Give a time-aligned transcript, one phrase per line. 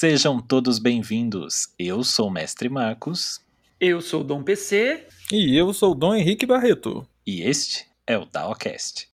[0.00, 1.74] Sejam todos bem-vindos.
[1.76, 3.40] Eu sou o Mestre Marcos.
[3.80, 5.08] Eu sou o Dom PC.
[5.32, 7.04] E eu sou o Dom Henrique Barreto.
[7.26, 9.08] E este é o DAOcast.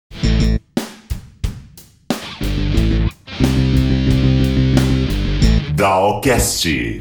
[5.74, 6.98] DAOcast.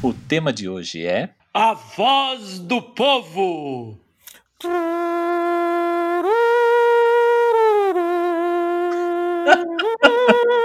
[0.00, 1.34] O tema de hoje é.
[1.52, 3.98] A voz do povo!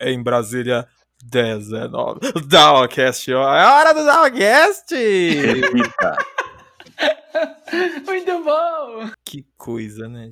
[0.00, 0.88] em Brasília,
[1.22, 2.20] 19.
[2.48, 3.54] DAOcast, ó.
[3.54, 4.96] É hora do!
[4.96, 6.16] Eita.
[8.06, 9.10] Muito bom!
[9.24, 10.30] que coisa, né?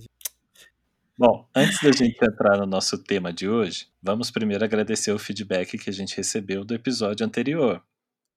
[1.17, 5.77] Bom, antes da gente entrar no nosso tema de hoje, vamos primeiro agradecer o feedback
[5.77, 7.83] que a gente recebeu do episódio anterior,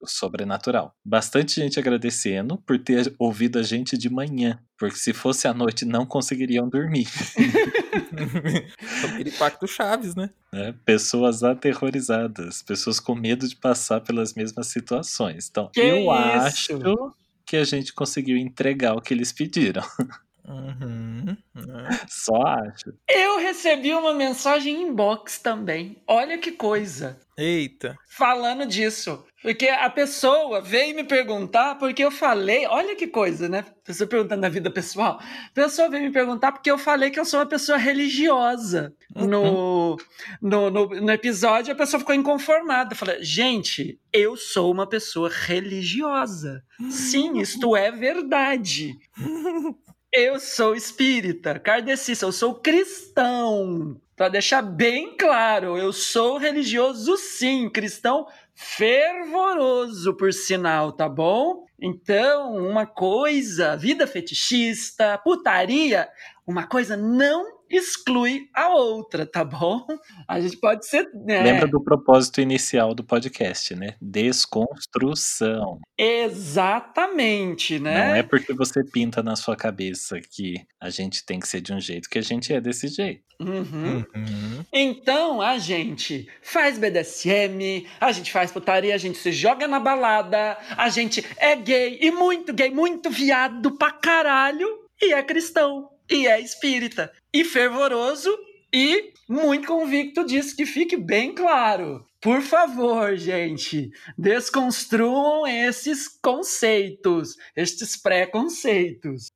[0.06, 0.94] sobrenatural.
[1.04, 5.86] Bastante gente agradecendo por ter ouvido a gente de manhã, porque se fosse à noite
[5.86, 7.08] não conseguiriam dormir.
[9.14, 10.30] Aquele pacto Chaves, né?
[10.54, 10.74] né?
[10.86, 15.48] Pessoas aterrorizadas, pessoas com medo de passar pelas mesmas situações.
[15.50, 16.12] Então, Que eu isso?
[16.12, 17.14] acho
[17.46, 19.84] que a gente conseguiu entregar o que eles pediram.
[20.52, 21.38] Uhum.
[21.56, 22.00] né?
[22.08, 22.94] Só acho.
[23.08, 26.02] Eu recebi uma mensagem inbox também.
[26.06, 27.20] Olha que coisa.
[27.38, 27.98] Eita.
[28.10, 29.26] Falando disso.
[29.42, 32.68] Porque a pessoa veio me perguntar porque eu falei.
[32.68, 33.66] Olha que coisa, né?
[33.84, 35.20] Pessoa perguntando na vida pessoal.
[35.20, 38.94] A pessoa veio me perguntar porque eu falei que eu sou uma pessoa religiosa.
[39.16, 39.98] No,
[40.40, 42.94] no, no, no episódio, a pessoa ficou inconformada.
[42.94, 46.64] Falei, gente, eu sou uma pessoa religiosa.
[46.92, 48.94] Sim, isto é verdade.
[50.14, 53.96] Eu sou espírita, kardecista, eu sou cristão.
[54.14, 61.66] Para deixar bem claro, eu sou religioso sim, cristão fervoroso, por sinal, tá bom?
[61.80, 66.10] Então, uma coisa, vida fetichista, putaria,
[66.46, 69.86] uma coisa não exclui a outra, tá bom?
[70.28, 71.10] A gente pode ser.
[71.14, 71.42] né?
[71.42, 73.96] Lembra do propósito inicial do podcast, né?
[74.02, 75.80] Desconstrução.
[75.98, 78.08] Exatamente, né?
[78.08, 81.74] Não é porque você pinta na sua cabeça que a gente tem que ser de
[81.74, 83.24] um jeito que a gente é desse jeito.
[83.40, 84.06] Uhum.
[84.16, 84.66] Uhum.
[84.72, 90.58] Então a gente faz BDSM, a gente faz putaria, a gente se joga na balada,
[90.78, 94.68] a gente é gay e muito gay, muito viado pra caralho,
[95.02, 98.30] e é cristão, e é espírita, e fervoroso
[98.74, 102.06] e muito convicto disso, que fique bem claro.
[102.22, 109.32] Por favor, gente, desconstruam esses conceitos, estes preconceitos.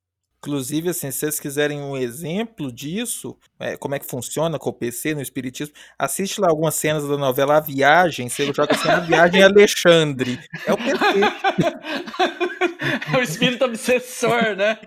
[0.46, 4.72] Inclusive, assim, se vocês quiserem um exemplo disso, é, como é que funciona com o
[4.72, 9.42] PC no Espiritismo, assiste lá algumas cenas da novela A Viagem, você joga A Viagem
[9.42, 10.38] Alexandre.
[10.64, 10.96] É o PC.
[13.12, 14.78] É o espírito obsessor, né?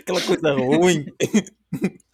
[0.00, 1.06] Aquela coisa ruim.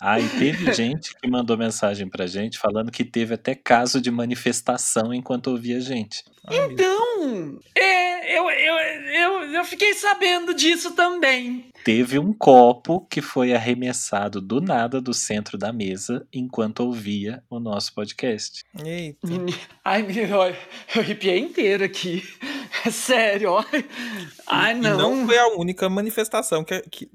[0.00, 4.10] Ah, e teve gente que mandou mensagem pra gente falando que teve até caso de
[4.10, 6.22] manifestação enquanto ouvia a gente.
[6.46, 11.66] Ai, meu Então, é, eu, eu, eu, eu fiquei sabendo disso também.
[11.84, 17.58] Teve um copo que foi arremessado do nada do centro da mesa enquanto ouvia o
[17.58, 18.62] nosso podcast.
[18.84, 19.26] Eita.
[19.84, 20.56] Ai, me- ó, eu
[21.00, 22.22] arrepiei inteiro aqui.
[22.84, 23.56] É sério.
[24.47, 24.97] Ai, E não.
[24.99, 27.11] não foi a única manifestação que, que-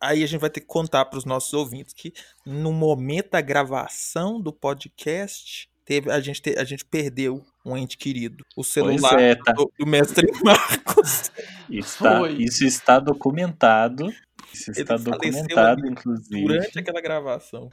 [0.00, 2.12] aí a gente vai ter que contar para os nossos ouvintes que
[2.46, 7.96] no momento da gravação do podcast teve a gente te- a gente perdeu um ente
[7.98, 9.52] querido, o celular é, tá.
[9.52, 11.30] do, do mestre Marcos.
[11.70, 12.32] Está, Foi.
[12.34, 14.06] isso está documentado.
[14.52, 16.46] Isso Ele está faleceu documentado, ali inclusive.
[16.46, 17.70] Durante aquela gravação.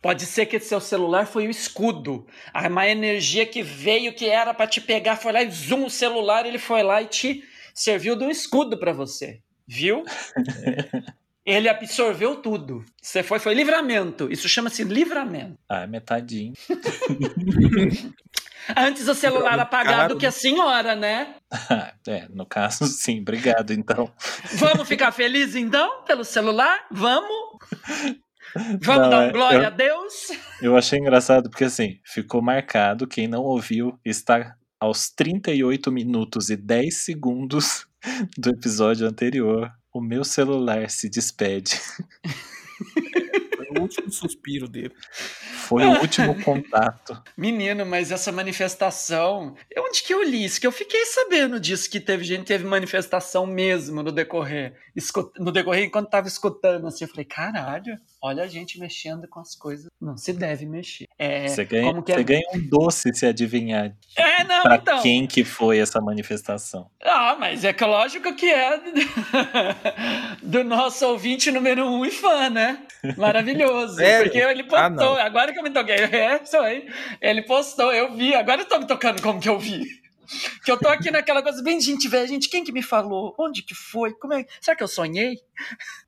[0.00, 2.26] Pode ser que seu celular foi o escudo.
[2.52, 5.90] A má energia que veio, que era pra te pegar, foi lá e zoom o
[5.90, 9.40] celular, ele foi lá e te serviu de um escudo pra você.
[9.66, 10.04] Viu?
[11.44, 12.84] Ele absorveu tudo.
[13.00, 14.30] Você foi, foi livramento.
[14.30, 15.58] Isso chama-se livramento.
[15.68, 16.52] Ah, metadinho.
[18.76, 21.34] Antes o celular apagado caro, que a senhora, né?
[22.06, 23.20] é, no caso, sim.
[23.20, 24.12] Obrigado, então.
[24.54, 26.86] Vamos ficar felizes então pelo celular?
[26.90, 27.58] Vamos?
[28.54, 30.12] Vamos Não, dar um é, glória eu- a Deus?
[30.60, 33.06] Eu achei engraçado porque, assim, ficou marcado.
[33.06, 37.86] Quem não ouviu está aos 38 minutos e 10 segundos
[38.36, 39.70] do episódio anterior.
[39.92, 41.80] O meu celular se despede.
[43.82, 44.92] Foi o último suspiro dele.
[45.10, 47.22] Foi o último contato.
[47.36, 49.54] Menino, mas essa manifestação.
[49.78, 50.60] Onde que eu li isso?
[50.60, 54.74] Que eu fiquei sabendo disso, que teve gente teve manifestação mesmo no decorrer.
[54.94, 57.98] Escu- No decorrer, enquanto tava escutando, assim, eu falei, caralho.
[58.24, 59.88] Olha a gente mexendo com as coisas.
[60.00, 61.06] Não se deve mexer.
[61.18, 64.76] É, Você ganha, como que é- você ganha um doce se adivinhar É, não, pra
[64.76, 65.02] então.
[65.02, 66.88] quem que foi essa manifestação.
[67.02, 68.78] Ah, mas é que lógico que é
[70.42, 72.78] do nosso ouvinte número um e fã, né?
[73.16, 73.96] Maravilhoso.
[73.96, 74.24] Sério?
[74.30, 75.18] Porque ele Ah, postou, não.
[75.22, 75.96] agora que eu me toquei.
[75.96, 76.88] É, isso aí.
[77.20, 79.84] Ele postou, eu vi, agora eu tô me tocando como que eu vi.
[80.64, 83.34] Que eu tô aqui naquela coisa bem gente velha, gente, quem que me falou?
[83.38, 84.12] Onde que foi?
[84.14, 84.46] Como é?
[84.60, 85.38] Será que eu sonhei?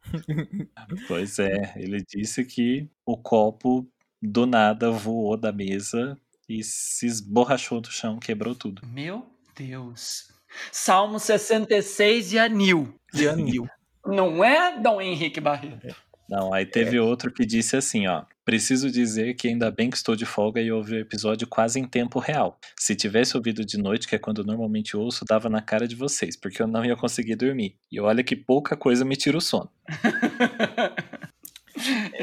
[1.08, 3.86] Pois é, ele disse que o copo
[4.22, 6.18] do nada voou da mesa
[6.48, 8.86] e se esborrachou do chão, quebrou tudo.
[8.86, 9.26] Meu
[9.56, 10.32] Deus.
[10.70, 12.94] Salmo 66 e anil.
[13.12, 13.66] E anil.
[14.06, 15.96] Não é Dom Henrique Barreto?
[16.28, 18.24] Não, aí teve outro que disse assim, ó.
[18.44, 21.86] Preciso dizer que ainda bem que estou de folga e ouvi o episódio quase em
[21.86, 22.58] tempo real.
[22.78, 26.36] Se tivesse ouvido de noite, que é quando normalmente ouço, dava na cara de vocês,
[26.36, 27.76] porque eu não ia conseguir dormir.
[27.90, 29.70] E olha que pouca coisa me tira o sono.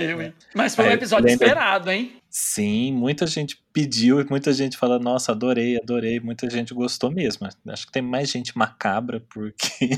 [0.01, 0.33] Eu, hein?
[0.55, 2.13] Mas foi um episódio lembra- esperado, hein?
[2.29, 6.19] Sim, muita gente pediu e muita gente fala, nossa, adorei, adorei.
[6.19, 7.47] Muita gente gostou mesmo.
[7.67, 9.89] Acho que tem mais gente macabra, porque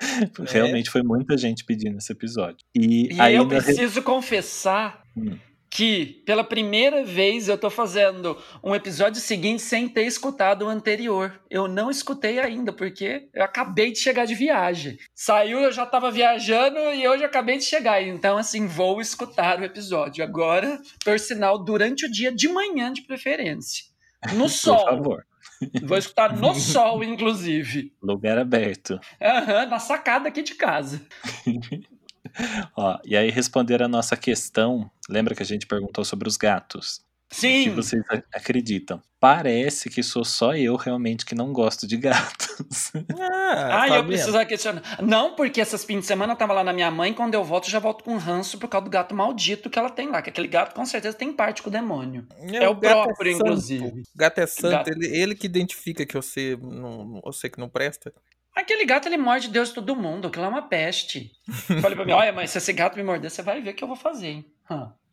[0.50, 2.64] realmente foi muita gente pedindo esse episódio.
[2.74, 5.36] E, E aí eu preciso confessar Hum.
[5.74, 11.40] Que, pela primeira vez, eu tô fazendo um episódio seguinte sem ter escutado o anterior.
[11.48, 14.98] Eu não escutei ainda, porque eu acabei de chegar de viagem.
[15.14, 18.02] Saiu, eu já tava viajando e hoje eu acabei de chegar.
[18.02, 20.22] Então, assim, vou escutar o episódio.
[20.22, 23.84] Agora, por sinal, durante o dia de manhã, de preferência.
[24.34, 24.84] No por sol.
[24.84, 25.24] favor,
[25.84, 27.94] Vou escutar no sol, inclusive.
[28.02, 29.00] lugar aberto.
[29.20, 31.00] Aham, na sacada aqui de casa.
[32.76, 37.00] Ó, e aí responder a nossa questão, lembra que a gente perguntou sobre os gatos?
[37.32, 37.74] O que Sim.
[37.74, 38.02] vocês
[38.34, 39.02] acreditam?
[39.18, 42.92] Parece que sou só eu realmente que não gosto de gatos.
[43.18, 44.82] Ah, Ah, tá eu precisava questionar.
[45.02, 47.66] Não, porque essas fins de semana eu tava lá na minha mãe, quando eu volto,
[47.66, 50.20] eu já volto com ranço por causa do gato maldito que ela tem lá.
[50.20, 52.26] Que aquele gato com certeza tem parte com o demônio.
[52.52, 53.44] É o gato próprio, santo.
[53.46, 53.84] inclusive.
[53.86, 54.88] O gato é santo, Gato.
[54.90, 58.12] Ele, ele que identifica que você, não, você que não presta.
[58.54, 60.28] Aquele gato, ele morde Deus e todo mundo.
[60.28, 61.32] Aquilo é uma peste.
[61.80, 63.82] Falei pra mim, olha, mas se esse gato me morder, você vai ver o que
[63.82, 64.46] eu vou fazer, hein?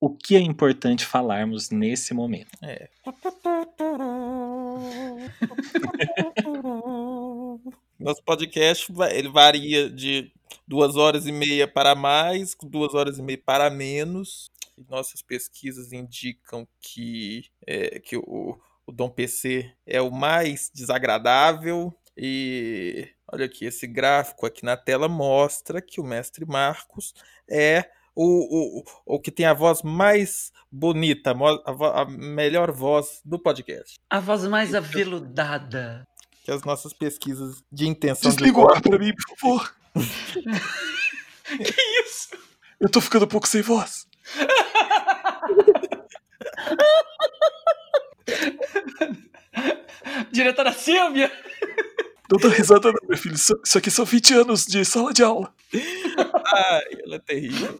[0.00, 2.50] O que é importante falarmos nesse momento?
[2.62, 2.88] É.
[7.98, 10.30] Nosso podcast ele varia de
[10.66, 14.50] duas horas e meia para mais, duas horas e meia para menos.
[14.88, 21.94] Nossas pesquisas indicam que, é, que o, o Dom PC é o mais desagradável.
[22.16, 27.14] E olha aqui, esse gráfico aqui na tela mostra que o mestre Marcos
[27.48, 28.84] é o, o,
[29.16, 33.96] o que tem a voz mais bonita, a, vo- a melhor voz do podcast.
[34.08, 36.06] A voz mais aveludada.
[36.44, 39.76] Que as nossas pesquisas de intenção Desliga de o ar pra mim, por favor.
[41.44, 42.30] Que isso?
[42.80, 44.06] Eu tô ficando um pouco sem voz.
[50.32, 51.30] Diretora Silvia!
[52.30, 53.34] Não dá risada não, meu filho.
[53.34, 55.52] Isso, isso aqui são 20 anos de sala de aula.
[55.74, 57.78] Ai, ela é terrível.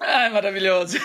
[0.00, 0.98] Ai, maravilhoso.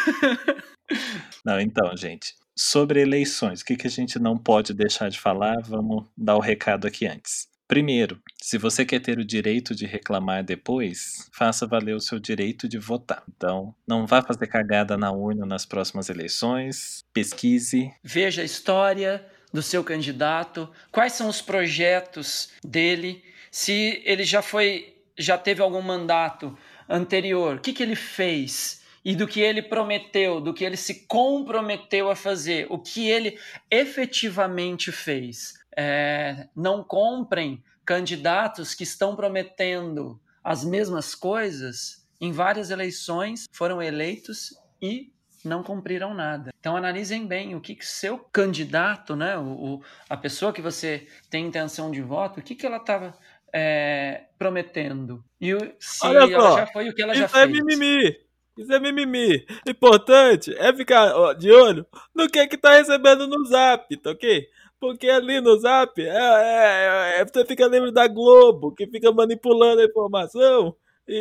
[1.46, 5.58] Não, então, gente, sobre eleições, o que, que a gente não pode deixar de falar?
[5.62, 7.48] Vamos dar o recado aqui antes.
[7.72, 12.68] Primeiro, se você quer ter o direito de reclamar depois, faça valer o seu direito
[12.68, 13.24] de votar.
[13.34, 17.90] Então, não vá fazer cagada na urna nas próximas eleições, pesquise.
[18.04, 24.94] Veja a história do seu candidato, quais são os projetos dele, se ele já foi,
[25.18, 26.58] já teve algum mandato
[26.90, 31.06] anterior, o que, que ele fez e do que ele prometeu, do que ele se
[31.08, 33.40] comprometeu a fazer, o que ele
[33.72, 43.46] efetivamente fez é, não comprem candidatos que estão prometendo as mesmas coisas em várias eleições,
[43.52, 45.12] foram eleitos e
[45.44, 46.52] não cumpriram nada.
[46.60, 51.08] Então analisem bem o que, que seu candidato, né, o, o, a pessoa que você
[51.30, 53.14] tem intenção de voto, o que, que ela estava
[53.54, 55.24] é, prometendo.
[55.40, 57.52] E se Olha ela só, já foi o que ela Isso já é fez.
[57.52, 58.18] mimimi.
[58.58, 59.46] Isso é mimimi.
[59.68, 64.48] Importante é ficar ó, de olho no que que tá recebendo no zap, tá ok?
[64.82, 69.80] Porque ali no zap, é, é- é- você fica lembra da Globo, que fica manipulando
[69.82, 70.76] a informação
[71.08, 71.14] e,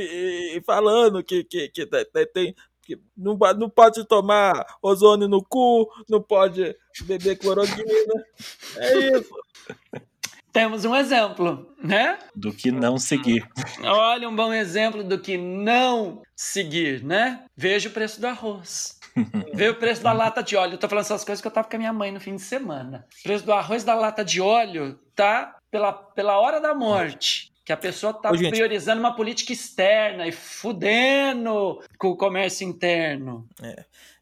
[0.55, 5.29] e- e falando que, que, que tem, tem- tem- que não, não pode tomar ozônio
[5.29, 8.15] no cu, não pode beber cloroquina.
[8.79, 9.31] É isso.
[10.53, 12.19] Temos um exemplo, né?
[12.35, 13.47] Do que não seguir.
[13.85, 17.45] Olha um bom exemplo do que não seguir, né?
[17.57, 18.99] Veja o preço do arroz.
[19.53, 20.75] Veja o preço da lata de óleo.
[20.75, 22.43] Eu tô falando essas coisas que eu tava com a minha mãe no fim de
[22.43, 23.07] semana.
[23.21, 27.51] O preço do arroz da lata de óleo tá pela, pela hora da morte.
[27.65, 33.47] Que a pessoa tá Ô, priorizando uma política externa e fudendo com o comércio interno.
[33.61, 33.67] A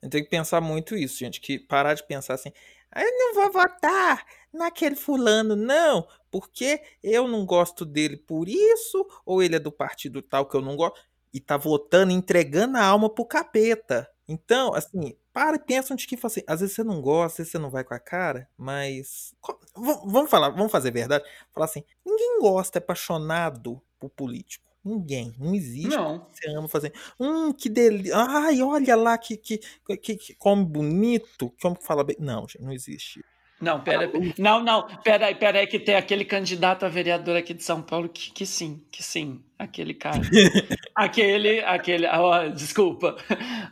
[0.02, 1.40] gente tem que pensar muito isso, gente.
[1.40, 2.52] Que parar de pensar assim,
[2.90, 9.06] "Ah, eu não vou votar naquele fulano, não, porque eu não gosto dele por isso,
[9.24, 11.00] ou ele é do partido tal que eu não gosto,
[11.32, 14.10] e tá votando, entregando a alma pro capeta.
[14.28, 17.38] Então, assim, para e pensa onde que fala assim, às vezes você não gosta, às
[17.38, 19.34] vezes você não vai com a cara, mas.
[19.74, 21.24] Vamos falar, vamos fazer verdade?
[21.54, 24.68] Falar assim, ninguém gosta, é apaixonado por político.
[24.84, 26.26] Ninguém, não existe Não.
[26.30, 26.92] você ama fazer.
[27.18, 28.16] Hum, que delícia.
[28.16, 29.58] Ai, olha lá que, que,
[30.00, 32.16] que, que come bonito, que homem que fala bem.
[32.18, 33.24] Não, gente, não existe.
[33.60, 37.52] Não, pera, não, não, pera aí, pera aí, que tem aquele candidato a vereador aqui
[37.52, 40.20] de São Paulo que, que sim, que sim, aquele cara.
[40.94, 43.16] aquele, aquele, ah, ó, desculpa.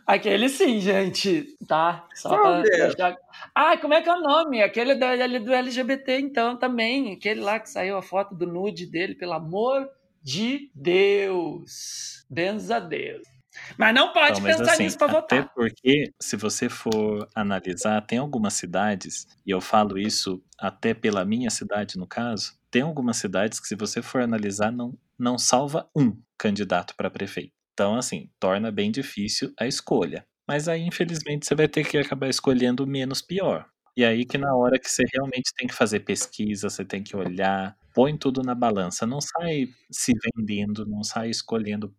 [0.05, 2.05] Aquele sim, gente, tá?
[2.15, 2.97] Só deles?
[2.97, 3.17] deixar...
[3.55, 4.61] Ah, como é que é o nome?
[4.61, 7.13] Aquele ali do LGBT, então, também.
[7.13, 9.89] Aquele lá que saiu a foto do nude dele, pelo amor
[10.21, 12.27] de Deus.
[12.29, 13.36] Benza Deus.
[13.79, 15.53] Mas não pode Não, mas pensar assim, nisso para até votar.
[15.55, 21.51] porque, se você for analisar, tem algumas cidades, e eu falo isso até pela minha
[21.51, 26.17] cidade, no caso, tem algumas cidades que, se você for analisar, não, não salva um
[26.39, 27.53] candidato para prefeito.
[27.73, 30.27] Então, assim, torna bem difícil a escolha.
[30.49, 33.67] Mas aí, infelizmente, você vai ter que acabar escolhendo o menos pior.
[33.97, 37.17] E aí que na hora que você realmente tem que fazer pesquisa, você tem que
[37.17, 39.07] olhar, põe tudo na balança.
[39.07, 41.95] Não sai se vendendo, não sai escolhendo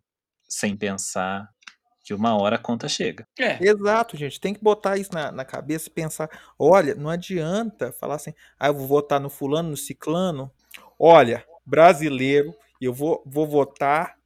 [0.48, 1.48] sem pensar,
[2.02, 3.26] que uma hora a conta chega.
[3.38, 4.40] É, Exato, gente.
[4.40, 6.30] Tem que botar isso na, na cabeça e pensar.
[6.58, 10.50] Olha, não adianta falar assim, ah, eu vou votar no fulano, no ciclano.
[10.98, 14.16] Olha, brasileiro, eu vou, vou votar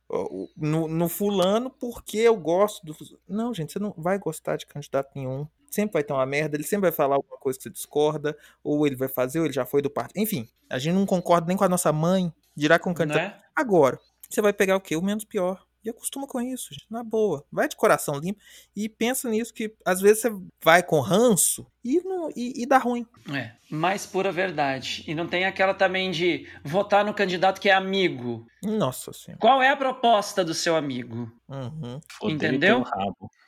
[0.57, 2.95] no, no fulano porque eu gosto do.
[3.29, 5.47] Não, gente, você não vai gostar de candidato nenhum.
[5.71, 8.87] Sempre vai ter uma merda, ele sempre vai falar alguma coisa que você discorda, ou
[8.87, 10.19] ele vai fazer, ou ele já foi do partido.
[10.21, 13.37] Enfim, a gente não concorda nem com a nossa mãe, dirá com o candidato.
[13.37, 13.43] né?
[13.57, 13.99] Agora,
[14.29, 14.97] você vai pegar o quê?
[14.97, 15.64] O menos pior.
[15.84, 16.86] E acostuma com isso, gente.
[16.90, 17.44] Na boa.
[17.50, 18.40] Vai de coração limpo
[18.74, 20.30] e pensa nisso que às vezes você
[20.62, 23.06] vai com ranço e, não, e, e dá ruim.
[23.32, 25.04] É, mais pura verdade.
[25.06, 28.46] E não tem aquela também de votar no candidato que é amigo.
[28.62, 29.40] Nossa senhora.
[29.40, 31.30] Qual é a proposta do seu amigo?
[31.48, 32.00] Uhum.
[32.22, 32.84] Entendeu?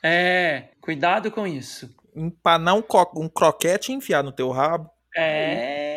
[0.03, 1.95] É, cuidado com isso.
[2.13, 2.83] Empanar um,
[3.15, 4.89] um croquete e enfiar no teu rabo.
[5.15, 5.94] É.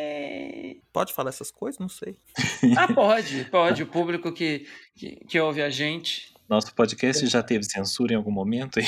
[0.99, 1.79] Pode falar essas coisas?
[1.79, 2.17] Não sei.
[2.77, 3.85] Ah, pode, pode.
[3.85, 6.35] O público que, que, que ouve a gente.
[6.49, 8.81] Nosso podcast já teve censura em algum momento?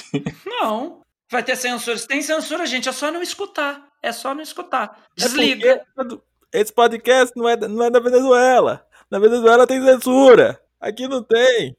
[0.46, 1.02] Não.
[1.30, 1.98] Vai ter censura.
[1.98, 3.86] Se tem censura, gente, é só não escutar.
[4.02, 4.98] É só não escutar.
[5.14, 5.84] É Desliga.
[5.94, 6.18] porque
[6.54, 8.86] Esse podcast não é, não é da Venezuela.
[9.10, 10.58] Na Venezuela tem censura.
[10.80, 11.76] Aqui não tem.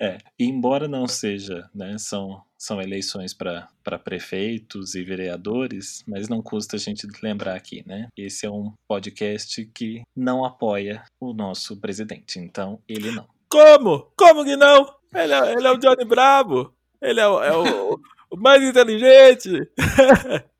[0.00, 3.68] É, e embora não seja, né, são, são eleições para
[4.02, 8.08] prefeitos e vereadores, mas não custa a gente lembrar aqui, né?
[8.16, 13.26] Esse é um podcast que não apoia o nosso presidente, então ele não.
[13.48, 14.10] Como?
[14.16, 14.94] Como que não?
[15.14, 16.72] Ele é, ele é o Johnny Bravo.
[17.02, 18.00] Ele é é o-
[18.30, 19.50] o mais inteligente.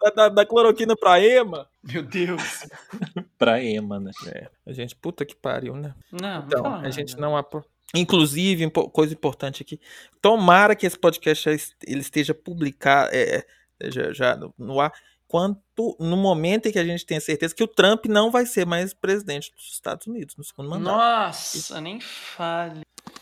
[0.00, 1.68] da, da, da cloroquina pra ema.
[1.82, 2.66] Meu Deus.
[3.38, 4.10] Pra Ema, né?
[4.66, 5.94] A gente, puta que pariu, né?
[6.10, 7.62] Não, Então, não a gente não apo...
[7.94, 9.80] Inclusive, coisa importante aqui,
[10.20, 11.48] tomara que esse podcast
[11.86, 13.44] ele esteja publicado, é,
[13.84, 14.92] já, já no ar,
[15.28, 18.66] quanto no momento em que a gente tenha certeza que o Trump não vai ser
[18.66, 20.96] mais presidente dos Estados Unidos no segundo mandato.
[20.96, 22.80] Nossa, nem fale.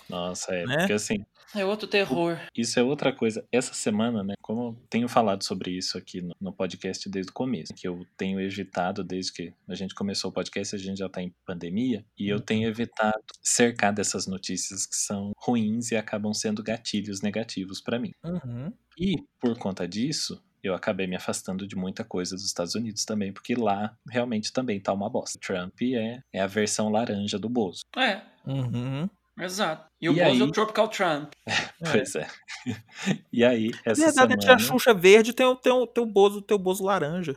[0.09, 0.77] Nossa, é, né?
[0.79, 2.39] porque assim, é outro terror.
[2.57, 3.47] Isso é outra coisa.
[3.51, 7.35] Essa semana, né, como eu tenho falado sobre isso aqui no, no, podcast desde o
[7.35, 11.09] começo, que eu tenho evitado desde que a gente começou o podcast, a gente já
[11.09, 16.33] tá em pandemia, e eu tenho evitado cercar dessas notícias que são ruins e acabam
[16.33, 18.13] sendo gatilhos negativos para mim.
[18.25, 18.73] Uhum.
[18.99, 23.33] E por conta disso, eu acabei me afastando de muita coisa dos Estados Unidos também,
[23.33, 25.39] porque lá realmente também tá uma bosta.
[25.39, 27.83] Trump é, é a versão laranja do Bozo.
[27.97, 28.23] É.
[28.47, 29.09] Uhum.
[29.39, 29.89] Exato.
[30.01, 31.33] E, e o Bozo é o Tropical Trump.
[31.91, 32.27] pois é.
[33.33, 34.57] e aí, essa Na verdade, semana...
[34.57, 37.37] a Xuxa verde tem o, tem, o, tem o Bozo, tem o Bozo laranja.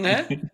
[0.00, 0.26] Né?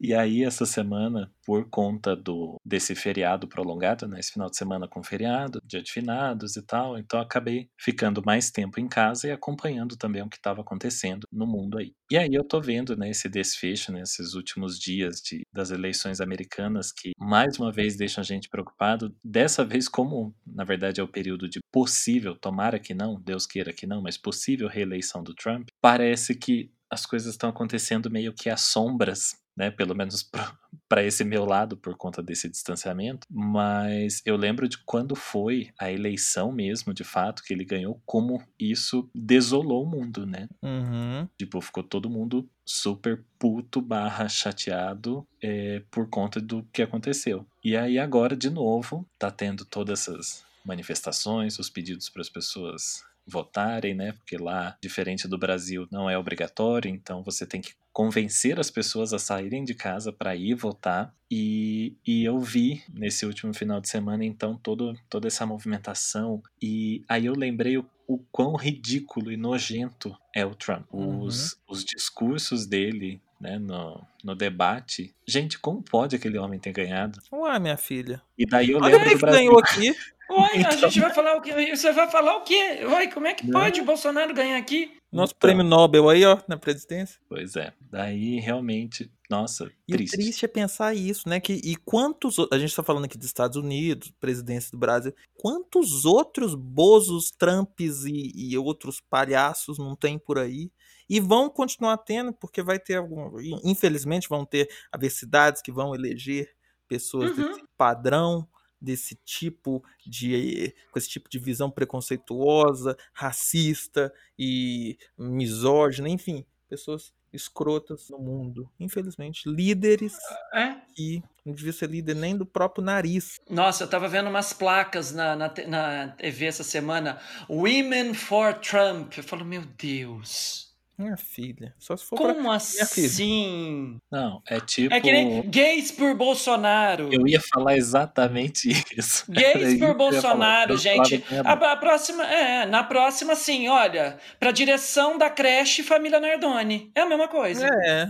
[0.00, 4.20] e aí, essa semana, por conta do desse feriado prolongado, né?
[4.20, 8.50] Esse final de semana com feriado, dia de finados e tal, então acabei ficando mais
[8.50, 11.92] tempo em casa e acompanhando também o que estava acontecendo no mundo aí.
[12.10, 16.20] E aí eu tô vendo, né, esse desfecho nesses né, últimos dias de, das eleições
[16.20, 21.04] americanas que mais uma vez deixam a gente preocupado, dessa vez como, na verdade, é
[21.04, 25.34] o período de possível, tomara que não, Deus queira que não, mas possível reeleição do
[25.34, 29.70] Trump, parece que as coisas estão acontecendo meio que às sombras, né?
[29.70, 30.28] Pelo menos
[30.88, 33.26] para esse meu lado, por conta desse distanciamento.
[33.30, 38.42] Mas eu lembro de quando foi a eleição mesmo, de fato, que ele ganhou, como
[38.58, 40.48] isso desolou o mundo, né?
[40.62, 41.28] Uhum.
[41.38, 47.46] Tipo, ficou todo mundo super puto barra chateado é, por conta do que aconteceu.
[47.62, 53.04] E aí agora, de novo, tá tendo todas essas manifestações, os pedidos para as pessoas
[53.26, 54.12] votarem, né?
[54.12, 59.12] Porque lá, diferente do Brasil, não é obrigatório, então você tem que convencer as pessoas
[59.12, 61.14] a saírem de casa para ir votar.
[61.30, 66.42] E, e eu vi nesse último final de semana, então, todo, toda essa movimentação.
[66.60, 70.86] E aí eu lembrei o, o quão ridículo e nojento é o Trump.
[70.92, 71.22] Uhum.
[71.22, 75.14] Os, os discursos dele né, no, no debate.
[75.26, 77.20] Gente, como pode aquele homem ter ganhado?
[77.30, 78.22] Ué, minha filha.
[78.38, 79.38] E daí eu Olha lembro do que Brasil.
[79.38, 79.94] ganhou aqui.
[80.30, 80.70] Uai, então...
[80.70, 81.76] a gente vai falar o quê?
[81.76, 82.80] Você vai falar o quê?
[82.84, 84.90] Uai, como é que pode o Bolsonaro ganhar aqui?
[85.12, 87.20] Nosso então, prêmio Nobel aí, ó, na presidência.
[87.28, 87.72] Pois é.
[87.80, 90.14] Daí realmente, nossa, e triste.
[90.14, 91.38] E triste é pensar isso, né?
[91.38, 92.36] Que, e quantos.
[92.50, 95.14] A gente tá falando aqui dos Estados Unidos, presidência do Brasil.
[95.34, 100.72] Quantos outros bozos, Trumps e, e outros palhaços não tem por aí?
[101.08, 103.38] E vão continuar tendo, porque vai ter algum.
[103.62, 106.48] Infelizmente, vão ter adversidades que vão eleger
[106.88, 107.48] pessoas Uhum.
[107.48, 108.48] desse padrão
[108.84, 118.08] desse tipo de com esse tipo de visão preconceituosa, racista e misógina, enfim, pessoas escrotas
[118.08, 118.70] no mundo.
[118.78, 120.14] Infelizmente, líderes
[120.54, 120.76] É.
[120.94, 123.40] que não devia ser líder nem do próprio nariz.
[123.50, 127.20] Nossa, eu tava vendo umas placas na, na, na TV essa semana.
[127.50, 129.16] Women for Trump.
[129.18, 130.63] Eu falo, meu Deus.
[130.96, 132.34] Minha filha, só se for pra...
[132.34, 132.82] Como filha.
[132.84, 133.98] assim?
[134.10, 134.94] Não, é tipo.
[134.94, 137.08] É que nem gays por Bolsonaro.
[137.12, 139.24] Eu ia falar exatamente isso.
[139.30, 139.94] Gays por.
[139.94, 141.24] Bolsonaro, gente.
[141.44, 146.92] A, a próxima, é, na próxima, assim, olha, pra direção da creche Família Nardoni.
[146.94, 147.66] É a mesma coisa.
[147.66, 148.06] É,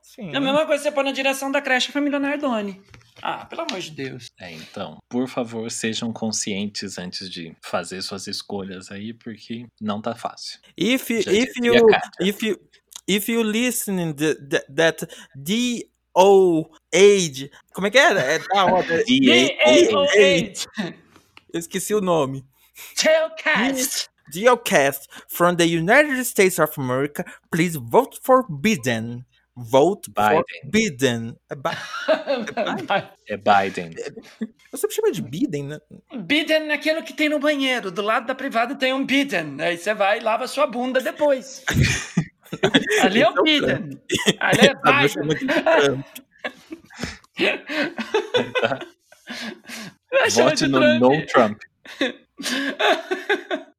[0.00, 0.32] sim.
[0.32, 2.80] É a mesma coisa que você pôr na direção da creche Família Nardoni.
[3.26, 4.26] Ah, pelo amor de Deus.
[4.38, 10.14] É, então, por favor, sejam conscientes antes de fazer suas escolhas aí, porque não tá
[10.14, 10.60] fácil.
[10.76, 11.74] If Já if you
[12.20, 12.60] if you
[13.08, 18.20] if you listening the, the, that D O age, como é que era?
[18.20, 19.02] É da roda.
[19.04, 20.66] D-A-O-H.
[21.50, 22.44] Eu esqueci o nome.
[22.94, 24.10] Tailcast.
[24.30, 29.24] Geocast from the United States of America, please vote for Biden.
[29.56, 30.10] Vote
[30.66, 31.36] Biden.
[31.50, 31.70] É Bi-
[33.28, 33.94] É Biden.
[34.72, 35.78] Eu sempre chamo de Biden, né?
[36.24, 37.90] Biden é aquilo que tem no banheiro.
[37.90, 39.56] Do lado da privada tem um Biden.
[39.60, 41.64] Aí você vai e lava sua bunda depois.
[43.02, 44.00] Ali é o Biden.
[44.40, 45.46] Ali é Ah, eu chamo Biden.
[45.46, 46.04] de Trump.
[50.34, 50.98] Vote no.
[51.00, 51.58] No Trump.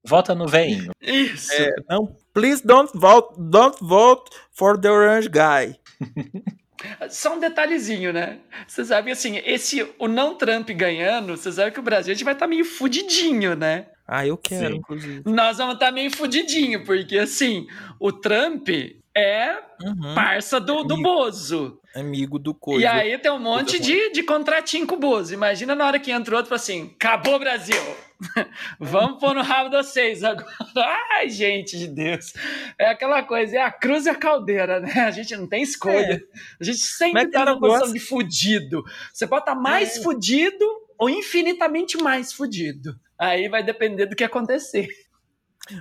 [0.06, 0.92] Vota no veinho.
[1.02, 1.52] Isso.
[1.54, 5.76] É, não, please don't vote, don't vote for the orange guy.
[7.10, 8.40] Só um detalhezinho, né?
[8.68, 12.16] Você sabe que assim, esse, o não Trump ganhando, você sabe que o Brasil a
[12.16, 13.88] gente vai estar meio fudidinho, né?
[14.08, 14.78] Ah, eu quero, Sim.
[14.78, 15.24] inclusive.
[15.26, 17.66] Nós vamos estar meio fudidinho, porque assim,
[18.00, 18.70] o Trump
[19.16, 20.16] é Uhum.
[20.16, 21.10] parça do, do Amigo.
[21.10, 21.80] Bozo.
[21.96, 22.82] Amigo do coisa.
[22.82, 25.34] E aí tem um monte de, de contratinho com o Bozo.
[25.34, 27.82] Imagina na hora que entra outro e assim: acabou Brasil!
[28.80, 30.48] Vamos pôr no rabo de vocês agora.
[31.14, 32.34] Ai, gente de Deus.
[32.80, 34.92] É aquela coisa, é a cruz e a caldeira, né?
[35.02, 36.22] A gente não tem escolha.
[36.60, 38.84] A gente sempre Mas tá na posição de fudido.
[39.14, 40.02] Você pode estar mais É.
[40.02, 40.66] fudido
[40.98, 42.96] ou infinitamente mais fudido.
[43.20, 44.88] Aí vai depender do que acontecer.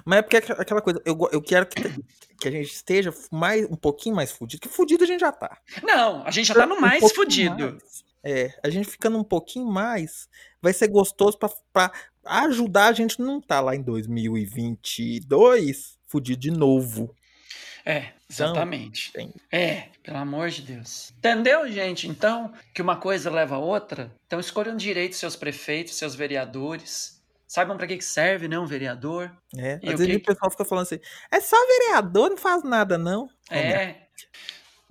[0.05, 1.83] Mas é porque é aquela coisa, eu, eu quero que,
[2.41, 5.59] que a gente esteja mais, um pouquinho mais fudido, que fudido a gente já tá.
[5.83, 7.73] Não, a gente já tá no mais um fudido.
[7.73, 8.05] Mais.
[8.23, 10.29] É, a gente ficando um pouquinho mais,
[10.63, 11.93] vai ser gostoso pra, pra
[12.25, 17.15] ajudar a gente não tá lá em 2022 fudido de novo.
[17.85, 19.11] É, exatamente.
[19.15, 21.13] Então, é, pelo amor de Deus.
[21.19, 22.09] Entendeu, gente?
[22.09, 24.11] Então, que uma coisa leva a outra.
[24.27, 27.14] Então, escolham direito seus prefeitos, seus vereadores.
[27.55, 29.31] Saibam para que serve, né, um vereador.
[29.57, 30.17] É, às vezes que...
[30.17, 30.99] o pessoal fica falando assim,
[31.31, 33.29] é só vereador, não faz nada, não.
[33.49, 33.95] É.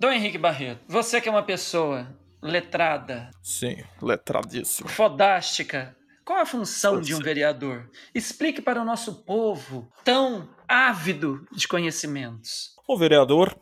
[0.00, 2.08] Dom Henrique Barreto, você que é uma pessoa
[2.40, 3.30] letrada.
[3.42, 4.88] Sim, letradíssimo.
[4.88, 5.94] Fodástica.
[6.24, 7.90] Qual a função de um vereador?
[8.14, 12.74] Explique para o nosso povo tão ávido de conhecimentos.
[12.88, 13.54] O vereador,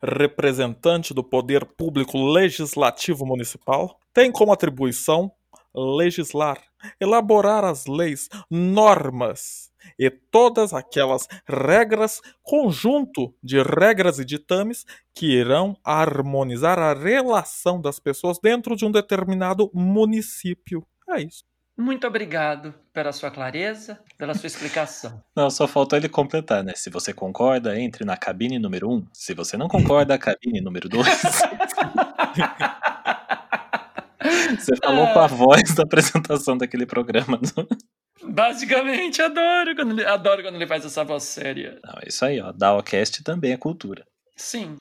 [0.00, 5.32] representante do poder público legislativo municipal, tem como atribuição
[5.74, 6.62] legislar,
[7.00, 14.84] elaborar as leis, normas e todas aquelas regras, conjunto de regras e ditames
[15.14, 20.86] que irão harmonizar a relação das pessoas dentro de um determinado município.
[21.08, 21.44] É isso.
[21.76, 25.20] Muito obrigado pela sua clareza, pela sua explicação.
[25.34, 26.72] Não, só faltou ele completar, né?
[26.76, 28.94] Se você concorda, entre na cabine número 1.
[28.94, 29.06] Um.
[29.12, 31.06] Se você não concorda, cabine número 2.
[34.58, 37.38] você falou com a voz da apresentação daquele programa.
[37.56, 37.66] Não?
[38.32, 41.78] Basicamente, adoro quando, ele, adoro quando ele faz essa voz séria.
[41.84, 42.52] Não, é isso aí, ó.
[42.52, 44.06] Dawcast também é cultura.
[44.36, 44.76] Sim.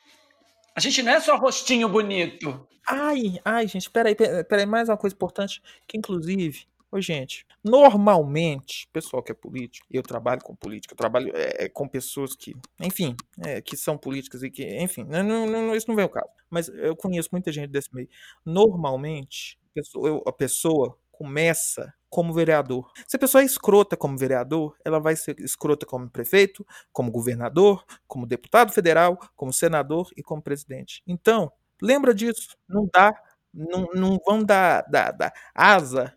[0.76, 2.68] A gente não é só rostinho bonito.
[2.88, 9.24] Ai, ai, gente, peraí, peraí, mais uma coisa importante, que inclusive Ô, gente, normalmente, pessoal
[9.24, 13.60] que é político, eu trabalho com política, eu trabalho é, com pessoas que, enfim, é,
[13.64, 16.30] que são políticas e que, enfim, não, não, isso não vem ao caso.
[16.52, 18.08] Mas eu conheço muita gente desse meio.
[18.46, 22.92] Normalmente, a pessoa, a pessoa começa como vereador.
[23.08, 27.84] Se a pessoa é escrota como vereador, ela vai ser escrota como prefeito, como governador,
[28.08, 31.02] como deputado federal, como senador e como presidente.
[31.08, 31.52] Então,
[31.82, 32.56] lembra disso.
[32.70, 33.12] Não dá,
[33.52, 36.14] não, não vão dar, dar, dar asa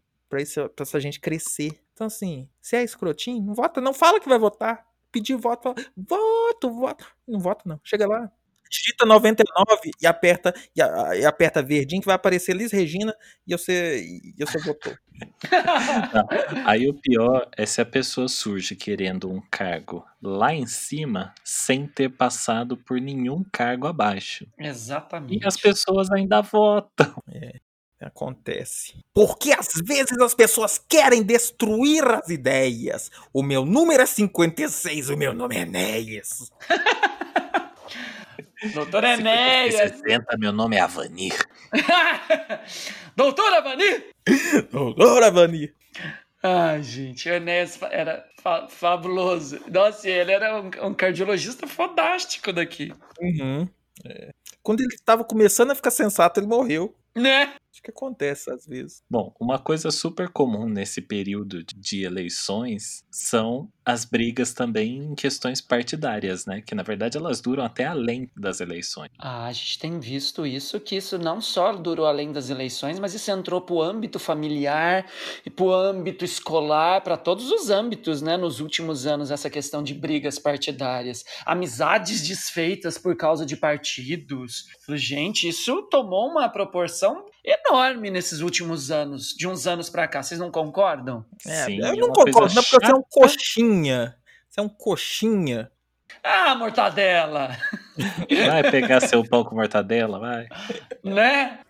[0.74, 1.80] para essa gente crescer.
[1.92, 4.86] Então, assim, se é escrotinho, não vota, não fala que vai votar.
[5.10, 7.06] Pedir voto, fala, voto, voto.
[7.26, 7.80] Não vota, não.
[7.82, 8.30] Chega lá,
[8.70, 13.14] digita 99 e aperta, e, a, e, aperta verdinho que vai aparecer Liz Regina
[13.46, 14.94] e você, e você votou.
[16.12, 16.26] Não,
[16.66, 21.86] aí o pior é se a pessoa surge querendo um cargo lá em cima sem
[21.86, 24.46] ter passado por nenhum cargo abaixo.
[24.58, 25.42] Exatamente.
[25.42, 27.22] E as pessoas ainda votam.
[27.28, 27.60] É.
[28.00, 28.94] Acontece.
[29.14, 33.10] Porque às vezes as pessoas querem destruir as ideias.
[33.32, 36.52] O meu número é 56, o meu nome é Enéas.
[38.74, 39.74] Doutor Enéas.
[39.74, 41.34] 60, meu nome é Avanir.
[43.16, 44.10] Doutor Avanir!
[44.70, 45.74] Doutor Avanir!
[46.42, 49.60] Ai, gente, o Enéas era fa fabuloso.
[49.70, 52.92] Nossa, ele era um, um cardiologista fodástico daqui.
[53.20, 53.68] Uhum.
[54.04, 54.30] É.
[54.62, 56.94] Quando ele estava começando a ficar sensato, ele morreu.
[57.14, 57.54] Né?
[57.76, 59.02] Acho que acontece às vezes.
[59.08, 65.60] Bom, uma coisa super comum nesse período de eleições são as brigas também em questões
[65.60, 66.62] partidárias, né?
[66.62, 69.10] Que na verdade elas duram até além das eleições.
[69.18, 73.12] Ah, a gente tem visto isso, que isso não só durou além das eleições, mas
[73.12, 75.06] isso entrou para o âmbito familiar
[75.44, 78.38] e para o âmbito escolar, para todos os âmbitos, né?
[78.38, 84.64] Nos últimos anos, essa questão de brigas partidárias, amizades desfeitas por causa de partidos.
[84.94, 90.22] Gente, isso tomou uma proporção enorme nesses últimos anos, de uns anos para cá.
[90.22, 91.24] Vocês não concordam?
[91.46, 94.16] É, Sim, eu é não concordo, não, porque você é um coxinha.
[94.48, 95.70] Você é um coxinha.
[96.22, 97.56] Ah, mortadela!
[98.46, 100.48] Vai pegar seu pão com mortadela, vai.
[101.04, 101.60] Né?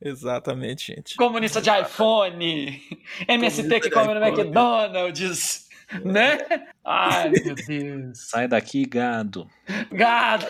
[0.00, 1.16] Exatamente, gente.
[1.16, 2.82] Comunista de iPhone,
[3.26, 5.68] MST que come no McDonald's,
[6.04, 6.38] né?
[6.84, 8.28] Ai, meu Deus.
[8.28, 9.48] Sai daqui, gado.
[9.90, 10.46] Gado!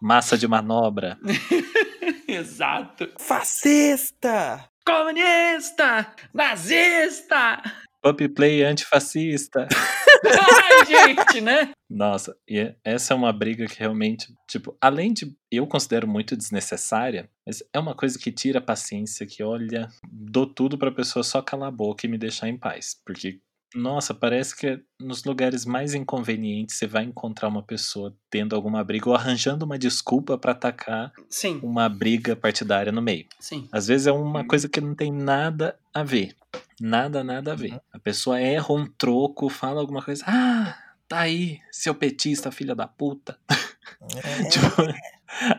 [0.00, 1.18] Massa de manobra.
[2.28, 3.10] Exato.
[3.18, 4.68] Fascista!
[4.86, 6.14] Comunista!
[6.32, 7.62] Nazista!
[8.00, 9.66] Pop play antifascista.
[10.24, 11.72] Ai, gente, né?
[11.90, 17.28] Nossa, e essa é uma briga que realmente, tipo, além de eu considero muito desnecessária,
[17.46, 21.42] mas é uma coisa que tira a paciência, que olha, dou tudo pra pessoa só
[21.42, 22.94] calar a boca e me deixar em paz.
[23.04, 23.40] Porque
[23.74, 29.08] nossa, parece que nos lugares mais inconvenientes você vai encontrar uma pessoa tendo alguma briga
[29.08, 31.60] ou arranjando uma desculpa para atacar Sim.
[31.62, 33.26] uma briga partidária no meio.
[33.38, 33.68] Sim.
[33.70, 36.34] Às vezes é uma coisa que não tem nada a ver.
[36.80, 37.72] Nada, nada a ver.
[37.72, 37.80] Uhum.
[37.92, 40.24] A pessoa erra um troco, fala alguma coisa.
[40.26, 43.38] Ah, tá aí, seu petista, filha da puta.
[43.48, 44.44] É.
[44.48, 44.82] tipo,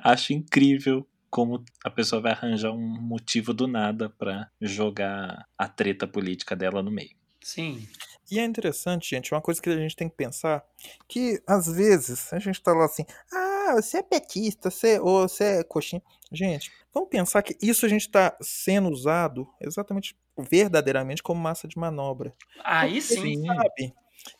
[0.04, 6.08] acho incrível como a pessoa vai arranjar um motivo do nada para jogar a treta
[6.08, 7.19] política dela no meio.
[7.50, 7.88] Sim.
[8.30, 10.64] E é interessante, gente, uma coisa que a gente tem que pensar,
[11.08, 15.44] que às vezes a gente tá lá assim, ah, você é petista, você, ou você
[15.44, 16.02] é coxinha.
[16.32, 21.76] Gente, vamos pensar que isso a gente está sendo usado exatamente, verdadeiramente como massa de
[21.76, 22.36] manobra.
[22.64, 23.46] Aí Porque a sim.
[23.48, 23.94] sabe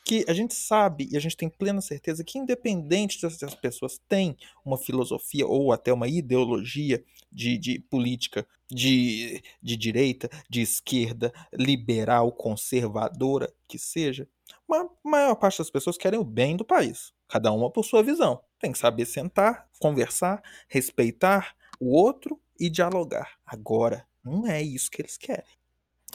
[0.04, 4.00] que a gente sabe e a gente tem plena certeza que independente se as pessoas
[4.10, 11.34] têm uma filosofia ou até uma ideologia de, de política de, de direita, de esquerda,
[11.52, 14.28] liberal, conservadora, que seja,
[14.72, 17.12] a maior parte das pessoas querem o bem do país.
[17.28, 18.42] Cada uma por sua visão.
[18.60, 23.38] Tem que saber sentar, conversar, respeitar o outro e dialogar.
[23.46, 25.59] Agora, não é isso que eles querem.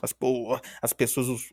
[0.05, 0.15] As,
[0.83, 1.49] as pessoas, os,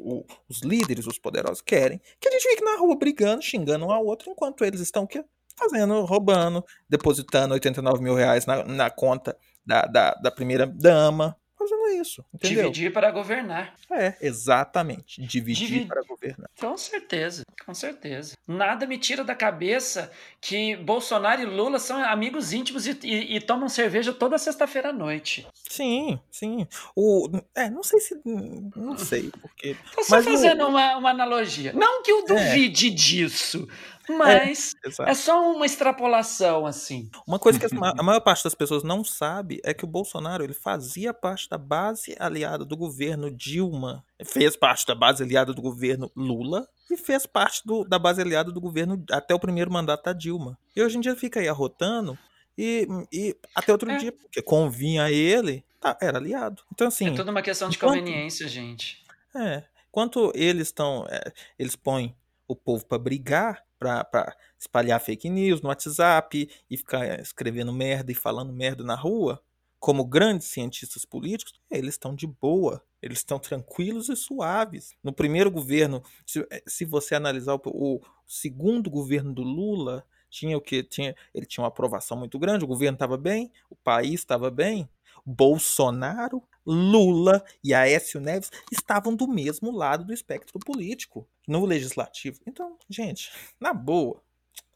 [0.50, 4.06] os líderes, os poderosos querem que a gente fique na rua brigando, xingando um ao
[4.06, 5.24] outro, enquanto eles estão o quê?
[5.58, 11.88] fazendo, roubando, depositando 89 mil reais na, na conta da, da, da primeira dama, fazendo
[12.02, 12.64] isso, entendeu?
[12.72, 13.74] Dividir para governar.
[13.92, 15.22] É, exatamente.
[15.22, 16.50] Dividir Divi- para governar.
[16.60, 18.36] Com certeza, com certeza.
[18.48, 23.42] Nada me tira da cabeça que Bolsonaro e Lula são amigos íntimos e, e- e
[23.42, 25.48] tomam cerveja toda sexta-feira à noite.
[25.70, 26.68] Sim, sim.
[26.96, 28.20] O, é, não sei se.
[28.26, 29.76] Não sei, porque.
[29.96, 31.72] Tô só Mas o- fazendo uma, uma analogia.
[31.74, 33.68] Não que eu duvide disso,
[34.10, 35.10] mas Exato.
[35.10, 37.10] é só uma extrapolação, assim.
[37.28, 37.66] Uma coisa que
[38.00, 41.58] a maior parte das pessoas não sabe é que o Bolsonaro ele fazia parte da
[41.58, 47.26] base aliada do governo Dilma, fez parte da base aliada do governo Lula e fez
[47.26, 50.58] parte do- da base aliada do governo até o primeiro mandato da Dilma.
[50.76, 52.18] E hoje em dia fica aí arrotando
[52.58, 53.98] e, e até outro É.
[53.98, 56.64] dia, porque convinha a ele, tá, era aliado.
[56.74, 59.04] Então assim, É tudo uma questão de enquanto- conveniência, gente.
[59.36, 62.14] é, enquanto eles estão, é, eles põem
[62.52, 68.16] o povo para brigar, para espalhar fake news no WhatsApp e ficar escrevendo merda e
[68.16, 69.42] falando merda na rua,
[69.80, 74.94] como grandes cientistas políticos, eles estão de boa, eles estão tranquilos e suaves.
[75.04, 80.62] No primeiro governo, se, se você analisar o, o segundo governo do Lula, tinha o
[80.62, 84.52] que tinha, ele tinha uma aprovação muito grande, o governo estava bem, o país estava
[84.52, 84.88] bem.
[85.26, 92.40] Bolsonaro, Lula e Aécio Neves estavam do mesmo lado do espectro político, no legislativo.
[92.48, 94.24] Então, gente, na boa,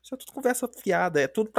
[0.04, 1.52] isso é tudo conversa fiada, é tudo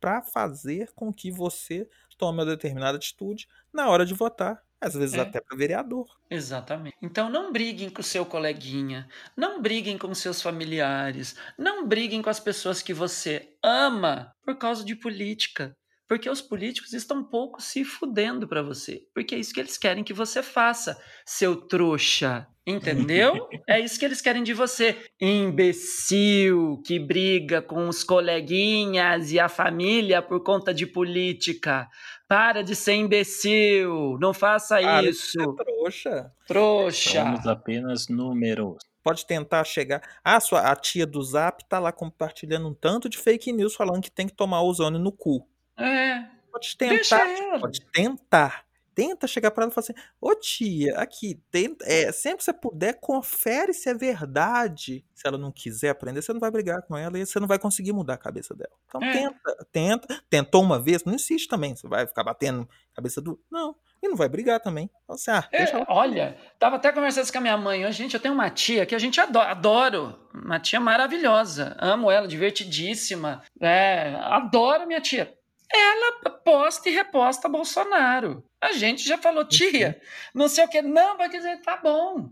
[0.00, 5.16] para fazer com que você tome uma determinada atitude na hora de votar, às vezes
[5.16, 5.20] É.
[5.20, 6.18] até para vereador.
[6.30, 6.96] Exatamente.
[7.02, 12.30] Então não briguem com o seu coleguinha, não briguem com seus familiares, não briguem com
[12.30, 15.76] as pessoas que você ama por causa de política.
[16.08, 19.02] Porque os políticos estão um pouco se fudendo para você.
[19.14, 22.46] Porque é isso que eles querem que você faça, seu trouxa.
[22.70, 23.48] Entendeu?
[23.66, 24.96] é isso que eles querem de você.
[25.20, 31.88] Imbecil que briga com os coleguinhas e a família por conta de política.
[32.28, 34.18] Para de ser imbecil.
[34.20, 35.30] Não faça Para de isso.
[35.30, 36.32] ser trouxa.
[36.46, 37.22] Trouxa.
[37.22, 38.76] Somos apenas números.
[39.02, 40.02] Pode tentar chegar.
[40.22, 44.02] Ah, sua, a tia do Zap tá lá compartilhando um tanto de fake news falando
[44.02, 45.48] que tem que tomar ozônio no cu.
[45.78, 46.22] É.
[46.52, 47.30] Pode Deixa tentar.
[47.42, 47.58] ela.
[47.60, 48.67] Pode tentar.
[48.98, 52.52] Tenta chegar pra ela e falar assim: Ô tia, aqui, tenta, é, sempre que você
[52.52, 55.04] puder, confere se é verdade.
[55.14, 57.60] Se ela não quiser aprender, você não vai brigar com ela e você não vai
[57.60, 58.72] conseguir mudar a cabeça dela.
[58.88, 59.12] Então É.
[59.12, 60.22] tenta, tenta.
[60.28, 61.76] Tentou uma vez, não insiste também.
[61.76, 63.40] Você vai ficar batendo cabeça do.
[63.48, 63.76] Não.
[64.02, 64.90] E não vai brigar também.
[65.06, 67.98] Fala assim, ah, É, olha, tava até conversando com a minha mãe hoje.
[67.98, 70.18] Gente, eu tenho uma tia que a gente ado- adoro.
[70.34, 71.76] Uma tia maravilhosa.
[71.80, 73.42] Amo ela, divertidíssima.
[73.60, 75.37] É, adoro minha tia.
[75.72, 78.44] Ela posta e reposta Bolsonaro.
[78.60, 80.00] A gente já falou, tia,
[80.34, 80.82] não sei o que.
[80.82, 82.30] Não, vai dizer, tá bom.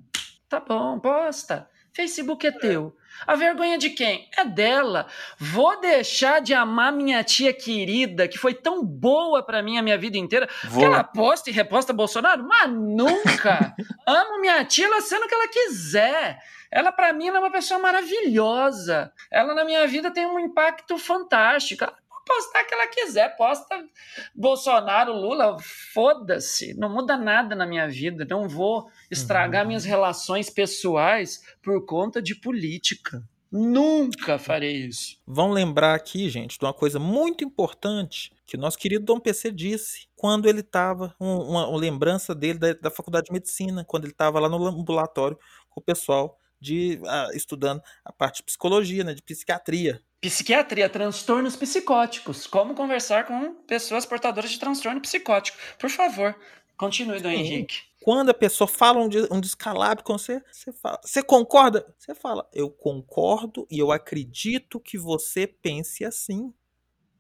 [0.49, 1.69] Tá bom, posta.
[1.95, 2.95] Facebook é teu.
[3.27, 4.29] A vergonha de quem?
[4.37, 5.07] É dela.
[5.39, 9.97] Vou deixar de amar minha tia querida, que foi tão boa pra mim a minha
[9.97, 12.47] vida inteira, Vou, que ela posta e reposta Bolsonaro?
[12.47, 13.75] Mas nunca!
[14.07, 16.39] Amo minha tia, ela sendo o que ela quiser.
[16.71, 19.11] Ela, pra mim, ela é uma pessoa maravilhosa.
[19.31, 21.85] Ela, na minha vida, tem um impacto fantástico.
[21.85, 23.37] Ela postar que ela quiser.
[23.37, 23.83] Posta
[24.35, 25.57] Bolsonaro, Lula,
[25.95, 26.75] foda-se.
[26.75, 28.27] Não muda nada na minha vida.
[28.29, 29.69] Não vou estragar Uhum.
[29.69, 33.23] minhas relações pessoais por conta de política.
[33.51, 35.17] Nunca farei isso.
[35.27, 39.51] Vão lembrar aqui, gente, de uma coisa muito importante que o nosso querido Dom PC
[39.53, 44.13] disse quando ele estava, uma, uma lembrança dele da, da faculdade de medicina, quando ele
[44.13, 45.39] estava lá no ambulatório
[45.71, 50.03] com o pessoal de ah, estudando a parte de psicologia, né, de psiquiatria.
[50.21, 52.47] Psiquiatria, transtornos psicóticos.
[52.47, 55.57] Como conversar com pessoas portadoras de transtorno psicótico.
[55.79, 56.37] Por favor,
[56.77, 57.31] continue, Dom.
[57.31, 57.83] Henrique.
[58.03, 61.95] Quando a pessoa fala um, um descalabro com você, você fala, você concorda?
[61.99, 66.53] Você fala, eu concordo e eu acredito que você pense assim.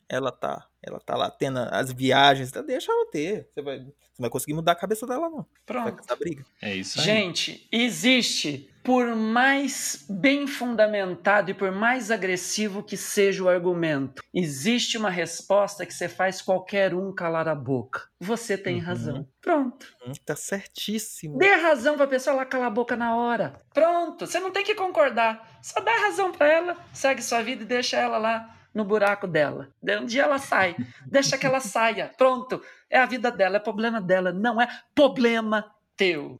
[0.08, 3.48] Ela tá, ela tá lá tendo as viagens, então deixa ela ter.
[3.52, 5.38] Você vai, você vai conseguir mudar a cabeça dela, não.
[5.38, 6.00] Vai Pronto.
[6.00, 6.44] essa briga.
[6.62, 7.04] É isso aí.
[7.04, 14.96] Gente, existe, por mais bem fundamentado e por mais agressivo que seja o argumento, existe
[14.96, 18.02] uma resposta que você faz qualquer um calar a boca.
[18.20, 18.82] Você tem Uhum.
[18.84, 19.28] razão.
[19.40, 19.86] Pronto.
[20.06, 21.38] Hum, Tá certíssimo.
[21.38, 23.60] Dê razão pra pessoa lá calar a boca na hora.
[23.74, 24.26] Pronto.
[24.26, 25.58] Você não tem que concordar.
[25.62, 29.70] Só dá razão pra ela, segue sua vida e deixa ela lá no buraco dela.
[29.82, 30.76] Um dia ela sai.
[31.06, 32.12] Deixa que ela saia.
[32.18, 32.62] Pronto.
[32.90, 34.34] É a vida dela, é problema dela.
[34.34, 36.38] Não é problema teu.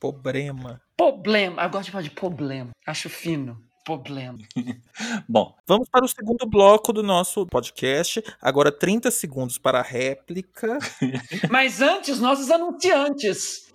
[0.00, 0.82] Problema.
[0.96, 1.62] Problema.
[1.62, 2.70] Eu gosto de falar de problema.
[2.84, 3.62] Acho fino.
[3.84, 4.36] Problema.
[5.28, 8.20] Bom, Vamos para o segundo bloco do nosso podcast.
[8.42, 10.78] Agora 30 segundos para a réplica.
[11.48, 13.72] Mas antes, nossos anunciantes.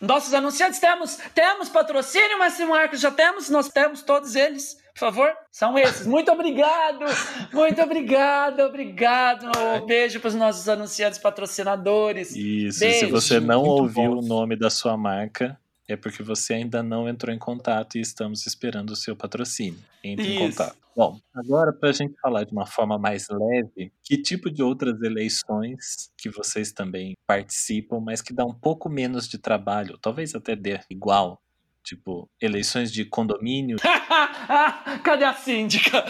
[0.00, 5.32] Nossos anunciantes temos, temos patrocínio, Máximo Marcos, já temos, nós temos todos eles, por favor,
[5.50, 6.06] são esses.
[6.06, 7.06] Muito obrigado,
[7.54, 9.50] muito obrigado, obrigado.
[9.82, 12.36] Um beijo para os nossos anunciantes patrocinadores.
[12.36, 12.80] isso.
[12.80, 13.10] Se Beijo.
[13.10, 14.18] você não Muito ouviu bom.
[14.18, 15.58] o nome da sua marca,
[15.88, 19.80] é porque você ainda não entrou em contato e estamos esperando o seu patrocínio.
[20.04, 20.58] Entre em Isso.
[20.58, 20.76] contato.
[20.94, 25.00] Bom, agora para a gente falar de uma forma mais leve, que tipo de outras
[25.00, 30.54] eleições que vocês também participam, mas que dá um pouco menos de trabalho, talvez até
[30.54, 31.40] dê igual,
[31.82, 33.78] tipo eleições de condomínio,
[35.02, 36.04] Cadê a síndica?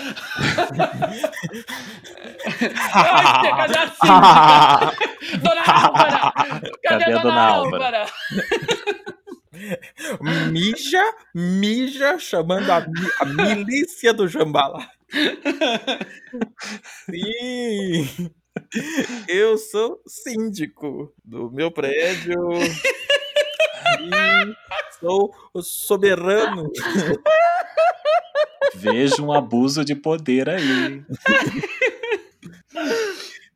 [2.94, 4.92] Ai, Cadê a síndica?
[5.38, 6.32] Dona Álvara!
[6.32, 8.06] Cadê, Cadê a Dona Dona Álvara?
[10.50, 11.02] Mija,
[11.34, 12.78] mija, chamando a,
[13.20, 14.88] a milícia do Jambalá.
[17.10, 18.30] Sim!
[19.28, 22.36] Eu sou síndico do meu prédio.
[25.00, 26.70] Sou o soberano.
[28.74, 31.04] vejo um abuso de poder aí.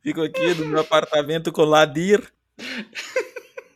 [0.01, 2.31] Fico aqui no meu apartamento com Ladir.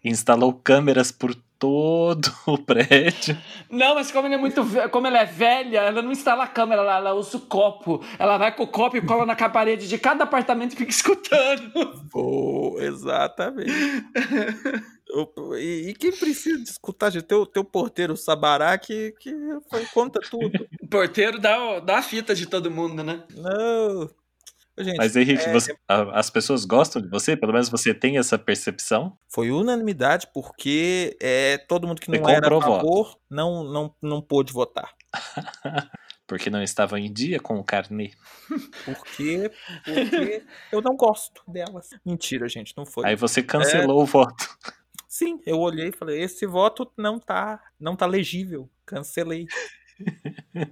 [0.04, 3.38] Instalou câmeras por todo o prédio.
[3.69, 6.48] Não, mas como, ele é muito, ve- como ela é velha, ela não instala a
[6.48, 8.04] câmera lá, ela usa o copo.
[8.17, 12.08] Ela vai com o copo e cola na parede de cada apartamento e fica escutando.
[12.10, 13.72] Pô, exatamente.
[15.58, 17.24] E, e quem precisa de escutar, gente?
[17.26, 19.34] Teu, teu porteiro Sabará que, que
[19.93, 20.67] conta tudo.
[20.82, 23.24] O porteiro dá, dá a fita de todo mundo, né?
[23.36, 24.10] Não.
[24.80, 27.36] Gente, Mas Henrique, é, você- a- as pessoas gostam de você?
[27.36, 29.18] Pelo menos você tem essa percepção?
[29.28, 32.76] foi unanimidade porque é, todo mundo que Você não era a comprou voto.
[32.82, 34.94] favor não, não, não pôde votar.
[36.28, 38.12] Porque não estavam em dia com o carnê.
[38.86, 39.52] Porque,
[39.84, 41.89] porque eu não gosto delas.
[42.06, 43.08] Mentira, gente, não foi.
[43.08, 44.36] Aí você cancelou o voto.
[45.08, 48.70] Sim, eu olhei e falei, esse voto não tá, não tá legível.
[48.86, 49.48] Cancelei.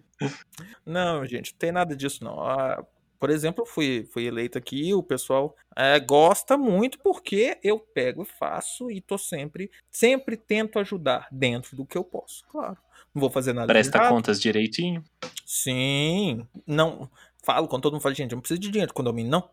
[0.86, 2.40] não, gente, não tem nada disso não.
[2.40, 2.86] Ah,
[3.20, 8.26] por exemplo, fui, fui eleito aqui, o pessoal eh, gosta muito porque eu pego e
[8.26, 12.78] faço e tô sempre, sempre tento ajudar dentro do que eu posso, claro.
[13.14, 14.10] Não vou fazer nada Presta errado.
[14.12, 15.04] contas direitinho.
[15.46, 17.10] Sim, não.
[17.44, 19.50] Falo quando todo mundo fala, gente, eu não preciso de dinheiro de condomínio, não.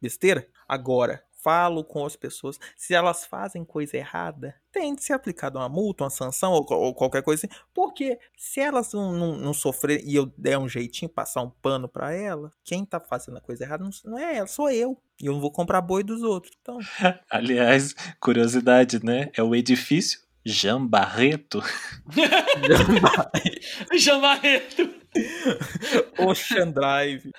[0.00, 0.46] Besteira.
[0.68, 2.58] Agora, falo com as pessoas.
[2.76, 6.92] Se elas fazem coisa errada, tem de ser aplicada uma multa, uma sanção ou, ou
[6.92, 7.56] qualquer coisa assim.
[7.72, 11.88] Porque se elas não, não, não sofrerem e eu der um jeitinho, passar um pano
[11.88, 15.00] pra ela, quem tá fazendo a coisa errada não, não é ela, sou eu.
[15.22, 16.52] E eu não vou comprar boi dos outros.
[16.60, 16.78] Então,
[17.30, 19.30] Aliás, curiosidade, né?
[19.32, 21.62] É o edifício Jean Barreto.
[23.96, 24.95] Jean Barreto.
[26.18, 27.30] Ocean Drive.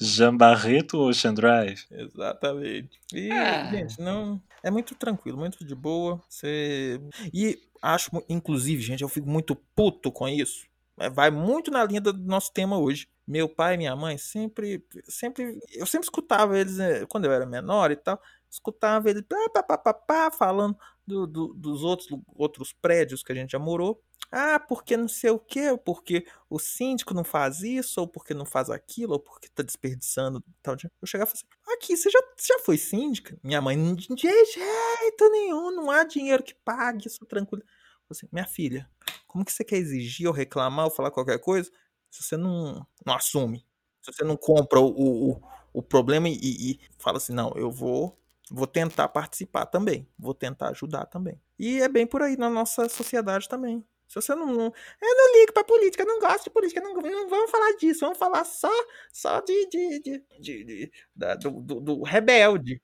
[0.00, 1.84] Jean Barreto Ocean Drive.
[1.90, 2.98] Exatamente.
[3.12, 3.70] E, Ah.
[3.70, 4.40] gente, não.
[4.62, 6.20] É muito tranquilo, muito de boa.
[6.28, 7.00] Você.
[7.32, 10.66] E acho, inclusive, gente, eu fico muito puto com isso.
[10.98, 13.08] É, Vai muito na linha do nosso tema hoje.
[13.26, 14.84] Meu pai e minha mãe sempre.
[15.08, 19.36] sempre eu sempre escutava eles, eh, quando eu era menor e tal, escutava eles pá,
[19.52, 23.58] pá, pá, pá, pá, falando do- do- dos outros, outros prédios que a gente já
[23.58, 24.02] morou.
[24.34, 28.46] Ah, porque não sei o quê, porque o síndico não faz isso, ou porque não
[28.46, 30.90] faz aquilo, ou porque tá desperdiçando tal dia.
[31.02, 33.38] Eu chegava e falava assim, aqui, você já, você já foi síndica?
[33.44, 37.62] Minha mãe, de jeito nenhum, não há dinheiro que pague, isso tranquilo.
[38.10, 38.88] Assim, minha filha,
[39.26, 41.70] como que você quer exigir ou reclamar ou falar qualquer coisa
[42.10, 43.66] se você não, não assume?
[44.00, 45.42] Se você não compra o, o,
[45.74, 48.18] o problema e, e fala assim, não, eu vou
[48.50, 51.40] vou tentar participar também, vou tentar ajudar também.
[51.58, 53.82] E é bem por aí na nossa sociedade também.
[54.12, 57.28] Se você não, não eu não ligo pra política, não gosto de política, não, não
[57.28, 58.70] vamos falar disso, vamos falar só,
[59.12, 62.80] só de, de, de, de- de- da- do, do- do rebelde.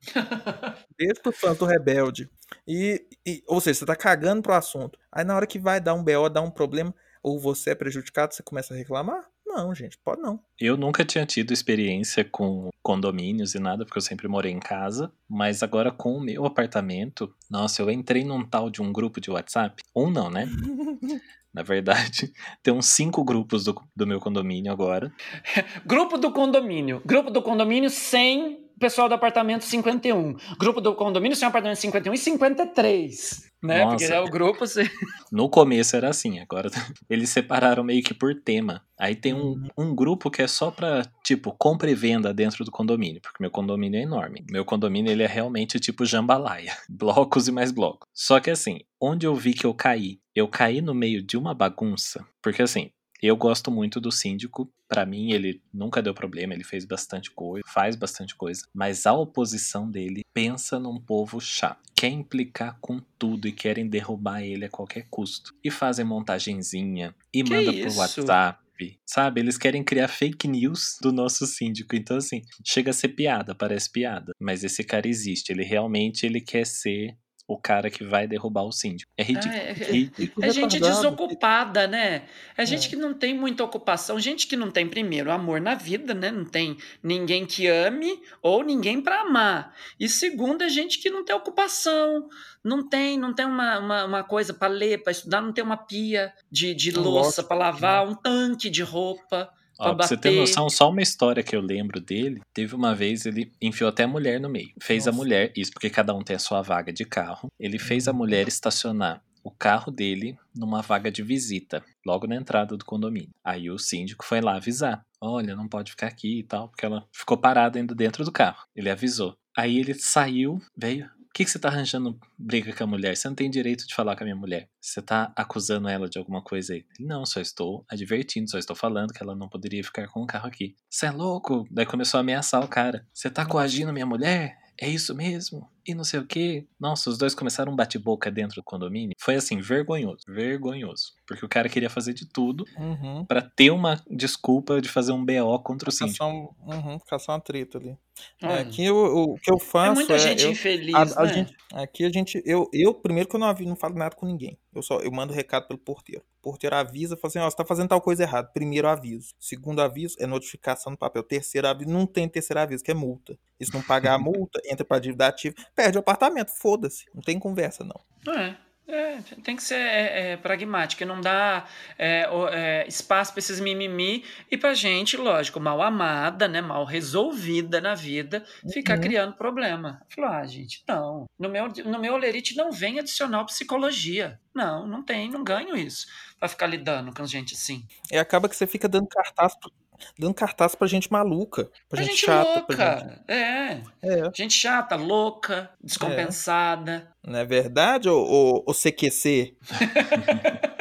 [0.98, 2.30] Desde o santo rebelde.
[2.66, 4.98] E, e- ou seja, você tá cagando pro assunto.
[5.12, 8.34] Aí na hora que vai dar um BO, dar um problema, ou você é prejudicado,
[8.34, 9.24] você começa a reclamar?
[9.48, 9.98] Não, gente.
[10.04, 10.40] Pode não.
[10.60, 15.10] Eu nunca tinha tido experiência com condomínios e nada, porque eu sempre morei em casa.
[15.28, 19.30] Mas agora com o meu apartamento, nossa, eu entrei num tal de um grupo de
[19.30, 19.82] WhatsApp.
[19.96, 20.46] Um não, né?
[21.52, 22.32] Na verdade,
[22.62, 25.12] tem uns cinco grupos do, do meu condomínio agora.
[25.84, 27.02] Grupo do condomínio.
[27.04, 30.36] Grupo do condomínio sem pessoal do apartamento 51.
[30.58, 33.48] Grupo do condomínio sem apartamento 51 e 53.
[33.62, 33.84] Né?
[33.84, 33.96] Nossa.
[33.96, 34.64] Porque é o grupo.
[34.64, 34.82] Assim.
[35.30, 36.70] No começo era assim, agora
[37.10, 38.82] eles separaram meio que por tema.
[38.98, 42.70] Aí tem um, um grupo que é só pra, tipo, compra e venda dentro do
[42.70, 44.42] condomínio, porque meu condomínio é enorme.
[44.50, 48.08] Meu condomínio, ele é realmente tipo jambalaya, blocos e mais blocos.
[48.14, 50.18] Só que assim, onde eu vi que eu caí?
[50.34, 52.90] Eu caí no meio de uma bagunça, porque assim,
[53.26, 54.70] eu gosto muito do síndico.
[54.88, 58.62] Para mim, ele nunca deu problema, ele fez bastante coisa, faz bastante coisa.
[58.72, 61.80] Mas a oposição dele pensa num povo chato.
[61.94, 65.52] Quer implicar com tudo e querem derrubar ele a qualquer custo.
[65.64, 67.88] E fazem montagenzinha e Que manda isso?
[67.88, 68.68] pro WhatsApp.
[69.04, 71.96] Sabe, eles querem criar fake news do nosso síndico.
[71.96, 74.32] Então, assim, chega a ser piada, parece piada.
[74.40, 75.50] Mas esse cara existe.
[75.50, 77.16] Ele realmente ele quer ser
[77.48, 79.10] o cara que vai derrubar o síndico.
[79.16, 79.54] É ridículo.
[79.54, 80.46] Ah, é- ridículo.
[80.46, 82.24] É gente retardado, desocupada, né?
[82.54, 82.90] É gente É.
[82.90, 86.30] que não tem muita ocupação, gente que não tem, primeiro, amor na vida, né?
[86.30, 89.74] Não tem ninguém que ame ou ninguém pra amar.
[89.98, 92.28] E segundo, é gente que não tem ocupação,
[92.62, 95.78] não tem, não tem uma, uma, uma coisa pra ler, pra estudar, não tem uma
[95.78, 99.48] pia de, de louça pra lavar, um tanque de roupa.
[99.78, 102.40] Ó, pra você ter noção, só uma história que eu lembro dele.
[102.52, 104.72] Teve uma vez, ele enfiou até a mulher no meio.
[104.82, 105.22] Fez a Nossa.
[105.22, 107.48] mulher, isso porque cada um tem a sua vaga de carro.
[107.58, 112.76] Ele fez a mulher estacionar o carro dele numa vaga de visita, logo na entrada
[112.76, 113.30] do condomínio.
[113.42, 115.04] Aí o síndico foi lá avisar.
[115.20, 118.66] Olha, não pode ficar aqui e tal, porque ela ficou parada ainda dentro do carro.
[118.74, 119.36] Ele avisou.
[119.56, 121.08] Aí ele saiu, veio.
[121.38, 123.16] Que, que você tá arranjando briga com a mulher?
[123.16, 124.68] Você não tem direito de falar com a minha mulher.
[124.80, 126.84] Você tá acusando ela de alguma coisa aí.
[126.98, 130.48] Não, só estou advertindo, só estou falando que ela não poderia ficar com o carro
[130.48, 130.74] aqui.
[130.90, 131.64] Você é louco?
[131.70, 133.06] Daí começou a ameaçar o cara.
[133.14, 134.58] Você tá coagindo minha mulher?
[134.76, 135.70] É isso mesmo?
[135.86, 136.66] E não sei o quê.
[136.78, 139.14] Nossa, os dois começaram um bate-boca dentro do condomínio.
[139.20, 140.22] Foi assim, vergonhoso.
[140.28, 141.12] Vergonhoso.
[141.26, 143.24] Porque o cara queria fazer de tudo Uhum.
[143.24, 146.24] pra ter uma desculpa de fazer um BO contra o síndico.
[146.24, 147.96] Um, uhum, caçar uma treta ali.
[148.42, 151.24] É, aqui eu, o que eu faço é muita é, gente eu- infeliz, a, a
[151.26, 151.32] né?
[151.34, 154.26] gente, aqui a gente, eu, eu primeiro que eu não, avi- não falo nada com
[154.26, 154.58] ninguém.
[154.74, 156.22] Eu só, eu mando recado pelo porteiro.
[156.40, 158.48] O porteiro avisa, fala assim, ó, você tá fazendo tal coisa errada.
[158.52, 159.34] Primeiro aviso.
[159.38, 161.22] Segundo aviso é notificação no papel.
[161.22, 163.38] Terceiro aviso, não tem terceiro aviso, que é multa.
[163.60, 167.04] E se não pagar a multa, entra pra dívida ativa, perde o apartamento, foda-se.
[167.14, 168.34] Não tem conversa, não.
[168.34, 168.54] É,
[168.90, 171.66] é, tem que ser é, é, pragmático, e não dá
[171.96, 177.80] é, é, espaço para esses mimimi e pra gente, lógico, mal amada, né, mal resolvida
[177.80, 179.00] na vida, ficar Uhum.
[179.02, 180.00] criando problema.
[180.08, 181.26] Falou, ah, gente, não.
[181.38, 184.40] No meu, no meu Olerite não vem adicional psicologia.
[184.54, 186.06] Não, não tem, não ganho isso
[186.40, 187.86] pra ficar lidando com gente assim.
[188.10, 189.70] E acaba que você fica dando cartaz, pro-
[190.18, 192.62] dando cartaz pra gente maluca, pra, Pra gente, gente chata.
[192.62, 193.80] Pra gente, louca, é.
[194.02, 197.08] é, Gente chata, louca, descompensada.
[197.24, 199.56] não é verdade, ô CQC?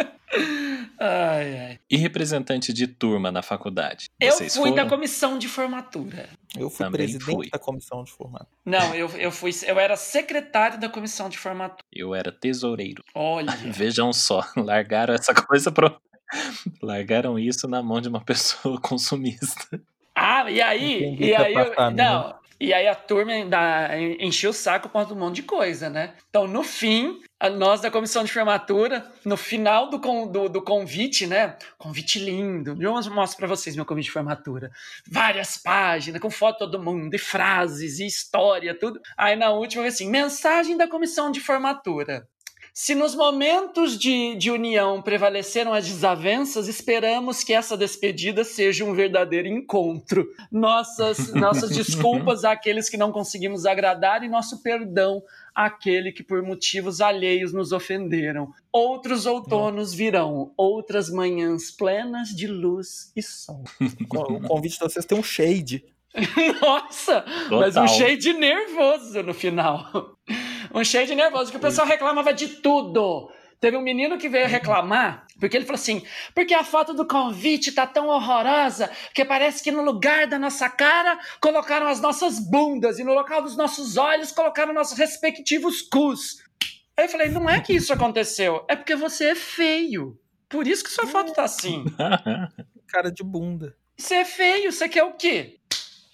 [1.00, 1.80] Ai, ai.
[1.90, 4.08] E representante de turma na faculdade?
[4.20, 4.90] Eu Vocês fui da foram?
[4.90, 6.28] comissão de formatura.
[6.58, 7.50] Eu fui Também presidente fui.
[7.50, 8.48] da comissão de formato.
[8.66, 11.84] Não, eu, eu fui, eu era secretário da comissão de formatura.
[11.94, 13.04] Eu era tesoureiro.
[13.14, 15.96] Olha, Vejam só, largaram essa coisa pro.
[16.82, 19.80] Largaram isso na mão de uma pessoa consumista.
[20.16, 21.98] ah, e aí, e aí, eu- apartamento.
[21.98, 26.16] não, e aí a turma ainda encheu o saco por um monte de coisa, né?
[26.30, 30.62] Então, no fim, a- nós da comissão de formatura, no final do, con- do, do
[30.62, 31.56] convite, né?
[31.78, 32.76] Convite lindo.
[32.82, 34.72] Eu mostro pra vocês meu convite de formatura.
[35.08, 39.00] Várias páginas, com foto de todo mundo, e frases, e história, tudo.
[39.16, 42.28] Aí na última, assim, mensagem da comissão de formatura.
[42.80, 48.94] Se nos momentos de, de união prevaleceram as desavenças, esperamos que essa despedida seja um
[48.94, 50.32] verdadeiro encontro.
[50.52, 55.24] Nossas, nossas desculpas àqueles que não conseguimos agradar e nosso perdão
[55.56, 58.54] àquele que por motivos alheios nos ofenderam.
[58.72, 63.64] Outros outonos virão, outras manhãs plenas de luz e sol.
[64.14, 65.84] O convite de vocês tem um shade.
[66.62, 67.88] Nossa, mas um Total.
[67.88, 70.16] shade nervoso no final.
[70.78, 73.32] Um shade nervoso, que o pessoal reclamava de tudo.
[73.60, 76.06] Teve um menino que veio reclamar, porque ele falou assim:
[76.36, 80.70] porque a foto do convite tá tão horrorosa que parece que no lugar da nossa
[80.70, 86.44] cara colocaram as nossas bundas e no local dos nossos olhos colocaram nossos respectivos cus.
[86.96, 90.20] Aí eu falei: não é que isso aconteceu, é porque você é feio.
[90.48, 91.86] Por isso que sua foto tá assim.
[92.88, 93.76] Cara de bunda.
[93.98, 95.58] Você é feio, você quer o quê?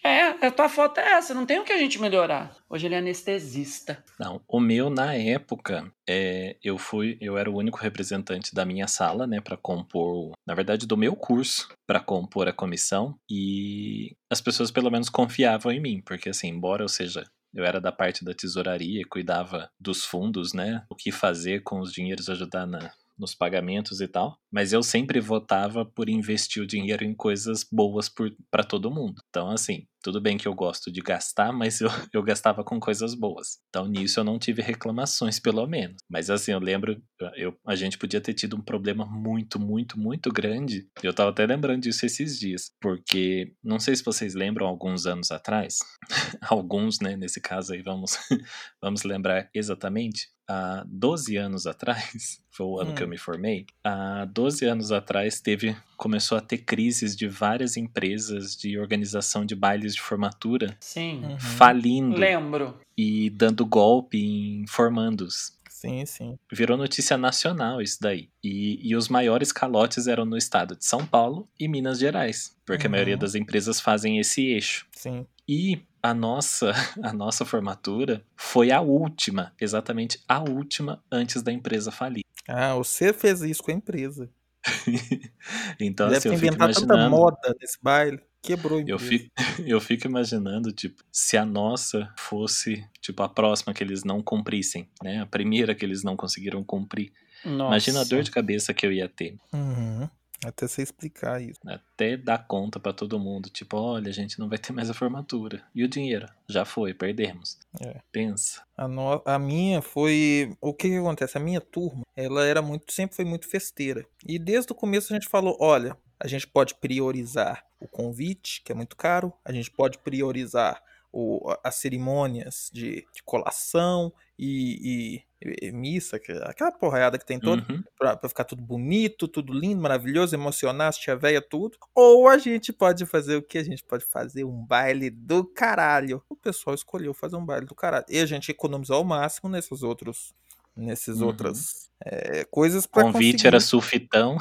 [0.04, 2.54] É, a tua foto é essa, não tem o que a gente melhorar.
[2.70, 4.04] Hoje ele é anestesista.
[4.20, 8.88] Não, o meu na época, é, eu fui, eu era o único representante da minha
[8.88, 14.42] sala, né, para compor, na verdade, do meu curso para compor a comissão e as
[14.42, 17.24] pessoas pelo menos confiavam em mim, porque assim, embora eu seja
[17.54, 20.84] eu era da parte da tesouraria, cuidava dos fundos, né?
[20.90, 25.20] O que fazer com os dinheiros, ajudar na, nos pagamentos e tal, mas eu sempre
[25.20, 28.12] votava por investir o dinheiro em coisas boas
[28.50, 29.22] para todo mundo.
[29.30, 33.16] Então, assim, tudo bem que eu gosto de gastar, mas eu, eu gastava com coisas
[33.16, 33.58] boas.
[33.70, 35.98] Então nisso eu não tive reclamações, pelo menos.
[36.10, 37.02] Mas assim, eu lembro,
[37.36, 40.88] eu, a gente podia ter tido um problema muito, muito, muito grande.
[41.02, 42.72] Eu tava até lembrando disso esses dias.
[42.82, 45.78] Porque, não sei se vocês lembram, alguns anos atrás,
[46.42, 48.18] alguns, né, nesse caso aí, vamos,
[48.82, 52.96] vamos lembrar exatamente, há 12 anos atrás, foi o ano hum.
[52.96, 53.12] que eu hum.
[53.12, 58.78] me formei, há 12 anos atrás teve começou a ter crises de várias empresas de
[58.78, 61.24] organização de bailes de formatura Sim.
[61.24, 61.40] Uhum.
[61.40, 62.18] falindo.
[62.18, 62.78] Lembro.
[62.98, 65.54] E dando golpe em formandos.
[65.70, 66.40] Sim, sim.
[66.52, 68.30] Virou notícia nacional isso daí.
[68.42, 72.56] E, e os maiores calotes eram no estado de São Paulo e Minas Gerais.
[72.66, 72.90] Porque uhum.
[72.90, 74.88] a maioria das empresas fazem esse eixo.
[74.94, 75.26] Sim.
[75.48, 76.72] E a nossa,
[77.04, 82.24] a nossa formatura foi a última, exatamente a última antes da empresa falir.
[82.48, 84.30] Ah, você fez isso com a empresa.
[85.80, 86.94] então, Deve assim, ter eu fico inventado imaginando.
[86.94, 88.22] tanta moda nesse baile.
[88.44, 89.32] Quebrou eu fico,
[89.66, 94.88] eu fico imaginando, tipo, se a nossa fosse, tipo, a próxima que eles não cumprissem,
[95.02, 95.22] né?
[95.22, 97.14] A primeira que eles não conseguiram cumprir.
[97.46, 97.68] Nossa.
[97.68, 99.38] Imagina a dor de cabeça que eu ia ter.
[99.54, 100.10] Uhum.
[100.46, 101.60] Até você explicar isso.
[101.66, 103.50] Até dar conta para todo mundo.
[103.50, 105.64] Tipo, olha, a gente não vai ter mais a formatura.
[105.74, 106.28] E o dinheiro?
[106.50, 107.58] Já foi, perdemos.
[107.82, 108.02] É.
[108.12, 108.62] Pensa.
[108.76, 109.22] A, no...
[109.26, 110.54] a minha foi.
[110.60, 111.38] O que, que acontece?
[111.38, 112.92] A minha turma, ela era muito.
[112.92, 114.06] Sempre foi muito festeira.
[114.28, 118.72] E desde o começo a gente falou: olha, a gente pode priorizar o convite, que
[118.72, 119.34] é muito caro.
[119.44, 126.32] A gente pode priorizar o, as cerimônias de, de colação e, e, e, missa, que,
[126.32, 127.84] aquela porrada que tem toda, uhum.
[128.00, 131.78] pra, pra, ficar tudo bonito, tudo lindo, maravilhoso, emocionar tia véia, tudo.
[131.94, 133.58] Ou a gente pode fazer o que?
[133.58, 136.24] A gente pode fazer um baile do caralho.
[136.30, 138.06] O pessoal escolheu fazer um baile do caralho.
[138.08, 140.34] E a gente economizou ao máximo nesses outros
[140.76, 141.28] nesses uhum.
[141.28, 143.48] outras é, coisas para convite conseguir.
[143.48, 144.38] era sulfitão.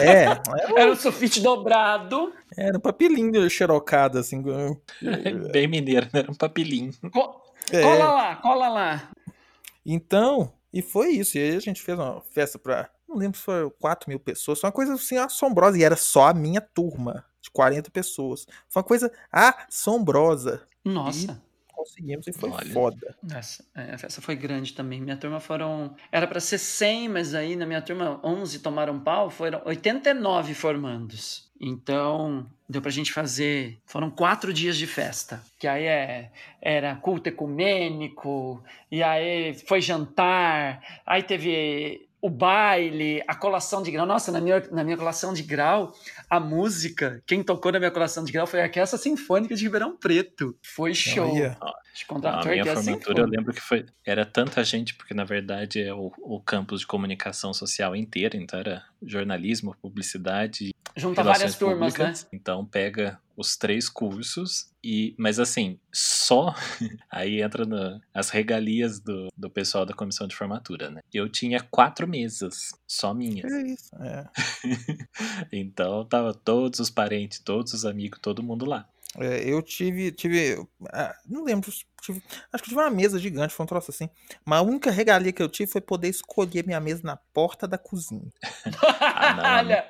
[0.00, 0.42] É era,
[0.76, 2.32] era o sulfite dobrado.
[2.56, 4.42] Era um papelinho xerocado assim
[5.52, 6.92] bem mineiro era um papelinho.
[7.12, 7.82] Co é.
[7.82, 9.10] cola lá cola lá.
[9.84, 11.36] Então e foi isso.
[11.36, 14.60] E aí a gente fez uma festa para não lembro se foi 4 mil pessoas
[14.60, 15.78] foi uma coisa assim assombrosa.
[15.78, 18.46] E era só a minha turma de 40 pessoas.
[18.68, 20.62] Foi uma coisa assombrosa.
[20.84, 21.32] Nossa.
[21.32, 21.53] e
[21.84, 22.72] conseguimos e foi Olha.
[22.72, 23.16] foda.
[23.30, 25.00] Essa, é, essa foi grande também.
[25.00, 25.94] Minha turma foram.
[26.10, 31.50] Era para ser 100, mas aí na minha turma 11 tomaram pau, foram 89 formandos.
[31.60, 33.78] Então, deu pra gente fazer.
[33.86, 35.42] Foram quatro dias de festa.
[35.58, 36.30] Que aí é,
[36.60, 44.06] era culto ecumênico, e aí foi jantar, aí teve o baile, a colação de grau.
[44.06, 45.92] Nossa, na minha, na minha colação de grau,
[46.30, 49.94] a música, quem tocou na minha colação de grau foi a Orquestra Sinfônica de Ribeirão
[49.94, 50.56] Preto.
[50.62, 51.36] Foi show.
[51.36, 51.54] Ia.
[52.40, 56.10] a minha formatura eu lembro que foi era tanta gente, porque na verdade é o,
[56.18, 60.74] o campus de comunicação social inteiro, então era jornalismo, publicidade.
[60.96, 62.28] Junta várias turmas, públicas, né?
[62.32, 66.54] Então pega os três cursos e mas assim só
[67.10, 71.60] aí entra no, as regalias do, do pessoal da comissão de formatura né eu tinha
[71.60, 74.28] quatro mesas só minhas é isso é.
[75.52, 78.88] então tava todos os parentes todos os amigos todo mundo lá
[79.18, 81.72] é, eu tive tive ah, não lembro
[82.04, 84.08] tive, acho que tive uma mesa gigante, foi um troço assim.
[84.44, 87.78] Mas a única regalia que eu tive foi poder escolher minha mesa na porta da
[87.78, 88.30] cozinha.
[89.00, 89.82] ah, não,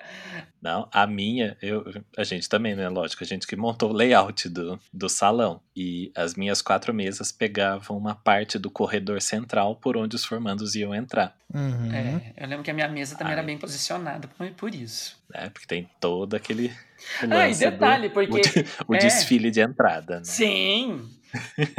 [0.63, 1.85] não, a minha, eu,
[2.17, 2.89] a gente também, né?
[2.89, 5.61] Lógico, a gente que montou o layout do, do salão.
[5.77, 10.75] E as minhas quatro mesas pegavam uma parte do corredor central por onde os formandos
[10.75, 11.37] iam entrar.
[11.53, 11.93] Uhum.
[11.93, 13.39] É, eu lembro que a minha mesa também Ai.
[13.39, 15.17] era bem posicionada por isso.
[15.33, 16.73] É, porque tem todo aquele.
[17.31, 18.65] Ah, e detalhe, do, porque.
[18.87, 20.19] O, o é, desfile de entrada.
[20.19, 20.25] Né?
[20.25, 21.09] Sim,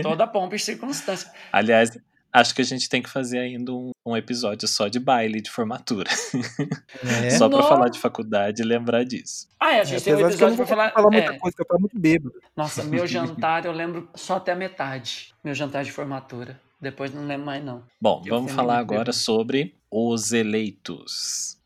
[0.02, 1.32] Toda pompa e circunstância.
[1.52, 1.92] Aliás,
[2.32, 5.50] acho que a gente tem que fazer ainda um, um episódio só de baile de
[5.50, 6.10] formatura.
[7.24, 7.30] É?
[7.32, 9.48] só pra falar de faculdade e lembrar disso.
[9.60, 10.92] Ah, é, a gente é, tem um episódio pra falar.
[10.92, 11.38] falar muita é.
[11.38, 12.36] coisa, que eu tava muito bêbado.
[12.56, 15.34] Nossa, meu jantar eu lembro só até a metade.
[15.44, 16.60] Meu jantar de formatura.
[16.80, 17.84] Depois não lembro mais, não.
[18.02, 19.14] Bom, eu vamos falar agora bêbado.
[19.14, 21.58] sobre os eleitos.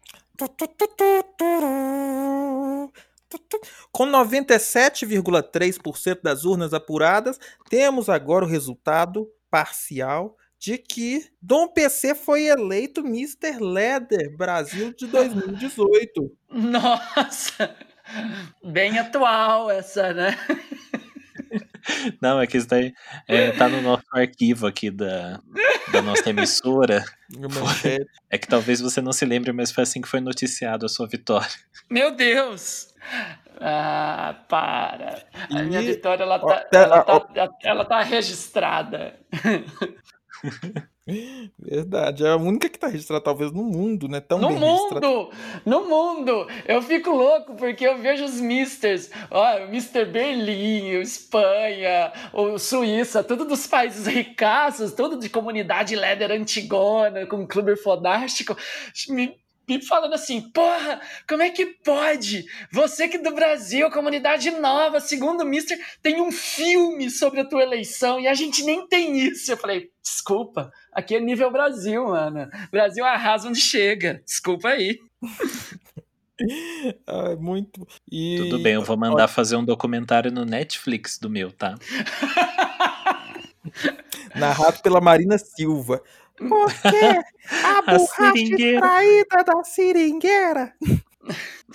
[3.92, 7.38] Com 97,3% das urnas apuradas,
[7.70, 13.58] temos agora o resultado parcial de que Dom PC foi eleito Mr.
[13.60, 16.32] Leather Brasil de 2018.
[16.52, 17.76] Nossa!
[18.64, 20.38] Bem atual essa, né?
[22.22, 22.94] Não, é que isso daí
[23.28, 25.40] é, tá no nosso arquivo aqui da,
[25.92, 27.04] da nossa emissora.
[28.32, 31.08] É que talvez você não se lembre, mas foi assim que foi noticiado a sua
[31.08, 31.50] vitória.
[31.90, 32.94] Meu Deus!
[33.60, 35.24] Ah, para.
[35.52, 39.16] A minha E- vitória, ela tá, ela tá, ela tá registrada.
[41.58, 44.20] Verdade, é a única que tá registrada talvez no mundo, né?
[44.20, 45.30] Tão No mundo!
[45.66, 46.48] No mundo!
[46.66, 50.06] Eu fico louco porque eu vejo os misters, ó, o Mr.
[50.06, 57.46] Berlim, o Espanha, o Suíça, tudo dos países ricaços, tudo de comunidade Leder Antigona, com
[57.46, 58.56] clube fodástico,
[59.10, 59.36] me,
[59.82, 62.46] falando assim, porra, como é que pode?
[62.72, 67.62] Você que do Brasil, comunidade nova, segundo o Mister, tem um filme sobre a tua
[67.62, 69.52] eleição e a gente nem tem isso.
[69.52, 72.50] Eu falei, desculpa, aqui é nível Brasil, mano.
[72.72, 74.22] Brasil arrasa onde chega.
[74.26, 75.00] Desculpa aí.
[77.06, 77.86] Ah, é muito.
[78.10, 78.38] E...
[78.38, 81.76] Tudo bem, eu vou mandar fazer um documentário no Netflix do meu, tá?
[84.36, 86.02] Narrado pela Marina Silva.
[86.48, 87.06] Porque
[87.64, 90.74] a A borracha extraída da seringueira.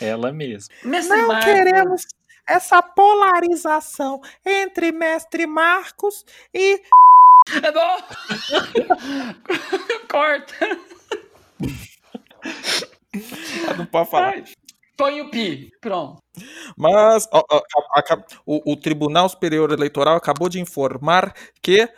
[0.00, 0.74] Ela mesma.
[0.82, 2.06] Mestre Não Marcos, queremos
[2.46, 6.82] essa polarização entre mestre Marcos e.
[7.62, 7.98] É bom.
[10.10, 10.78] Corta.
[13.76, 14.34] Não pode falar.
[14.34, 14.44] Ai,
[14.96, 15.70] Põe o pi.
[15.80, 16.22] Pronto.
[16.76, 17.62] Mas ó, ó,
[17.96, 21.88] a- a- o, o Tribunal Superior Eleitoral acabou de informar que é,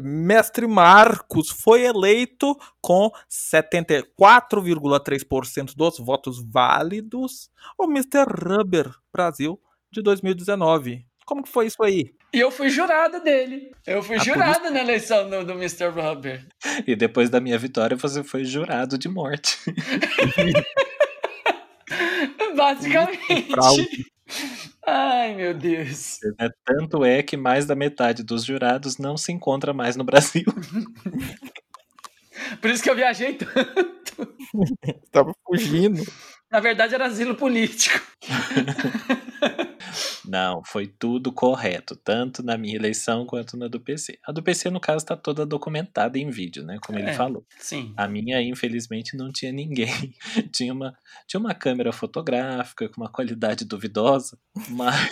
[0.00, 8.24] Mestre Marcos foi eleito com 74,3% dos votos válidos o Mr.
[8.28, 9.60] Rubber Brasil
[9.90, 11.04] de 2019.
[11.26, 12.12] Como que foi isso aí?
[12.32, 13.70] E eu fui jurada dele.
[13.86, 15.88] Eu fui Ah, jurada na eleição do, do Mr.
[15.88, 16.46] Rubber.
[16.86, 19.58] E depois da minha vitória, você foi jurado de morte.
[22.56, 23.50] Basicamente.
[23.50, 24.06] fraude.
[24.86, 26.18] Ai, meu Deus.
[26.38, 30.44] É, Tanto é que mais da metade dos jurados não se encontra mais no Brasil.
[32.60, 34.34] Por isso que eu viajei tanto.
[35.12, 36.02] Tava fugindo.
[36.50, 38.00] Na verdade, era asilo político.
[40.24, 44.18] Não, foi tudo correto, tanto na minha eleição quanto na do PC.
[44.24, 46.78] A do PC, no caso, tá toda documentada em vídeo, né?
[46.84, 47.14] Como ele É.
[47.14, 47.44] falou.
[47.58, 47.92] Sim.
[47.96, 50.14] A minha, infelizmente, não tinha ninguém.
[50.54, 54.38] tinha, uma, tinha uma câmera fotográfica com uma qualidade duvidosa,
[54.68, 55.10] mas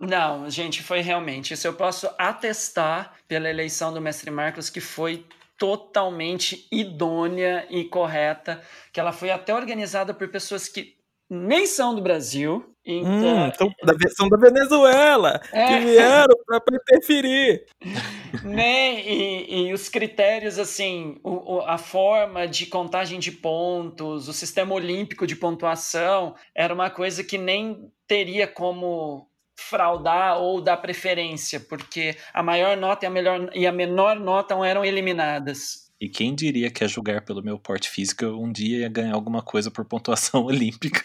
[0.00, 1.54] Não, gente, foi realmente.
[1.54, 5.24] Isso eu posso atestar pela eleição do Mestre Marcos, que foi
[5.58, 8.62] totalmente idônea e correta,
[8.92, 10.96] que ela foi até organizada por pessoas que
[11.28, 12.74] nem são do Brasil.
[12.90, 15.66] Então, Hum, então, da, são da Venezuela É.
[15.66, 17.66] que vieram pra interferir.
[18.44, 19.00] né?
[19.02, 24.74] E, e os critérios, assim, o- o- a forma de contagem de pontos, o sistema
[24.74, 29.28] olímpico de pontuação, era uma coisa que nem teria como
[29.60, 34.54] fraudar ou dar preferência, porque a maior nota e a, melhor, e a menor nota
[34.64, 35.87] eram eliminadas.
[36.00, 39.14] E quem diria que a julgar pelo meu porte físico eu um dia ia ganhar
[39.14, 41.02] alguma coisa por pontuação olímpica?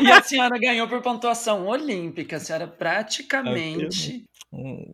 [0.00, 4.24] E a senhora ganhou por pontuação olímpica, a senhora praticamente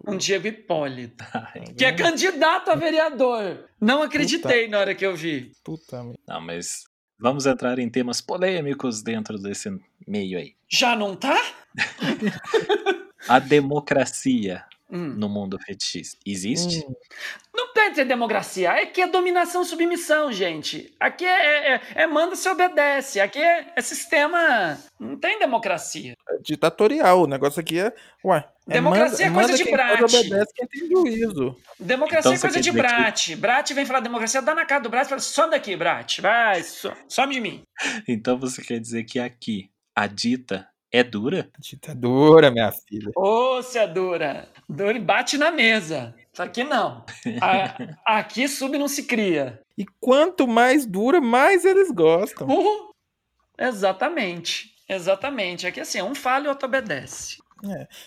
[0.06, 3.68] um Diego Hipólito, Ai, que é candidato a vereador.
[3.80, 5.52] Não acreditei na hora que eu vi.
[5.62, 6.18] puta merda.
[6.26, 6.84] Não, mas
[7.18, 9.70] vamos entrar em temas polêmicos dentro desse
[10.06, 10.54] meio aí.
[10.68, 11.36] Já não tá?
[13.28, 15.14] A democracia Hum.
[15.16, 16.84] no mundo fetichista existe?
[16.84, 16.93] Hum,
[17.55, 20.95] Não tem democracia, aqui é dominação submissão, gente.
[20.99, 24.78] Aqui é, é, é manda se obedece, aqui é, é sistema.
[24.99, 26.14] Não tem democracia.
[26.28, 27.22] é ditatorial.
[27.22, 27.93] O negócio aqui é.
[28.24, 28.49] Ué.
[28.68, 30.03] É Democracia é coisa manda de quem brate.
[30.05, 31.57] obedece quem tem juízo.
[31.78, 33.36] Democracia Então é coisa de dizer que- Brat.
[33.36, 36.20] Brat vem falar democracia, dá na cara do Brat e fala: some daqui, Brat.
[36.20, 37.62] Vai, so- some de mim.
[38.07, 41.49] Então você quer dizer que aqui a dita é dura?
[41.59, 43.11] Ditadura, minha filha.
[43.16, 44.49] Ô, se é dura.
[44.70, 46.14] Dura e bate na mesa.
[46.32, 47.04] Isso aqui não.
[47.42, 49.60] A- aqui sub não se cria.
[49.76, 52.46] E quanto mais dura, mais eles gostam.
[52.48, 52.90] Uh,
[53.58, 54.70] exatamente.
[54.88, 55.66] Exatamente.
[55.66, 57.38] Aqui assim, um fala e outro obedece.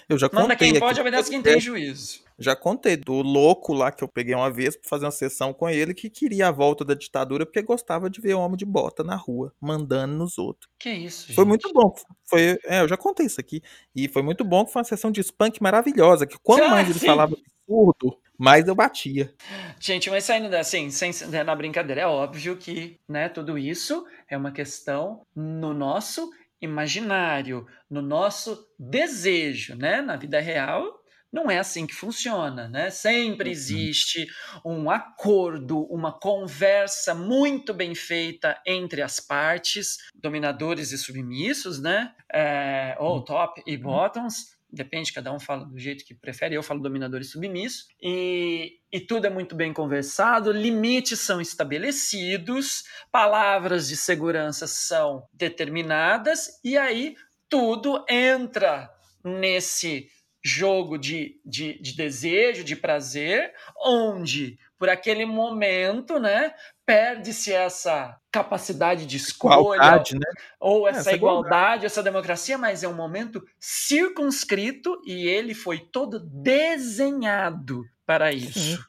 [0.09, 2.21] Eu já Manda quem aqui pode, obedece quem tem juízo.
[2.43, 5.69] Já contei do louco lá que eu peguei uma vez pra fazer uma sessão com
[5.69, 9.15] ele que queria a volta da ditadura porque gostava de ver homem de bota na
[9.15, 10.69] rua, mandando nos outros.
[10.77, 11.35] Que isso, gente.
[11.35, 11.93] Foi muito bom.
[12.25, 13.61] Foi, é, eu já contei isso aqui.
[13.95, 16.27] E foi muito bom que foi uma sessão de spunk maravilhosa.
[16.27, 17.05] Que quanto Ah, mais ele sim.
[17.05, 19.33] falava absurdo, mais eu batia.
[19.79, 24.05] Gente, mas saindo da- assim, sem, né, na brincadeira, é óbvio que, né, tudo isso
[24.29, 26.29] é uma questão no nosso
[26.61, 30.01] imaginário, no nosso desejo, né?
[30.01, 30.99] Na vida real,
[31.33, 32.91] não é assim que funciona, né?
[32.91, 34.27] Sempre existe
[34.63, 42.13] um acordo, uma conversa muito bem feita entre as partes, dominadores e submissos, né?
[42.31, 46.53] É, ou top e bottoms, depende, cada um fala do jeito que prefere.
[46.53, 47.87] Eu falo dominador e submisso.
[47.99, 56.59] E, e tudo é muito bem conversado, limites são estabelecidos, palavras de segurança são determinadas,
[56.63, 57.15] e aí
[57.49, 58.89] tudo entra
[59.23, 60.09] nesse
[60.43, 66.53] jogo de, de, de desejo, de prazer, onde por aquele momento, né,
[66.85, 70.25] perde-se essa capacidade de escolha Igualdade, né?
[70.59, 71.85] ou É, essa, essa igualdade, igualdade.
[71.85, 78.85] essa democracia, mas é um momento circunscrito e ele foi todo desenhado para isso.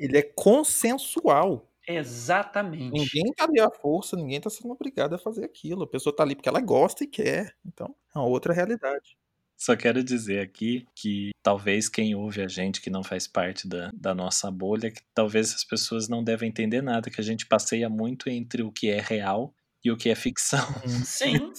[0.00, 1.70] Ele é consensual.
[1.86, 2.92] Exatamente.
[2.92, 5.82] Ninguém tá ali à força, ninguém tá sendo obrigado a fazer aquilo.
[5.84, 7.54] A pessoa tá ali porque ela gosta e quer.
[7.66, 9.18] Então, é uma outra realidade.
[9.56, 13.90] Só quero dizer aqui que talvez quem ouve a gente que não faz parte da,
[13.94, 17.88] da nossa bolha, que talvez as pessoas não devem entender nada, que a gente passeia
[17.88, 20.66] muito entre o que é real e o que é ficção.
[21.04, 21.52] Sim.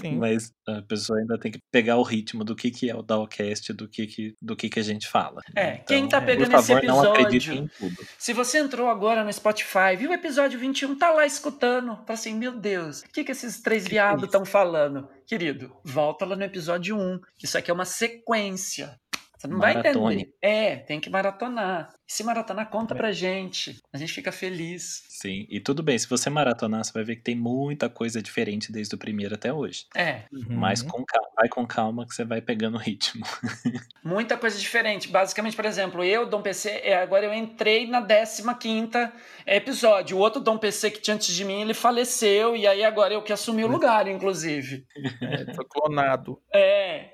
[0.00, 0.16] Sim.
[0.18, 3.72] Mas a pessoa ainda tem que pegar o ritmo do que, que é o Dowcast,
[3.72, 5.40] do que, que, do que, que a gente fala.
[5.56, 8.06] É, quem tá por pegando esse favor, não acredite episódio- em tudo.
[8.18, 12.34] Se você entrou agora no Spotify, viu o episódio 21, tá lá escutando, tá assim,
[12.34, 15.08] meu Deus, o que, que esses três Que viados estão falando?
[15.26, 19.00] Querido, volta lá no episódio 1, que isso aqui é uma sequência.
[19.42, 20.14] Você não vai Maratone.
[20.14, 20.34] entender.
[20.40, 21.92] É, tem que maratonar.
[22.08, 23.76] E se maratonar, conta pra gente.
[23.92, 25.02] A gente fica feliz.
[25.08, 28.70] Sim, e tudo bem, se você maratonar, você vai ver que tem muita coisa diferente
[28.70, 29.86] desde o primeiro até hoje.
[29.96, 30.88] É, Mas Uhum.
[30.90, 33.24] com calma, vai com calma que você vai pegando o ritmo.
[34.04, 35.08] muita coisa diferente.
[35.08, 39.12] Basicamente, por exemplo, eu, Dom PC, é, agora eu entrei na 15ª
[39.44, 40.16] episódio.
[40.16, 43.22] O outro Dom PC que tinha antes de mim, ele faleceu, e aí agora eu
[43.22, 44.86] que assumi o lugar, inclusive.
[45.20, 46.40] É, foi clonado.
[46.54, 47.10] É,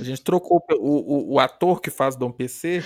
[0.00, 2.82] A gente trocou o, o, o ator que faz Dom PC.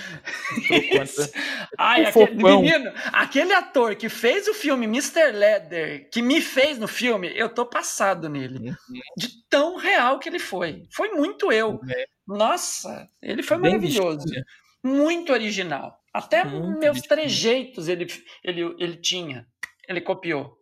[1.77, 5.31] Ai, aquele, menino, aquele ator que fez o filme Mr.
[5.31, 8.73] Leather, que me fez no filme, eu tô passado nele.
[9.15, 10.83] De tão real que ele foi.
[10.91, 11.79] Foi muito eu.
[11.87, 12.05] É.
[12.27, 14.25] Nossa, ele foi Bem maravilhoso.
[14.25, 14.43] bichinho.
[14.83, 15.99] Muito original.
[16.13, 18.07] Até Muito meus trejeitos ele,
[18.43, 19.45] ele, ele tinha.
[19.87, 20.57] Ele copiou.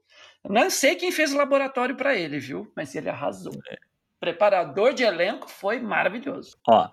[0.50, 2.72] Não sei quem fez o laboratório pra ele, viu?
[2.76, 3.54] Mas ele arrasou.
[3.70, 3.87] É.
[4.20, 6.58] Preparador de elenco foi maravilhoso.
[6.68, 6.90] Ó,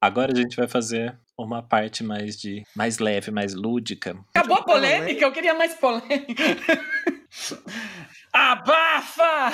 [0.00, 4.16] agora a gente vai fazer uma parte mais de mais leve, mais lúdica.
[4.34, 6.42] Acabou a polêmica, eu queria mais polêmica.
[8.32, 9.52] Abafa!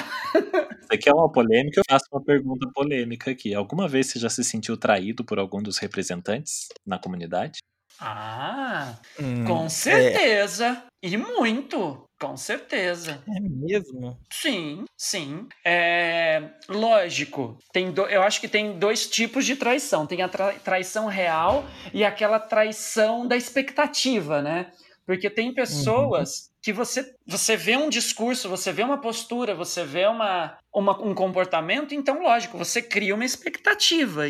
[0.81, 1.81] Você quer uma polêmica?
[1.81, 3.55] Eu faço uma pergunta polêmica aqui.
[3.55, 7.61] Alguma vez você já se sentiu traído por algum dos representantes na comunidade?
[8.01, 10.83] Ah, Hum, com certeza.
[11.03, 13.23] E muito, com certeza.
[13.29, 14.19] É, é mesmo.
[14.33, 15.47] Sim, sim.
[15.65, 20.07] É, lógico, tem do- eu acho que tem dois tipos de traição.
[20.07, 24.73] Tem a tra- traição real e aquela traição da expectativa, né?
[25.07, 30.07] Porque tem pessoas que você, você vê um discurso, você vê uma postura, você vê
[30.07, 34.25] uma, uma- um comportamento, então, lógico, você cria uma expectativa.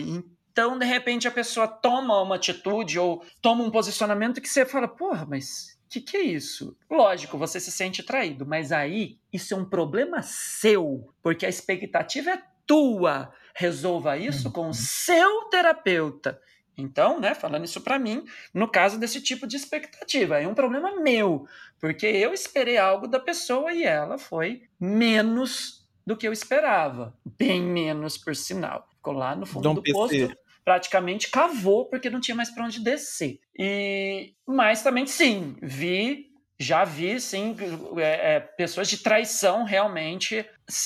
[0.53, 4.89] Então, de repente, a pessoa toma uma atitude ou toma um posicionamento que você fala,
[4.89, 6.77] porra, mas o que, que é isso?
[6.91, 12.31] Lógico, você se sente traído, mas aí isso é um problema seu, porque a expectativa
[12.31, 13.33] é tua.
[13.55, 16.41] Resolva isso com o seu terapeuta.
[16.77, 18.25] Então, né, falando isso pra mim,
[18.55, 21.47] no caso desse tipo de expectativa, é um problema meu,
[21.81, 27.63] porque eu esperei algo da pessoa e ela foi menos do que eu esperava, bem
[27.63, 28.89] menos por sinal.
[29.01, 29.95] Ficou lá no fundo Dom do PC.
[29.95, 33.41] posto, praticamente cavou porque não tinha mais para onde descer.
[33.59, 36.27] E mas também sim, vi,
[36.59, 37.57] já vi sim
[37.97, 40.45] é, é, pessoas de traição realmente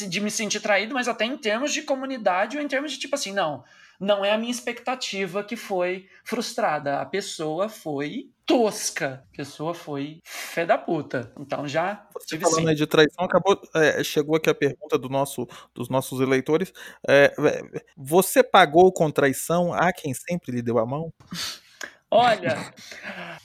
[0.08, 3.16] de me sentir traído, mas até em termos de comunidade ou em termos de tipo
[3.16, 3.64] assim, não,
[4.00, 7.00] não é a minha expectativa que foi frustrada.
[7.00, 9.24] A pessoa foi tosca.
[9.32, 11.32] A pessoa foi fé da puta.
[11.38, 12.68] Então já Você tive falando sim.
[12.68, 16.72] aí de traição, acabou, é, chegou aqui a pergunta do nosso, dos nossos eleitores.
[17.08, 21.12] É, é, você pagou com traição a quem sempre lhe deu a mão?
[22.10, 22.72] Olha,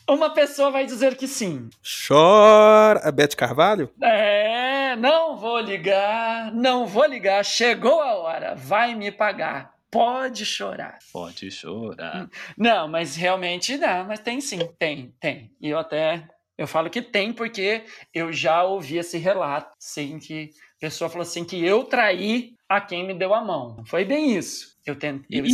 [0.07, 1.69] uma pessoa vai dizer que sim.
[2.07, 2.99] Chora.
[3.03, 3.89] A Beth Carvalho?
[3.99, 7.43] É, não vou ligar, não vou ligar.
[7.43, 9.73] Chegou a hora, vai me pagar.
[9.91, 10.99] Pode chorar.
[11.11, 12.29] Pode chorar.
[12.57, 15.51] Não, mas realmente não, mas tem sim, tem, tem.
[15.59, 16.27] E eu até
[16.57, 17.83] eu falo que tem porque
[18.13, 22.79] eu já ouvi esse relato, sim, que a pessoa falou assim que eu traí a
[22.81, 23.75] quem me deu a mão.
[23.77, 24.77] Não foi bem isso.
[24.85, 25.45] Eu tentei, eu,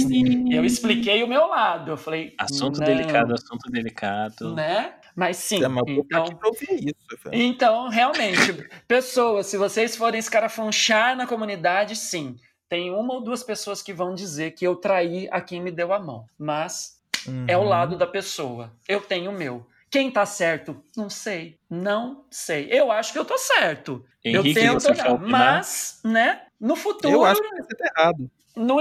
[0.52, 1.92] eu expliquei o meu lado.
[1.92, 4.56] Eu falei, Assunto não, delicado, assunto delicado.
[4.56, 4.96] né?
[5.16, 7.30] Mas sim, É, tô então aqui pra ouvir isso.
[7.32, 12.36] então, realmente, pessoas, se vocês forem escarafunchar na comunidade, sim.
[12.76, 15.94] Tem uma ou duas pessoas que vão dizer que eu traí a quem me deu
[15.94, 16.26] a mão.
[16.38, 17.00] Mas
[17.48, 17.70] é o Uhum.
[17.70, 18.70] lado da pessoa.
[18.86, 19.66] Eu tenho o meu.
[19.90, 20.84] Quem tá certo?
[20.94, 21.58] Não sei.
[21.70, 22.68] Não sei.
[22.70, 24.06] Eu acho que eu tô certo.
[24.26, 25.18] Henrique, eu tento você olhar.
[25.20, 26.42] Mas, né?
[26.60, 27.14] No futuro.
[27.14, 28.30] Eu acho que você tá errado.
[28.58, 28.78] No.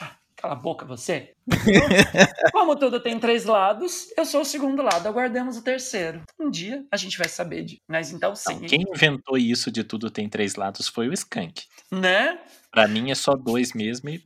[0.00, 1.34] Ah, Cala a boca, você.
[2.50, 5.06] Como tudo tem três lados, eu sou o segundo lado.
[5.06, 6.22] Aguardemos o terceiro.
[6.38, 7.80] Um dia a gente vai saber de.
[7.86, 8.54] Mas então sim.
[8.58, 11.62] Não, quem inventou isso de tudo tem três lados foi o Skank.
[11.92, 12.38] Né?
[12.70, 14.22] Pra mim é só dois mesmo e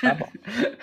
[0.00, 0.28] tá bom.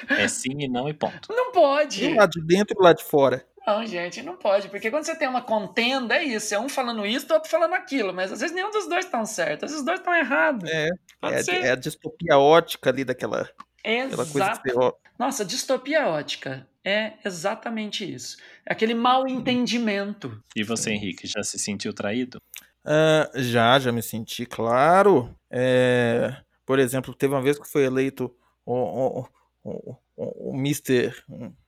[0.10, 1.28] É sim e não e ponto.
[1.30, 2.08] Não pode.
[2.08, 3.46] Do lado de dentro e lado de fora.
[3.66, 7.06] Não, gente, não pode, porque quando você tem uma contenda, é isso, é um falando
[7.06, 9.80] isso, o outro falando aquilo, mas às vezes nenhum dos dois estão certos, às vezes
[9.80, 10.70] os dois estão errados.
[10.70, 10.90] É,
[11.24, 13.50] é, é a distopia ótica ali daquela
[13.84, 14.62] aquela coisa Exato.
[14.62, 18.38] que você, Nossa, distopia ótica é exatamente isso.
[18.66, 20.42] É aquele mal entendimento.
[20.56, 22.42] E você, Henrique, já se sentiu traído?
[22.86, 25.34] Ah, já, já me senti, claro.
[25.50, 26.36] É,
[26.66, 28.34] por exemplo, teve uma vez que foi eleito
[28.66, 29.28] o, o,
[29.64, 31.14] o, o, o Mr.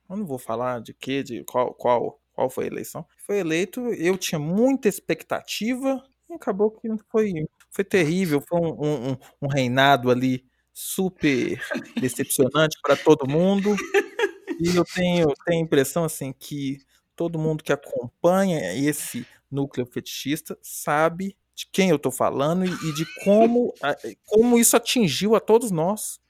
[0.08, 3.06] Eu não vou falar de quê, de qual, qual, qual foi a eleição.
[3.26, 7.32] Foi eleito, eu tinha muita expectativa e acabou que foi,
[7.70, 8.40] foi terrível.
[8.48, 11.60] Foi um, um, um- um reinado ali super
[12.00, 13.74] decepcionante para todo mundo.
[14.60, 16.78] E eu tenho, tenho a impressão assim que
[17.14, 22.92] todo mundo que acompanha esse núcleo fetichista sabe de quem eu tô falando e, e
[22.92, 23.72] de como,
[24.26, 26.20] como isso atingiu a todos nós.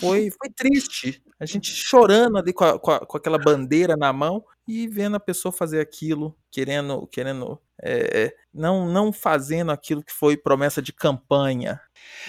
[0.00, 1.22] Foi, foi triste.
[1.38, 5.14] A gente chorando ali com, a- com, a- com aquela bandeira na mão e vendo
[5.16, 10.82] a pessoa fazer aquilo, querendo, querendo, é, é, não, não fazendo aquilo que foi promessa
[10.82, 11.80] de campanha.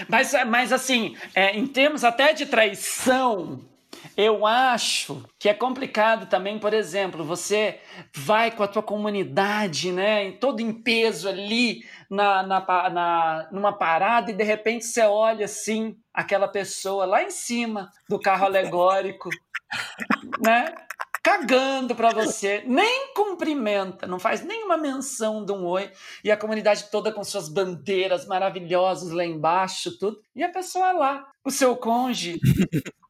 [0.08, 3.60] Mas, mas assim, é, em termos até de traição,
[4.18, 7.80] eu acho que é complicado também, por exemplo, você
[8.16, 14.32] vai com a tua comunidade, né, todo em peso ali na, na, na- numa parada
[14.32, 19.30] e de repente você olha assim aquela pessoa lá em cima do carro alegórico,
[20.42, 20.74] né?
[21.24, 25.92] Cagando pra você, nem cumprimenta, não faz nenhuma menção de um oi,
[26.24, 31.26] e a comunidade toda com suas bandeiras maravilhosas lá embaixo, tudo, e a pessoa lá,
[31.44, 32.40] o seu cônjuge,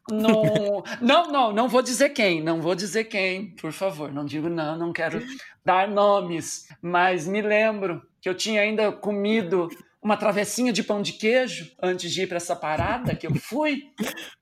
[0.09, 0.83] no...
[1.01, 4.77] não, não, não vou dizer quem, não vou dizer quem, por favor, não digo não,
[4.77, 5.21] não quero
[5.63, 9.69] dar nomes, mas me lembro que eu tinha ainda comido
[10.01, 13.81] uma travessinha de pão de queijo antes de ir para essa parada que eu fui,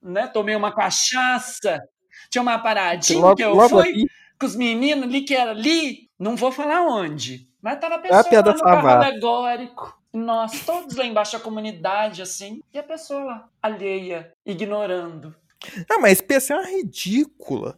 [0.02, 0.26] né?
[0.26, 1.80] Tomei uma cachaça,
[2.30, 4.06] tinha uma paradinha Logo, que eu fui ali,
[4.38, 8.20] com os meninos ali que era ali, não vou falar onde, mas tava a pessoa
[8.20, 12.82] a piada lá no carro alegórico, nós todos lá embaixo, a comunidade, assim, e a
[12.82, 15.34] pessoa lá, alheia, ignorando.
[15.90, 17.76] Ah, mas PC é uma ridícula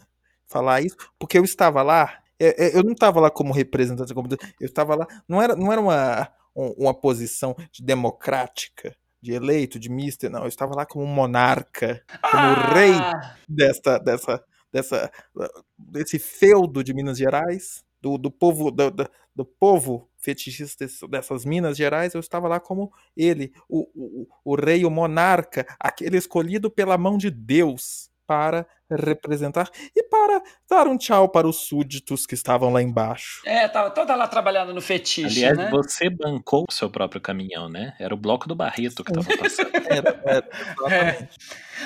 [0.49, 4.15] falar isso, porque eu estava lá, é, é, eu não estava lá como representante da
[4.15, 9.33] comunidade, eu estava lá, não era, não era uma, um- uma posição de democrática, de
[9.33, 15.11] eleito, de mister, não, eu estava lá como monarca, como rei Ah, desta, dessa, dessa,
[15.79, 21.77] desse feudo de Minas Gerais, do, do povo, do, do- do povo fetichista dessas Minas
[21.77, 26.97] Gerais, eu estava lá como ele, o, o, o rei, o monarca, aquele escolhido pela
[26.97, 32.73] mão de Deus para representar e para dar um tchau para os súditos que estavam
[32.73, 33.43] lá embaixo.
[33.45, 35.71] É, tava toda lá trabalhando no fetiche, Aliás, né?
[35.71, 37.95] você bancou o seu próprio caminhão, né?
[37.99, 39.67] Era o bloco do Barreto que tava passando.
[39.87, 41.39] Era, era, exatamente.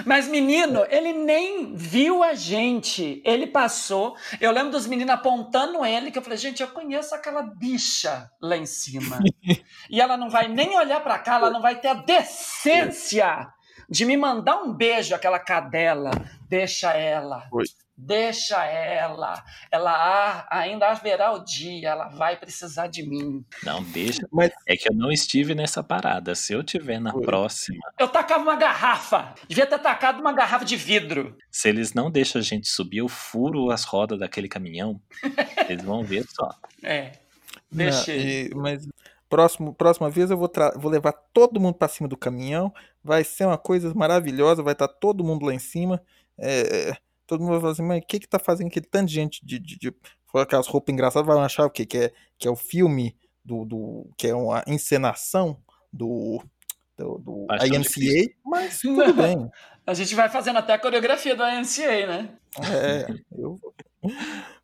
[0.04, 3.20] Mas, menino, ele nem viu a gente.
[3.24, 4.16] Ele passou.
[4.40, 8.56] Eu lembro dos meninos apontando ele, que eu falei, gente, eu conheço aquela bicha lá
[8.56, 9.18] em cima.
[9.90, 13.52] e ela não vai nem olhar pra cá, ela não vai ter a decência
[13.90, 16.10] de me mandar um beijo, aquela cadela.
[16.48, 17.46] Deixa ela.
[17.50, 17.64] Foi.
[18.02, 19.44] Deixa ela.
[19.70, 23.44] Ela ah, ainda haverá o dia, ela vai precisar de mim.
[23.62, 24.26] Não, deixa.
[24.32, 26.34] Mas- É que eu não estive nessa parada.
[26.34, 27.20] Se eu tiver na Foi.
[27.22, 29.34] próxima, Eu tacava uma garrafa.
[29.46, 31.36] Devia ter tacado uma garrafa de vidro.
[31.50, 34.98] se eles não deixam a gente subir, eu furo as rodas daquele caminhão.
[35.68, 36.54] Eles vão ver só.
[36.82, 37.12] É.
[37.70, 38.48] Não, Deixa ele.
[38.48, 38.88] e- mas
[39.28, 42.72] próximo, próxima vez eu vou, tra- vou levar todo mundo para cima do caminhão.
[43.02, 44.62] Vai ser uma coisa maravilhosa.
[44.62, 46.02] Vai estar todo mundo lá em cima.
[46.38, 46.96] é,
[47.26, 49.46] todo mundo vai falar assim, mas o que que tá fazendo aquele tanto de gente
[49.46, 49.94] de, de, de
[50.34, 51.26] aquelas roupas engraçadas?
[51.26, 51.86] Vai achar o quê?
[51.86, 54.10] Que é, que é o filme do, do.
[54.18, 55.56] que é uma encenação
[55.92, 56.42] do.
[56.96, 59.48] do, do IMCA, mas tudo bem.
[59.86, 62.38] A gente vai fazendo até a coreografia do AMCA, né?
[62.58, 63.58] É, eu,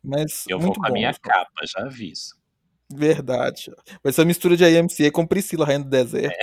[0.01, 2.37] mas Eu vou com a minha capa, já aviso.
[2.93, 3.71] Verdade.
[4.03, 6.35] Vai ser uma mistura de IMCA com Priscila Rainha do Deserto.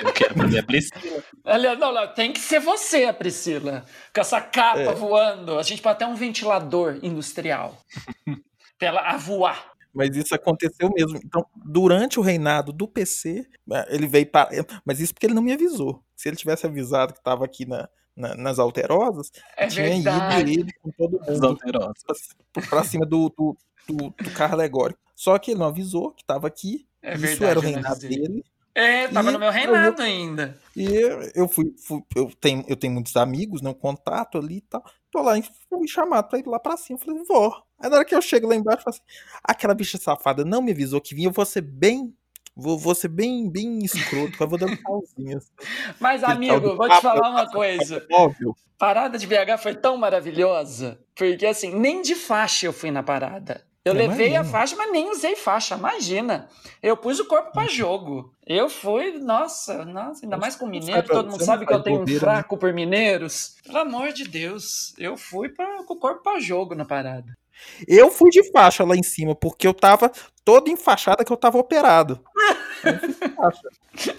[0.00, 1.22] Eu quero fazer a Priscila.
[1.44, 3.84] Aliás, não, não, tem que ser você, a Priscila.
[4.14, 4.94] Com essa capa É.
[4.94, 5.58] voando.
[5.58, 7.78] A gente pode até um ventilador industrial.
[8.78, 9.70] pra ela a voar.
[9.94, 11.20] Mas isso aconteceu mesmo.
[11.22, 14.48] Então, durante o reinado do PC, eh, ele veio para.
[14.86, 16.02] Mas isso porque ele não me avisou.
[16.16, 17.86] Se ele tivesse avisado que estava aqui na,
[18.16, 20.52] na- nas alterosas, É tinha verdade.
[20.52, 21.60] ido ele com todo mundo
[22.70, 23.54] pra cima do, do,
[23.88, 25.00] do- do carro alegórico.
[25.14, 26.86] Só que ele não avisou que estava aqui.
[27.02, 27.44] É isso verdade.
[27.50, 28.44] era o eu reinado dele.
[28.74, 30.58] É, tava E no meu eu- reinado ainda.
[30.74, 30.86] E
[31.34, 33.68] eu fui, fui- eu, tenho, eu tenho muitos amigos, né?
[33.70, 34.82] Um contato ali e tal.
[35.10, 36.98] Tô lá e fui chamado pra ir lá pra cima.
[36.98, 37.62] Falei, vó.
[37.78, 39.02] Aí na hora que eu chego lá embaixo, eu falo assim,
[39.44, 42.14] aquela bicha safada não me avisou que vinha, eu vou ser bem.
[42.54, 45.38] Vou, vou ser bem, bem escroto, eu vou dando pauzinho.
[45.38, 45.48] assim.
[45.98, 48.06] Mas, Aquele amigo, vou te falar eu uma coisa.
[48.12, 48.54] Óbvio.
[48.78, 53.64] Parada de BH foi tão maravilhosa, porque assim, nem de faixa eu fui na parada.
[53.84, 56.48] Eu Eu levei a faixa, mas nem usei faixa, imagina.
[56.80, 58.32] Eu pus o corpo pra jogo.
[58.46, 62.04] Eu fui, nossa, nossa, ainda mais com mineiro, todo mundo sabe que eu tenho um
[62.04, 62.18] né?
[62.18, 63.56] fraco por mineiros.
[63.64, 67.36] Pelo amor de Deus, eu fui pra, com o corpo pra jogo na parada.
[67.86, 70.10] Eu fui de faixa lá em cima, porque eu tava
[70.44, 72.20] todo enfaixada que eu tava operado.
[72.84, 74.14] Eu.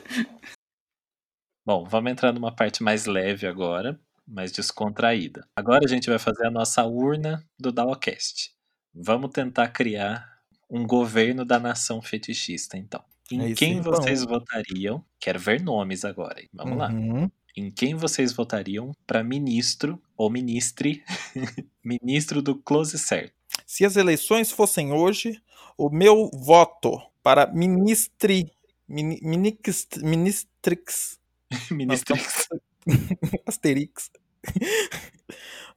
[1.65, 5.47] Bom, vamos entrar numa parte mais leve agora, mais descontraída.
[5.55, 8.53] Agora a gente vai fazer a nossa urna do Dawacast.
[8.93, 10.39] Vamos tentar criar
[10.69, 13.03] um governo da nação fetichista, então.
[13.31, 14.33] É Em isso quem aí, vocês bom.
[14.39, 15.03] votariam?
[15.19, 16.41] Quero ver nomes agora.
[16.53, 16.89] Vamos lá.
[16.89, 17.29] Uhum.
[17.55, 21.03] Em quem vocês votariam para ministro ou ministre,
[21.83, 23.33] ministro do close certo?
[23.65, 25.41] Se as eleições fossem hoje,
[25.77, 28.51] o meu voto para ministri,
[28.87, 31.19] mini, minix, ministrix,
[31.71, 32.49] Ministrix.
[33.47, 34.11] Asterix,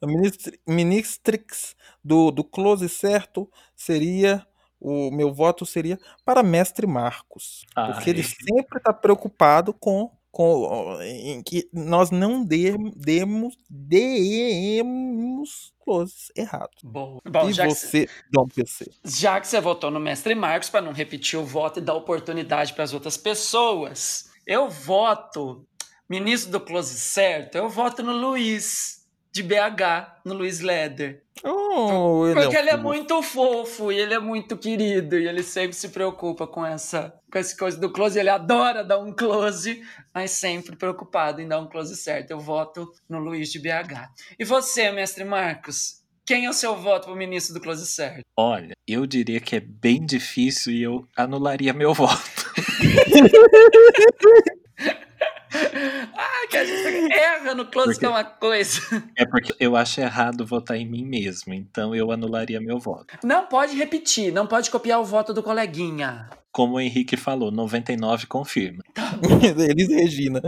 [0.05, 4.45] ministri, ministrix do, do close certo seria,
[4.79, 7.65] o meu voto seria para mestre Marcos.
[7.73, 16.29] Porque ele sempre está preocupado com, com em que nós não demos, demos, demos closes
[16.35, 16.83] errados.
[16.83, 17.21] Boa.
[17.25, 18.91] Bom, e já que, você, Dom PC?
[19.05, 22.73] já que você votou no Mestre Marcos, para não repetir o voto e dar oportunidade
[22.73, 25.65] para as outras pessoas, eu voto,
[26.09, 28.96] ministro do Close Certo, eu voto no Luiz,
[29.37, 31.21] de BH, no Luiz Leder.
[31.43, 35.27] Oh, ele Porque é um ele é muito fofo e ele é muito querido e
[35.27, 38.17] ele sempre se preocupa com essa, com essa coisa do close.
[38.17, 42.31] Ele adora dar um close, mas sempre preocupado em dar um close certo.
[42.31, 44.09] Eu voto no Luiz de BH.
[44.39, 46.01] E você, mestre Marcos?
[46.25, 48.21] Quem é o seu voto para o ministro do close certo?
[48.35, 52.17] Olha, eu diria que é bem difícil e eu anularia meu voto.
[56.19, 58.81] Ah, que a gente erra no close Porque- que é uma coisa.
[59.15, 63.17] É porque eu acho errado votar em mim mesmo, então eu anularia meu voto.
[63.23, 66.29] Não pode repetir, não pode copiar o voto do coleguinha.
[66.51, 68.83] Como o Henrique falou, 99 confirma.
[69.69, 70.41] Elis Regina.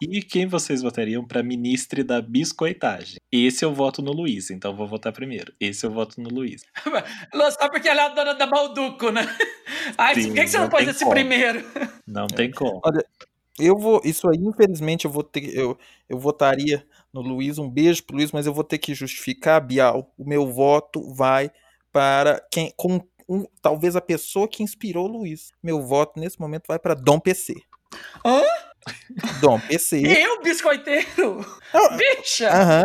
[0.00, 3.18] E quem vocês votariam para ministre da biscoitagem?
[3.30, 5.52] Esse eu voto no Luiz, então vou votar primeiro.
[5.60, 6.64] Esse eu voto no Luiz.
[7.60, 9.22] Só porque ela é a dona da Balduco, né?
[9.96, 11.12] Ai, Sim, por que, que você não não pôs esse como.
[11.12, 11.64] primeiro?
[12.06, 12.80] Não tem como.
[13.58, 15.78] Eu vou, isso aí, infelizmente, eu vou ter, eu,
[16.08, 17.58] eu votaria no Luiz.
[17.58, 20.10] Um beijo pro Luiz, mas eu vou ter que justificar, Bial.
[20.16, 21.50] O meu voto vai
[21.92, 25.52] para quem, com um, talvez a pessoa que inspirou o Luiz.
[25.62, 27.54] Meu voto nesse momento vai para Dom PC.
[28.24, 28.42] Hã?
[29.40, 30.00] Dom PC.
[30.06, 31.44] Eu, biscoiteiro?
[31.96, 32.50] Bicha!
[32.50, 32.82] Aham.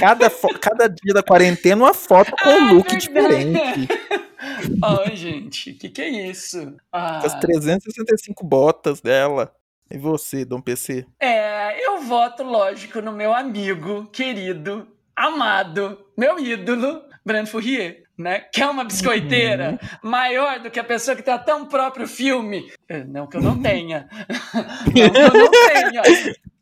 [0.00, 0.28] Cada,
[0.60, 3.06] cada dia da quarentena, uma foto com um Ah, look verdade.
[3.06, 3.88] diferente.
[4.82, 6.74] Ai, gente, que que é isso?
[6.92, 9.54] Ah, as 365 botas dela.
[9.90, 11.06] E você, Dom PC?
[11.20, 18.40] é, eu voto, lógico, no meu amigo, querido, amado, meu ídolo, Brando Fourier, né?
[18.52, 22.70] Que é uma biscoiteira maior do que a pessoa que tem até um próprio filme.
[22.88, 24.08] É, Não que eu não tenha.
[24.86, 26.02] não que eu não tenha.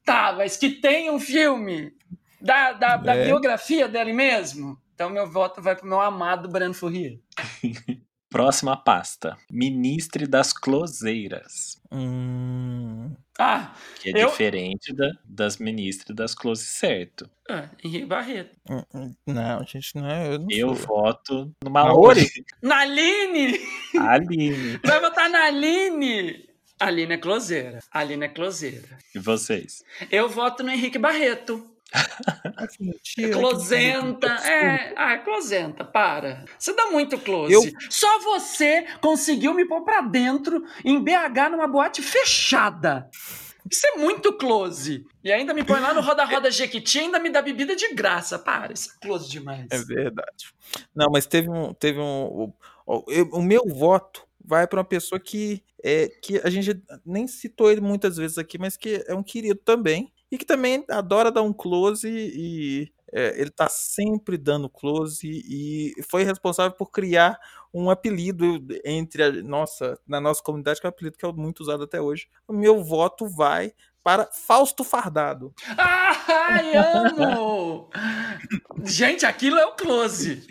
[0.05, 1.93] Tá, mas que tem um filme
[2.41, 3.25] da, da, da É.
[3.25, 4.79] biografia dele mesmo.
[4.95, 7.19] Então meu voto vai pro meu amado Brando Fourier.
[8.35, 9.37] Próxima pasta.
[9.49, 11.81] Ministre das closeiras.
[11.93, 17.29] Hum, Ah, Que é Eu- diferente da, das ministres das close certo.
[17.51, 18.57] ah, Henrique Barreto.
[18.69, 20.35] hum, hum, não, gente, não é.
[20.35, 21.95] Eu, não Eu voto no Maori.
[22.23, 22.31] Maori?
[22.63, 23.59] Naline!
[23.99, 24.81] Aline.
[24.85, 26.49] Vai votar na Aline!
[26.81, 27.79] Aline é closeira.
[27.93, 28.99] Aline é closeira.
[29.15, 29.85] E vocês?
[30.11, 31.71] Eu voto no Henrique Barreto.
[32.73, 34.27] Que mentira, Closenta.
[34.27, 36.45] É, ah, closenta, para.
[36.59, 37.53] Você dá muito close.
[37.53, 43.09] Eu- Só você conseguiu me pôr pra dentro em BH numa boate fechada.
[43.71, 45.07] Isso é muito close.
[45.23, 47.95] E ainda me põe lá no Roda Roda Jequiti e ainda me dá bebida de
[47.95, 48.39] graça.
[48.39, 49.67] Para, isso é close demais.
[49.71, 50.53] É verdade.
[50.95, 51.73] Não, mas teve um.
[51.73, 52.53] Teve um
[52.87, 53.03] o,
[53.39, 57.81] o meu voto vai para uma pessoa que, é, que a gente nem citou ele
[57.81, 60.13] muitas vezes aqui, mas que é um querido também.
[60.35, 65.95] E que também adora dar um close e é, ele tá sempre dando close e
[66.11, 67.39] foi responsável por criar
[67.73, 71.61] um apelido entre a nossa, na nossa comunidade, que é um apelido que é muito
[71.61, 72.27] usado até hoje.
[72.49, 73.73] O meu voto vai
[74.03, 75.55] para Fausto Fardado.
[75.79, 77.89] Ai, amo!
[78.83, 80.45] Gente, aquilo é o close.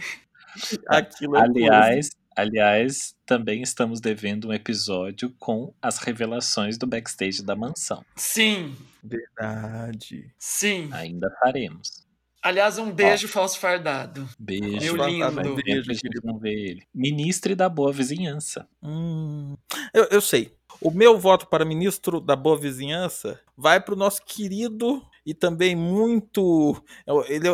[0.88, 2.10] Aquilo é um close.
[2.36, 8.04] Aliás, também estamos devendo um episódio com as revelações do backstage da mansão.
[8.16, 10.32] Sim, Verdade.
[10.38, 10.90] sim.
[10.92, 12.04] Ainda faremos.
[12.42, 14.28] Aliás, um beijo falso fardado.
[14.38, 14.96] Beijo.
[14.98, 15.56] Meu lindo.
[15.94, 16.84] Gente não vê ele.
[16.94, 18.68] Ministro da boa vizinhança.
[18.82, 19.56] Hum,
[19.94, 20.54] eu, eu sei.
[20.82, 25.74] O meu voto para ministro da boa vizinhança vai para o nosso querido e também
[25.74, 26.76] muito.
[27.08, 27.54] eu- Ele é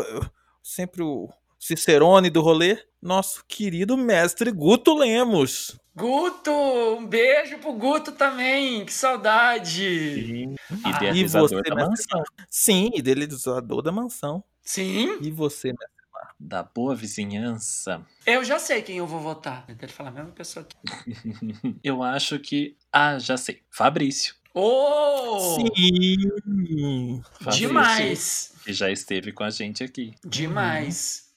[0.64, 5.78] sempre o Cicerone do rolê, nosso querido mestre Guto Lemos.
[5.96, 8.86] Guto, um beijo pro Guto também.
[8.86, 9.84] Que saudade.
[9.84, 12.24] E Ah, idealizador e você, da mansão.
[12.50, 14.44] Sim, idealizador da mansão.
[14.64, 16.00] Sim, E você, mestre?
[16.40, 18.06] Da boa vizinhança.
[18.26, 19.66] eu já sei quem eu vou votar.
[19.68, 20.78] Eu quero falar a mesma pessoa aqui.
[21.84, 22.78] Eu acho que.
[22.94, 23.62] Ah, já sei.
[23.70, 24.36] Fabrício.
[24.54, 25.58] Oh!
[25.76, 27.22] Sim!
[27.42, 28.54] Fabrício, Demais!
[28.64, 30.14] Que já esteve com a gente aqui.
[30.26, 31.29] Demais.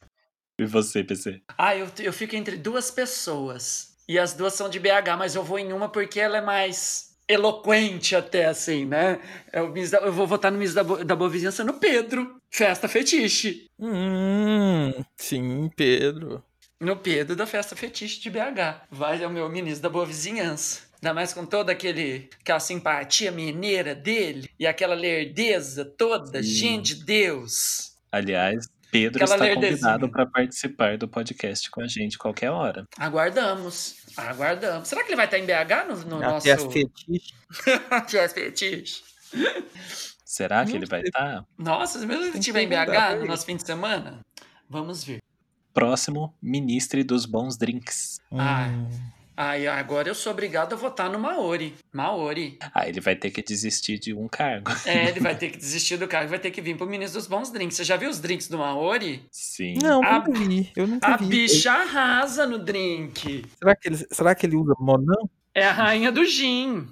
[0.59, 1.41] E você, PC?
[1.59, 3.93] Ah, eu, eu fico entre duas pessoas.
[4.09, 7.13] E as duas são de BH, mas eu vou em uma porque ela é mais
[7.29, 9.21] eloquente até, assim, né?
[9.53, 12.37] É Miss da- eu vou votar no Miss da, Bo- da Boa Vizinhança no Pedro.
[12.51, 13.67] Festa Fetiche.
[13.79, 16.45] Hum, sim, Pedro.
[16.81, 18.83] No Pedro da Festa Fetiche de BH.
[18.91, 20.81] Vai é o meu ministro da Boa Vizinhança.
[20.97, 26.43] Ainda mais com toda aquele, aquela simpatia mineira dele e aquela lerdeza toda.
[26.43, 26.49] Sim.
[26.49, 27.93] Gente de Deus.
[28.11, 32.87] Aliás, Pedro Aquela está convidado para participar do podcast com a gente qualquer hora.
[32.99, 33.97] Aguardamos.
[34.15, 34.87] Aguardamos.
[34.87, 36.47] Será que ele vai estar em BH no, no nosso...
[36.53, 37.33] Até as fetiches.
[38.07, 39.03] Festa Fetiche?
[40.27, 41.43] Será que ele vai estar?
[41.57, 44.21] Nossa, mesmo se ele estiver em BH no nosso fim de semana,
[44.69, 45.23] vamos ver.
[45.73, 48.21] Próximo, ministro dos bons drinks.
[48.31, 48.69] Ah.
[49.37, 51.75] Ai, agora eu sou obrigado a votar no Maori.
[51.93, 52.59] Maori.
[52.75, 54.71] Ah, ele vai ter que desistir de um cargo.
[54.85, 57.27] É, ele vai ter que desistir do cargo, vai ter que vir pro ministro dos
[57.27, 57.77] bons drinks.
[57.77, 59.25] Você já viu os drinks do Maori?
[59.31, 59.75] Sim.
[59.83, 60.71] Não, A- nunca vi.
[60.77, 61.27] Eu nunca A vi.
[61.27, 63.45] bicha arrasa no drink.
[63.59, 65.29] Será que, ele, será que ele usa Monão?
[65.55, 66.87] É a rainha do gin.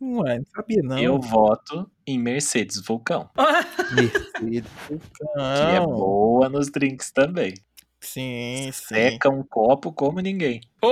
[0.00, 0.98] Não é, não sabia não.
[0.98, 3.28] Eu voto em Mercedes Vulcão,
[3.92, 4.70] Mercedes.
[4.88, 5.86] que é Não.
[5.86, 7.54] boa nos drinks também.
[8.00, 8.94] Sim, sim.
[8.94, 10.60] Seca um copo como ninguém.
[10.80, 10.88] Oh!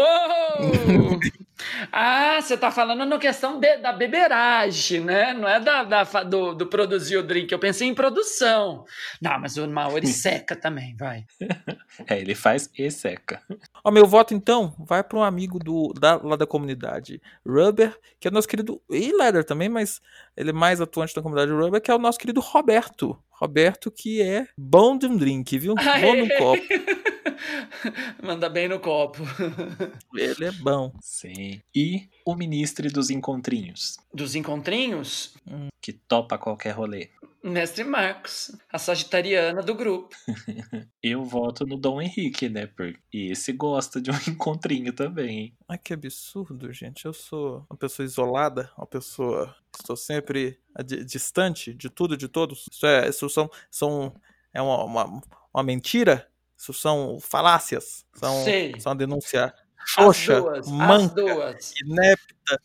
[1.93, 5.33] ah, você tá falando na questão de- da beberagem, né?
[5.33, 7.51] Não é da, da do, do produzir o drink.
[7.53, 8.85] Eu pensei em produção.
[9.21, 11.25] Não, mas o Maori seca também, vai.
[12.07, 13.41] É, ele faz e seca.
[13.83, 18.29] Ó, meu voto então vai para um amigo do, da, lá da comunidade Rubber, que
[18.29, 18.83] é o nosso querido.
[18.91, 20.03] E Leather também, mas
[20.37, 23.19] ele é mais atuante da comunidade Rubber, que é o nosso querido Roberto.
[23.39, 25.75] Roberto, que é bom de um drink, viu?
[26.01, 26.63] Bom no copo.
[28.23, 29.23] Manda bem no copo.
[30.17, 30.91] Ele é bom.
[31.03, 31.61] Sim.
[31.75, 35.35] E o ministro dos encontrinhos, Dos encontrinhos,
[35.83, 37.11] que topa qualquer rolê.
[37.51, 40.15] Mestre Marcos, a sagitariana do grupo.
[41.03, 42.67] Eu voto no Dom Henrique, né?
[42.67, 45.57] Porque esse gosta de um encontrinho também, hein?
[45.69, 47.05] Ai, que absurdo, gente.
[47.05, 49.55] Eu sou uma pessoa isolada, uma pessoa.
[49.79, 52.67] Estou sempre adi- distante de tudo, de todos.
[52.71, 53.09] Isso é.
[53.09, 53.51] Isso são.
[53.71, 54.13] são
[54.53, 55.23] é uma, uma,
[55.55, 56.29] uma mentira?
[56.57, 58.07] Isso são falácias?
[58.15, 58.81] São, Sei.
[58.81, 61.73] são uma denúncia As xoxa, duas, as manca, duas.
[61.85, 62.61] inepta.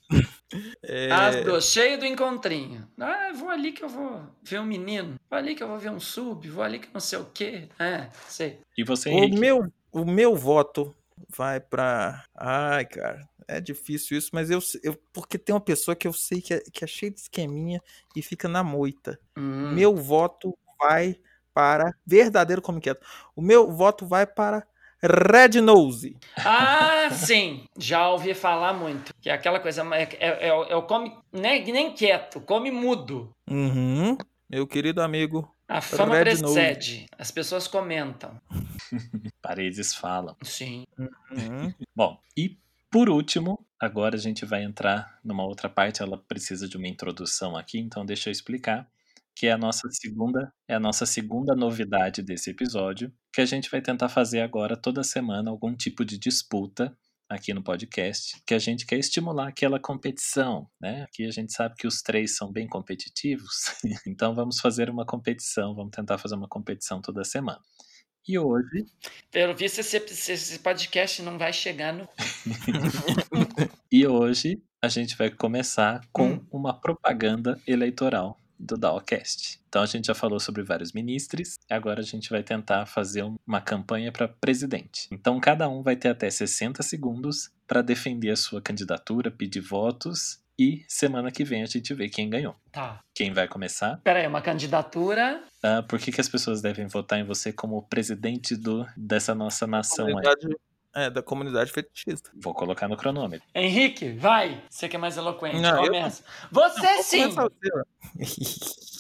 [0.84, 2.88] É, As duas, cheio do encontrinho.
[3.00, 5.16] Ah, vou ali que eu vou ver um menino.
[5.30, 6.50] Vou ali que eu vou ver um sub.
[6.50, 7.70] Vou ali que não sei o quê.
[7.80, 8.60] É, sei.
[8.78, 10.94] E você, o, meu, o meu voto
[11.30, 12.26] vai pra.
[12.36, 13.30] Ai, cara.
[13.48, 14.96] É difícil isso, mas eu, eu.
[15.14, 17.82] Porque tem uma pessoa que eu sei que é, que é cheia de esqueminha
[18.16, 19.20] e fica na moita.
[19.38, 19.72] Hum.
[19.74, 21.18] Meu voto vai
[21.54, 21.94] para.
[22.06, 23.06] Verdadeiro como quieto.
[23.36, 24.66] O meu voto vai para
[25.04, 26.16] Red Nose.
[26.38, 27.66] Ah, sim.
[27.78, 29.14] Já ouvi falar muito.
[29.22, 29.84] Que é aquela coisa.
[29.96, 31.16] É, é, é, o- é o come.
[31.32, 33.34] Nem, nem quieto, come mudo.
[33.50, 34.18] Uhum.
[34.50, 35.50] Meu querido amigo.
[35.68, 37.06] A fama Red precede.
[37.18, 38.40] As pessoas comentam.
[39.42, 40.36] Paredes falam.
[40.44, 40.84] Sim.
[41.00, 41.74] Uhum.
[41.96, 42.58] Bom, e
[42.92, 47.56] por último, agora a gente vai entrar numa outra parte, ela precisa de uma introdução
[47.56, 48.86] aqui, então deixa eu explicar,
[49.36, 53.70] que é a nossa segunda, é a nossa segunda novidade desse episódio, que a gente
[53.70, 56.96] vai tentar fazer agora toda semana algum tipo de disputa
[57.30, 61.04] aqui no podcast, que a gente quer estimular aquela competição, né?
[61.04, 63.74] Aqui a gente sabe que os três são bem competitivos,
[64.06, 67.60] então vamos fazer uma competição, vamos tentar fazer uma competição toda semana.
[68.28, 68.86] E hoje
[69.32, 72.08] Pelo visto, esse, esse podcast não vai chegar no.
[73.92, 76.46] E hoje a gente vai começar com Hum.
[76.52, 79.60] uma propaganda eleitoral do Dawcast.
[79.68, 83.24] Então a gente já falou sobre vários ministros, e agora a gente vai tentar fazer
[83.24, 85.08] um- uma campanha para presidente.
[85.12, 90.40] Então cada um vai ter até 60 segundos para defender a sua candidatura, pedir votos
[90.60, 92.56] e semana que vem a gente vê quem ganhou.
[92.72, 93.02] Tá.
[93.16, 93.98] Quem vai começar?
[94.04, 95.44] Pera aí, uma candidatura.
[95.64, 99.66] Ah, por que, que as pessoas devem votar em você como presidente do, dessa nossa
[99.66, 100.14] Na nação aí?
[100.94, 102.30] É, da comunidade fetichista.
[102.36, 103.48] Vou colocar no cronômetro.
[103.56, 104.62] Henrique, vai.
[104.70, 105.60] Você que é mais eloquente.
[105.60, 106.24] Não, eu- começa.
[106.52, 107.36] Você Vou sim.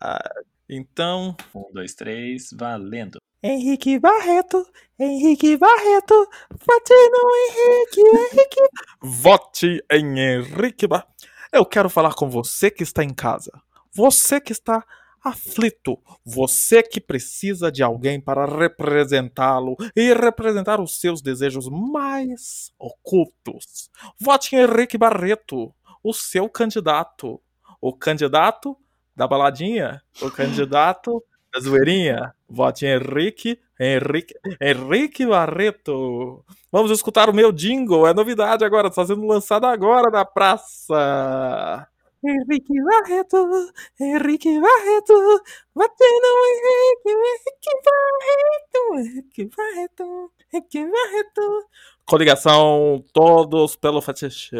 [0.00, 0.30] Ah,
[0.68, 3.18] então, Um, dois, três, valendo.
[3.42, 4.66] Henrique Barreto,
[4.98, 6.14] Henrique Barreto,
[6.50, 8.00] vote no Henrique,
[8.34, 8.60] Henrique.
[9.02, 11.08] Vote em Henrique Barreto.
[11.52, 13.52] Eu quero falar com você que está em casa.
[13.92, 14.82] Você que está
[15.24, 15.98] aflito.
[16.24, 23.90] Você que precisa de alguém para representá-lo e representar os seus desejos mais ocultos.
[24.20, 27.40] Vote em Henrique Barreto, o seu candidato.
[27.80, 28.76] O candidato
[29.16, 31.22] da baladinha, o candidato
[31.52, 32.34] da zoeirinha.
[32.48, 36.44] Vote em Henrique, Henrique, Henrique Barreto.
[36.70, 41.88] Vamos escutar o meu jingle, é novidade agora, está sendo lançado agora na praça.
[42.24, 45.42] Henrique Barreto, Henrique Barreto,
[45.74, 51.68] batendo Henrique, Henrique Barreto, Henrique Barreto, Henrique Barreto.
[52.06, 54.56] Coligação, todos pelo fetiche.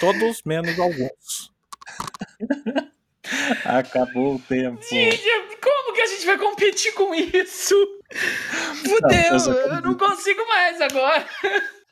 [0.00, 1.52] Todos menos alguns.
[3.64, 4.82] Acabou o tempo.
[4.82, 5.22] Gente,
[5.62, 7.74] como que a gente vai competir com isso?
[8.14, 11.26] Não, Fudeu, eu só eu quero não consigo mais agora.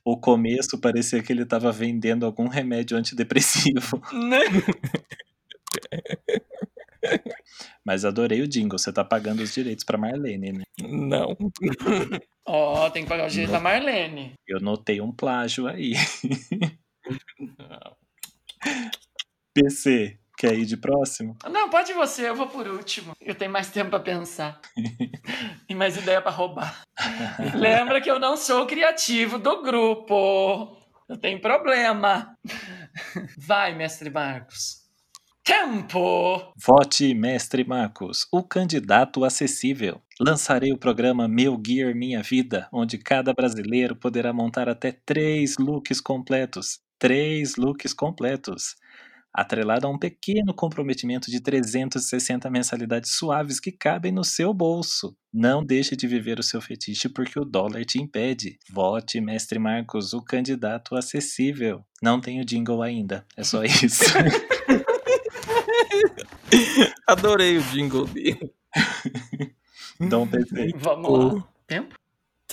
[0.04, 4.02] O começo parecia que ele tava vendendo algum remédio antidepressivo.
[4.12, 4.38] Né?
[7.84, 8.78] Mas adorei o jingle.
[8.78, 10.64] Você tá pagando os direitos pra Marlene, né?
[10.80, 11.36] Não.
[12.46, 14.32] Ó, tem que pagar o direito da Marlene.
[14.46, 15.92] Eu notei um plágio aí.
[19.52, 21.36] PC, quer ir de próximo?
[21.50, 23.12] Não, pode você, eu vou por último.
[23.20, 24.60] Eu tenho mais tempo pra pensar.
[25.68, 26.82] e mais ideia pra roubar.
[27.54, 30.76] Lembra que eu não sou o criativo do grupo.
[31.08, 32.36] Eu tenho problema.
[33.36, 34.84] Vai, mestre Marcos.
[35.44, 36.54] Tempo!
[36.56, 40.00] Vote Mestre Marcos, o candidato acessível.
[40.18, 46.00] Lançarei o programa Meu Gear Minha Vida, onde cada brasileiro poderá montar até três looks
[46.00, 46.80] completos.
[46.98, 48.74] Três looks completos.
[49.34, 55.16] Atrelado a um pequeno comprometimento de 360 mensalidades suaves que cabem no seu bolso.
[55.32, 58.60] Não deixe de viver o seu fetiche porque o dólar te impede.
[58.70, 61.84] Vote Mestre Marcos, o candidato acessível.
[62.00, 64.04] Não tenho jingle ainda, é só isso.
[67.08, 68.54] Adorei o jingle dele.
[69.98, 70.70] Dom PC.
[70.76, 71.48] Vamos lá.
[71.66, 72.03] Tempo?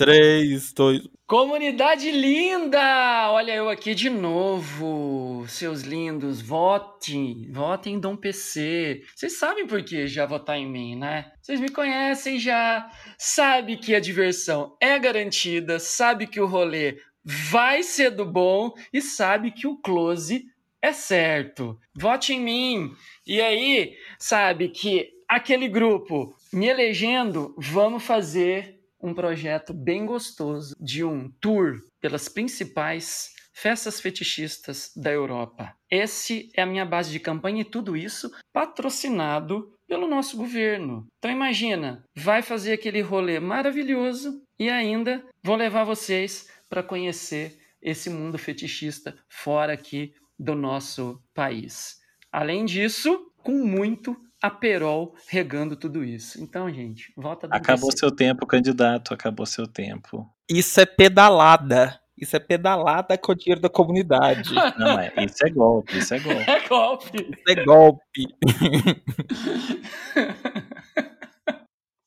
[0.02, 1.08] 3, 2.
[1.28, 3.30] Comunidade linda!
[3.30, 6.42] Olha eu aqui de novo, seus lindos.
[6.42, 9.04] Votem, votem em Dom PC.
[9.14, 11.30] Vocês sabem por que já votar em mim, né?
[11.40, 17.84] Vocês me conhecem já, sabe que a diversão é garantida, sabe que o rolê vai
[17.84, 20.46] ser do bom e sabe que o close
[20.82, 21.78] é certo.
[21.94, 22.90] Vote em mim.
[23.24, 31.04] E aí, sabe que aquele grupo me elegendo, vamos fazer um projeto bem gostoso de
[31.04, 35.74] um tour pelas principais festas fetichistas da Europa.
[35.90, 41.06] Esse é a minha base de campanha e tudo isso patrocinado pelo nosso governo.
[41.18, 48.08] Então imagina, vai fazer aquele rolê maravilhoso e ainda vou levar vocês para conhecer esse
[48.08, 51.96] mundo fetichista fora aqui do nosso país.
[52.30, 56.42] Além disso, com muito aperol regando tudo isso.
[56.42, 57.98] Então, gente, volta do Acabou PC.
[57.98, 59.14] seu tempo, candidato.
[59.14, 60.28] Acabou seu tempo.
[60.50, 61.98] Isso é pedalada.
[62.18, 64.54] Isso é pedalada com o dinheiro da comunidade.
[64.78, 65.12] Não é.
[65.24, 65.98] Isso é golpe.
[65.98, 66.50] Isso é golpe.
[66.50, 67.16] É golpe.
[67.16, 68.26] Isso é golpe.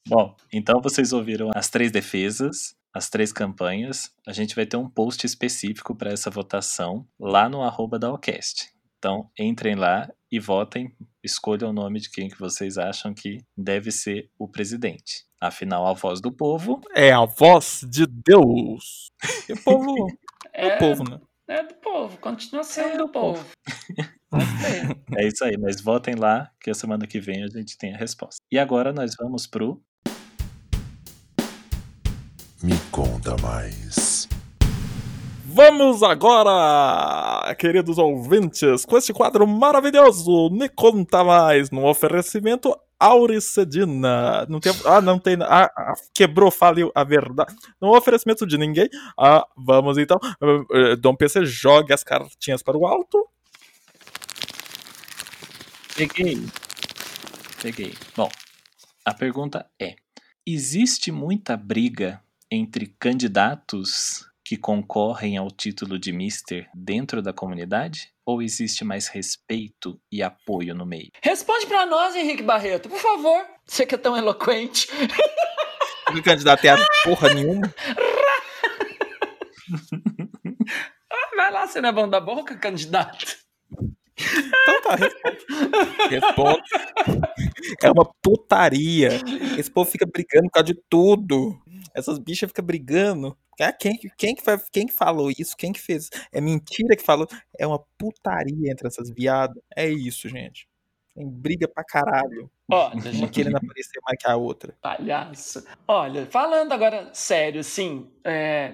[0.07, 4.11] Bom, então vocês ouviram as três defesas, as três campanhas.
[4.27, 8.69] A gente vai ter um post específico para essa votação lá no arroba da Ocast.
[8.99, 10.95] Então, entrem lá e votem,
[11.25, 15.25] escolham o nome de quem que vocês acham que deve ser o presidente.
[15.41, 19.11] Afinal, a voz do povo É a voz de Deus.
[19.49, 19.93] E o povo.
[20.57, 21.19] É, O povo, né?
[21.49, 23.45] é do povo, continua sendo do povo.
[24.31, 24.95] Gostei.
[25.19, 27.97] é isso aí, mas votem lá que a semana que vem a gente tem a
[27.97, 28.37] resposta.
[28.49, 29.81] E agora nós vamos pro
[32.63, 34.14] Me conta mais.
[35.55, 40.49] Vamos agora, queridos ouvintes, com este quadro maravilhoso.
[40.49, 44.45] Me conta mais no oferecimento Auricedina.
[44.49, 45.37] Não tem, ah, não tem.
[45.43, 47.55] Ah, ah, quebrou, faliu a verdade.
[47.79, 48.89] No oferecimento de ninguém.
[49.17, 50.19] Ah, vamos então.
[50.21, 53.25] Ah, ah, Dom PC jogue as cartinhas para o alto.
[55.95, 56.45] Peguei.
[57.61, 57.93] Peguei.
[58.13, 58.29] Bom,
[59.05, 59.95] a pergunta é:
[60.45, 62.21] existe muita briga
[62.51, 68.13] entre candidatos que concorrem ao título de Mister dentro da comunidade?
[68.23, 71.09] Ou existe mais respeito e apoio no meio?
[71.19, 73.43] Responde pra nós, Henrique Barreto, por favor.
[73.65, 74.87] Você que é tão eloquente.
[76.15, 77.73] O candidato é a porra nenhuma.
[81.11, 83.37] Ah, vai lá, você não é bom da boca, candidato?
[84.17, 85.45] Então tá, responde.
[86.09, 86.63] Responde.
[87.81, 89.09] É uma putaria.
[89.57, 91.59] Esse povo fica brigando por causa de tudo.
[91.95, 93.35] Essas bichas ficam brigando.
[93.59, 95.55] Ah, quem, quem, que quem que falou isso?
[95.57, 96.09] Quem que fez?
[96.31, 97.27] É mentira que falou?
[97.57, 99.61] É uma putaria entre essas viadas.
[99.75, 100.67] É isso, gente.
[101.15, 102.51] Tem briga pra caralho.
[102.69, 104.75] Olha, Uma querendo aparecer mais que a outra.
[104.81, 105.65] palhaço.
[105.87, 108.73] Olha, falando agora sério, sim, é,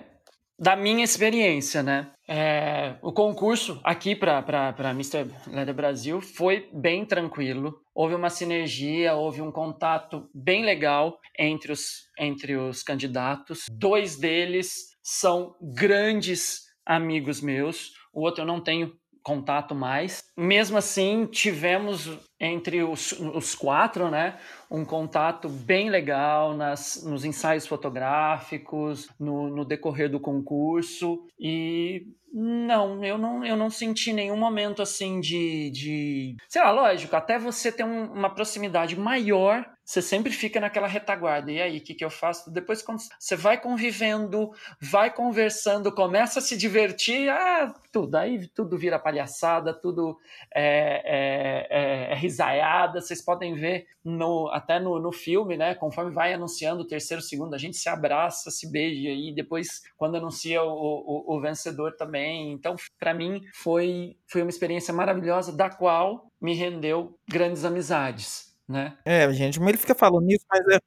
[0.61, 2.11] da minha experiência, né?
[2.27, 5.27] É, o concurso aqui para Mr.
[5.47, 7.81] Leather Brasil foi bem tranquilo.
[7.95, 13.65] Houve uma sinergia, houve um contato bem legal entre os, entre os candidatos.
[13.71, 20.23] Dois deles são grandes amigos meus, o outro eu não tenho contato mais.
[20.37, 24.37] Mesmo assim, tivemos entre os, os quatro, né,
[24.69, 33.03] um contato bem legal nas, nos ensaios fotográficos, no, no decorrer do concurso e não,
[33.03, 36.35] eu não, eu não senti nenhum momento assim de, de.
[36.47, 41.51] Sei lá, lógico, até você ter um- uma proximidade maior, você sempre fica naquela retaguarda.
[41.51, 42.49] E aí, o que, que eu faço?
[42.49, 48.77] Depois, quando você vai convivendo, vai conversando, começa a se divertir, ah, tudo, aí tudo
[48.77, 50.17] vira palhaçada, tudo
[50.55, 53.01] é, é, é, é risaiada.
[53.01, 55.75] Vocês podem ver no, até no, no filme, né?
[55.75, 60.15] Conforme vai anunciando o terceiro, segundo, a gente se abraça, se beija e depois, quando
[60.15, 62.53] anuncia o, o, o vencedor também.
[62.53, 68.97] Então, para mim, foi, foi uma experiência maravilhosa, da qual me rendeu grandes amizades, né?
[69.05, 70.79] É, gente, mas ele fica falando isso, mas é.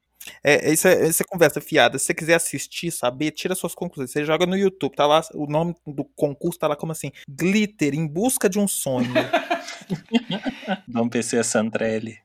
[0.42, 1.98] É, isso é, isso é conversa fiada.
[1.98, 4.10] Se você quiser assistir, saber, tira suas conclusões.
[4.10, 7.94] Você joga no YouTube, tá lá, o nome do concurso tá lá como assim: Glitter
[7.94, 9.12] em busca de um sonho.
[10.88, 12.18] Dom PC Santrelli.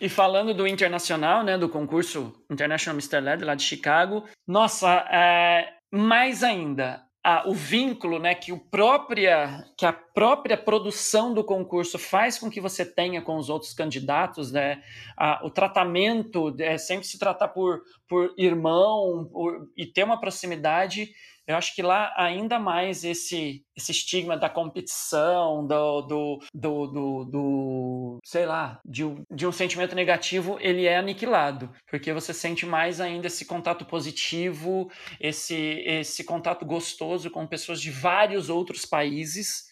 [0.00, 3.20] E falando do internacional, né, do concurso International Mr.
[3.20, 9.64] LED lá de Chicago, nossa, é, mais ainda, a- o vínculo, né, que o própria,
[9.76, 14.52] que a própria produção do concurso faz com que você tenha com os outros candidatos,
[14.52, 14.80] né,
[15.16, 21.10] a- o tratamento, é, sempre se tratar por, por irmão por- e ter uma proximidade.
[21.46, 27.24] Eu acho que lá ainda mais esse, esse estigma da competição, do, do, do, do,
[27.24, 32.66] do- sei lá, de, um- de um sentimento negativo, ele é aniquilado, porque você sente
[32.66, 34.90] mais ainda esse contato positivo,
[35.20, 39.64] esse, esse contato gostoso com pessoas de vários outros países.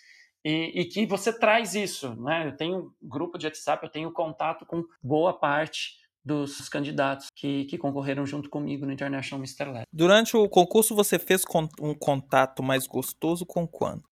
[0.44, 2.48] E, e que você traz isso, né?
[2.48, 7.76] Eu tenho grupo de WhatsApp, eu tenho contato com boa parte dos candidatos que, que
[7.78, 9.64] concorreram junto comigo no International Mr.
[9.70, 9.84] Lab.
[9.92, 14.02] Durante o concurso, você fez con- um contato mais gostoso com quando?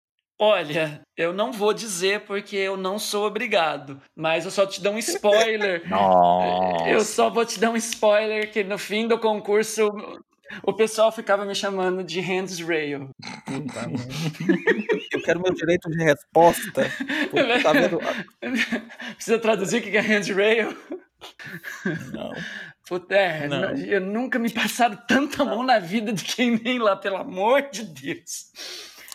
[0.40, 4.94] Olha, eu não vou dizer porque eu não sou obrigado, mas eu só te dou
[4.94, 5.82] um spoiler.
[5.88, 6.88] Nossa.
[6.88, 9.88] Eu só vou te dar um spoiler que no fim do concurso
[10.64, 13.08] o pessoal ficava me chamando de Hands Rail.
[13.46, 13.88] Puta.
[15.12, 16.82] Eu quero meu direito de resposta.
[17.62, 17.98] Tá vendo?
[19.14, 20.76] Precisa traduzir o que é Hands Rail?
[22.12, 22.32] Não.
[22.86, 23.74] Puta, é, Não.
[23.76, 27.84] eu nunca me passaram tanta mão na vida de quem nem lá, pelo amor de
[27.84, 28.50] Deus.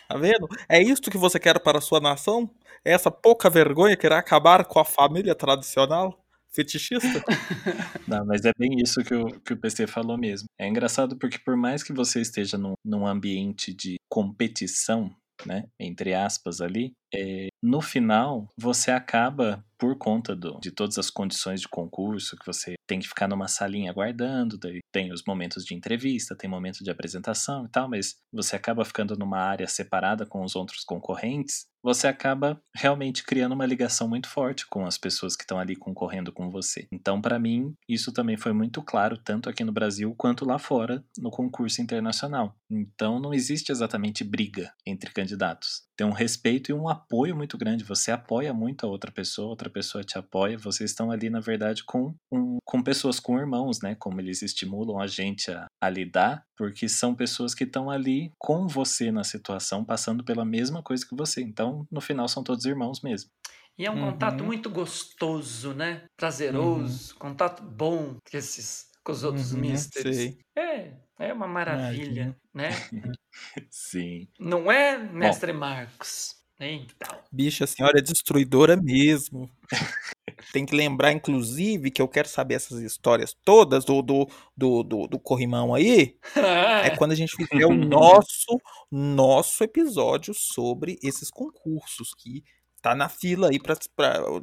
[0.08, 0.48] Tá vendo?
[0.70, 2.50] É isto que você quer para a sua nação?
[2.84, 6.24] É essa pouca vergonha querer acabar com a família tradicional?
[6.50, 7.24] Fetichista?
[8.08, 10.48] Não, mas é bem isso que o, que o PC falou mesmo.
[10.58, 15.14] É engraçado porque por mais que você esteja num, num ambiente de competição,
[15.46, 21.10] né, entre aspas ali, é, no final você acaba, por conta do, de todas as
[21.10, 25.64] condições de concurso, que você tem que ficar numa salinha aguardando, daí tem os momentos
[25.64, 30.26] de entrevista, tem momento de apresentação e tal, mas você acaba ficando numa área separada
[30.26, 35.36] com os outros concorrentes, você acaba realmente criando uma ligação muito forte com as pessoas
[35.36, 36.88] que estão ali concorrendo com você.
[36.92, 41.04] Então, para mim, isso também foi muito claro, tanto aqui no Brasil quanto lá fora,
[41.18, 42.56] no concurso internacional.
[42.70, 45.84] Então, não existe exatamente briga entre candidatos.
[45.96, 46.97] Tem um respeito e um apoio
[47.36, 47.84] muito grande.
[47.84, 50.58] Você apoia muito a outra pessoa, outra pessoa te apoia.
[50.58, 53.96] Vocês estão ali, na verdade, com, um, com pessoas, com irmãos, né?
[53.96, 58.68] Como eles estimulam a gente a, a lidar, porque são pessoas que estão ali com
[58.68, 61.42] você na situação, passando pela mesma coisa que você.
[61.42, 63.30] Então, no final, são todos irmãos mesmo.
[63.78, 64.00] E é um Uhum.
[64.00, 66.06] contato muito gostoso, né?
[66.18, 69.98] Prazeroso, contato bom com esses com os outros Uhum, misters.
[70.02, 70.40] sei.
[70.58, 72.90] É, é uma maravilha, né?
[73.72, 74.28] Sim.
[74.40, 76.37] Não é, mestre Marcos?
[76.60, 77.18] Então.
[77.32, 79.50] Bicha, a senhora é destruidora mesmo.
[80.54, 85.08] Tem que lembrar, inclusive, que eu quero saber essas histórias todas do, do, do, do,
[85.08, 86.16] do corrimão aí.
[86.84, 88.60] É quando a gente fizer o nosso,
[88.92, 92.44] nosso episódio sobre esses concursos, que
[92.82, 93.76] tá na fila aí, pra,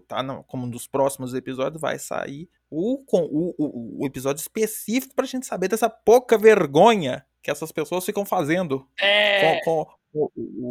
[0.06, 4.40] tá na- como um dos próximos episódios, vai sair o, com- o, o, o episódio
[4.40, 9.60] específico pra gente saber dessa pouca vergonha que essas pessoas ficam fazendo É.
[9.64, 9.92] com, com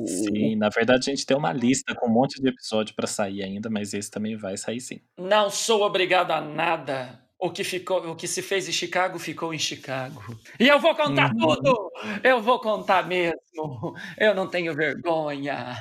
[0.06, 3.44] Sim, na verdade a gente tem uma lista com um monte de episódio pra sair
[3.44, 5.00] ainda, mas esse também vai sair sim.
[5.18, 7.22] Não sou obrigado a nada.
[7.40, 10.22] O que, ficou, o que se fez em Chicago ficou em Chicago.
[10.58, 11.40] E eu vou contar Uhum.
[11.40, 11.92] tudo!
[12.24, 13.94] Eu vou contar mesmo.
[14.18, 15.76] Eu não tenho vergonha.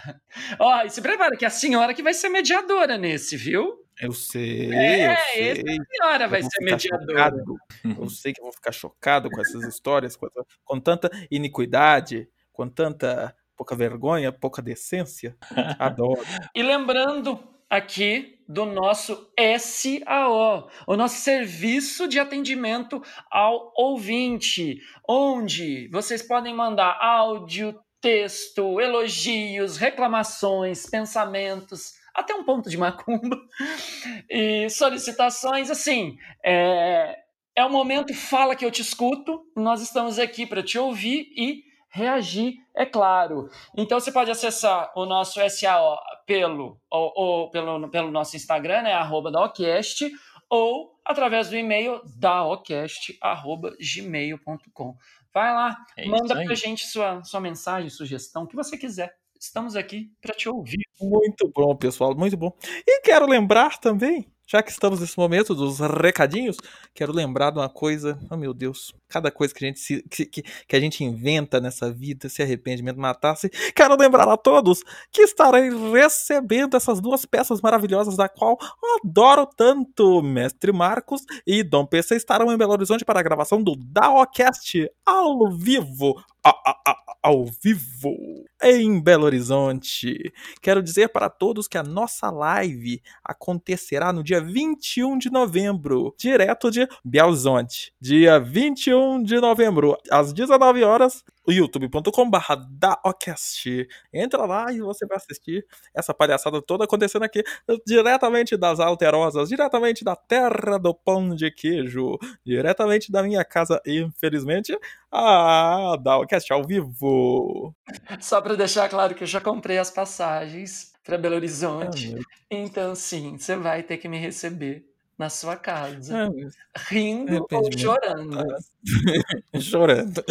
[0.58, 3.76] Ó, e se prepara que é a senhora que vai ser mediadora nesse, viu?
[4.00, 5.48] Eu sei, É, eu sei.
[5.50, 7.06] esse A senhora vai Eu vou ser mediadora.
[7.30, 7.56] chocado.
[8.02, 12.28] Eu sei que eu vou ficar chocado com essas histórias, com, essa- com tanta iniquidade,
[12.52, 13.32] com tanta
[13.62, 15.36] pouca vergonha, pouca decência.
[15.78, 16.20] Adoro.
[16.52, 17.38] E lembrando
[17.70, 19.30] aqui do nosso
[19.60, 29.76] SAO, o nosso serviço de atendimento ao ouvinte, onde vocês podem mandar áudio, texto, elogios,
[29.76, 33.40] reclamações, pensamentos, até um ponto de macumba
[34.28, 35.70] e solicitações.
[35.70, 37.16] Assim, é,
[37.54, 39.40] é o momento fala que eu te escuto.
[39.56, 43.50] Nós estamos aqui para te ouvir e reagir, é claro.
[43.76, 48.94] Então você pode acessar o nosso SAO pelo, ou, ou pelo, pelo nosso Instagram, né,
[48.94, 50.10] arroba daocast,
[50.48, 54.96] ou através do e-mail daocast.gmail.com.
[55.34, 56.46] Vai lá, É manda aí.
[56.46, 59.14] pra gente sua, sua mensagem, sugestão, o que você quiser.
[59.38, 60.82] Estamos aqui para te ouvir.
[61.00, 62.52] Muito bom, pessoal, muito bom.
[62.86, 66.56] E quero lembrar também, já que estamos nesse momento dos recadinhos,
[66.94, 70.26] quero lembrar de uma coisa, oh meu Deus, cada coisa que a gente, se- que,
[70.26, 75.22] que- que a gente inventa nessa vida, se arrependimento matasse, quero lembrar a todos que
[75.22, 78.58] estarei recebendo essas duas peças maravilhosas da qual
[79.02, 80.22] adoro tanto.
[80.22, 85.50] Mestre Marcos e Dom PC estarão em Belo Horizonte para a gravação do Daocast ao
[85.50, 86.22] vivo.
[86.44, 88.16] A- a- a- ao vivo
[88.62, 90.32] em Belo Horizonte.
[90.60, 96.70] Quero dizer para todos que a nossa live acontecerá no dia 21 de novembro, direto
[96.70, 97.92] de Belzonte.
[98.00, 103.88] Dia 21 de novembro, às 19 horas, youtube.com.br daocast.
[104.12, 105.64] Entra lá e você vai assistir
[105.94, 107.42] essa palhaçada toda acontecendo aqui,
[107.86, 114.78] diretamente das Alterosas, diretamente da terra do pão de queijo, diretamente da minha casa, infelizmente,
[115.10, 117.74] a Daocast ao vivo.
[118.20, 122.12] Só para deixar claro que eu já comprei as passagens para Belo Horizonte.
[122.12, 124.86] meu Então, sim, você vai ter que me receber
[125.18, 126.54] na sua casa, Deus.
[126.88, 128.44] rindo ou chorando.
[129.60, 130.24] Chorando.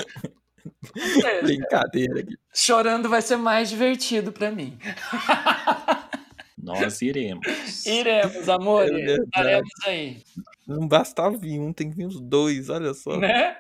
[0.96, 2.36] Seja, Brincadeira aqui.
[2.54, 4.78] chorando vai ser mais divertido para mim.
[6.62, 7.86] Nós iremos.
[7.86, 10.24] Iremos, amor, É estaremos aí,
[10.68, 13.18] Não basta vir um, tem que vir os dois, olha só.
[13.18, 13.58] né?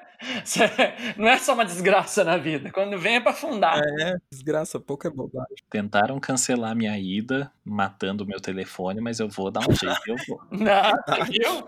[1.17, 3.81] Não é só uma desgraça na vida, quando vem é para afundar.
[3.99, 5.55] É, desgraça, pouco é bobagem.
[5.67, 10.15] Tentaram cancelar minha ida, matando o meu telefone, mas eu vou dar um jeito, eu
[10.27, 10.39] vou.
[11.27, 11.67] Viu?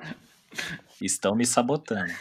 [1.01, 2.13] Estão me sabotando.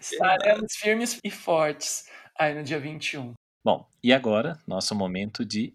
[0.00, 2.06] Estaremos firmes e fortes
[2.38, 3.32] aí no dia 21.
[3.64, 5.72] Bom, e agora, nosso momento de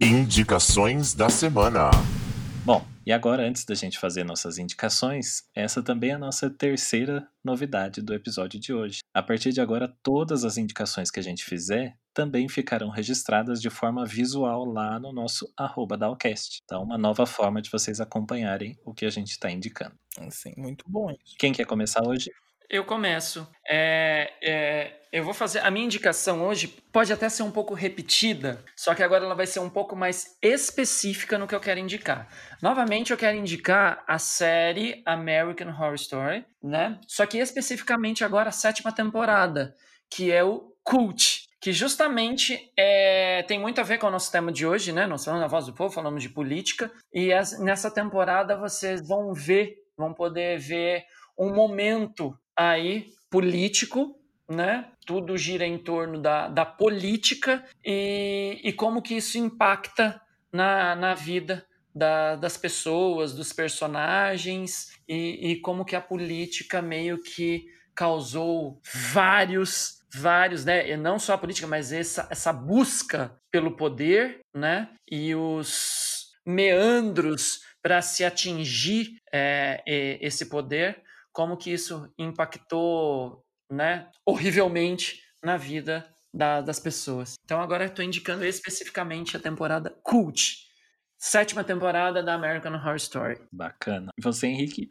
[0.00, 1.90] Indicações da semana.
[2.64, 7.26] Bom, e agora, antes da gente fazer nossas indicações, essa também é a nossa terceira
[7.42, 8.98] novidade do episódio de hoje.
[9.14, 13.70] A partir de agora, todas as indicações que a gente fizer também ficarão registradas de
[13.70, 16.58] forma visual lá no nosso arroba Dalcast.
[16.64, 19.94] Então, uma nova forma de vocês acompanharem o que a gente está indicando.
[20.18, 21.36] Assim, muito bom isso.
[21.38, 22.30] Quem quer começar hoje?
[22.68, 23.46] Eu começo.
[23.68, 25.60] É, é, eu vou fazer.
[25.60, 29.46] A minha indicação hoje pode até ser um pouco repetida, só que agora ela vai
[29.46, 32.28] ser um pouco mais específica no que eu quero indicar.
[32.60, 36.98] Novamente, eu quero indicar a série American Horror Story, né?
[37.06, 39.74] Só que especificamente agora a sétima temporada,
[40.10, 41.46] que é o Cult.
[41.60, 45.06] Que justamente é, tem muito a ver com o nosso tema de hoje, né?
[45.06, 46.92] Nós falamos na Voz do Povo, falamos de política.
[47.12, 51.04] E as- nessa temporada vocês vão ver, vão poder ver
[51.38, 54.18] um momento aí político,
[54.48, 54.86] né?
[55.04, 60.20] Tudo gira em torno da, da política e, e como que isso impacta
[60.52, 67.22] na, na vida da- das pessoas, dos personagens e, e como que a política meio
[67.22, 68.80] que causou
[69.12, 70.88] vários, vários, né?
[70.90, 74.90] E não só a política, mas essa, essa busca pelo poder, né?
[75.10, 79.82] E os meandros para se atingir é,
[80.20, 81.02] esse poder,
[81.36, 84.10] como que isso impactou, né?
[84.24, 87.34] Horrivelmente na vida da- das pessoas.
[87.44, 90.66] Então agora eu estou indicando especificamente a temporada Cult,
[91.18, 93.38] sétima temporada da American Horror Story.
[93.52, 94.10] Bacana.
[94.18, 94.90] E você, Henrique?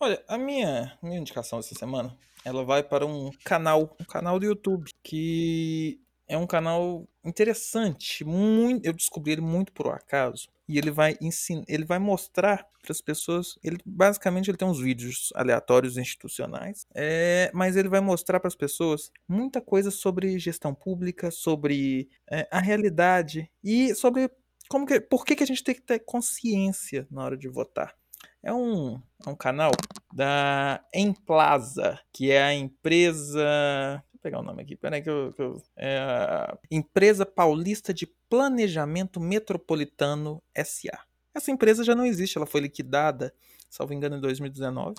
[0.00, 4.46] Olha, a minha, minha indicação essa semana, ela vai para um canal, um canal do
[4.46, 10.48] YouTube que é um canal interessante, muito, eu descobri ele muito por acaso.
[10.68, 14.80] E ele vai ensinar, ele vai mostrar para as pessoas, ele basicamente ele tem uns
[14.80, 20.74] vídeos aleatórios institucionais, é, mas ele vai mostrar para as pessoas muita coisa sobre gestão
[20.74, 24.30] pública, sobre é, a realidade e sobre
[24.68, 27.94] como que, por que, que a gente tem que ter consciência na hora de votar.
[28.42, 29.72] É um, é um canal
[30.12, 35.32] da Emplaza, que é a empresa pegar o nome aqui, peraí que eu.
[35.32, 40.98] Que eu é Empresa Paulista de Planejamento Metropolitano SA.
[41.34, 43.34] Essa empresa já não existe, ela foi liquidada,
[43.68, 44.94] salvo engano, em 2019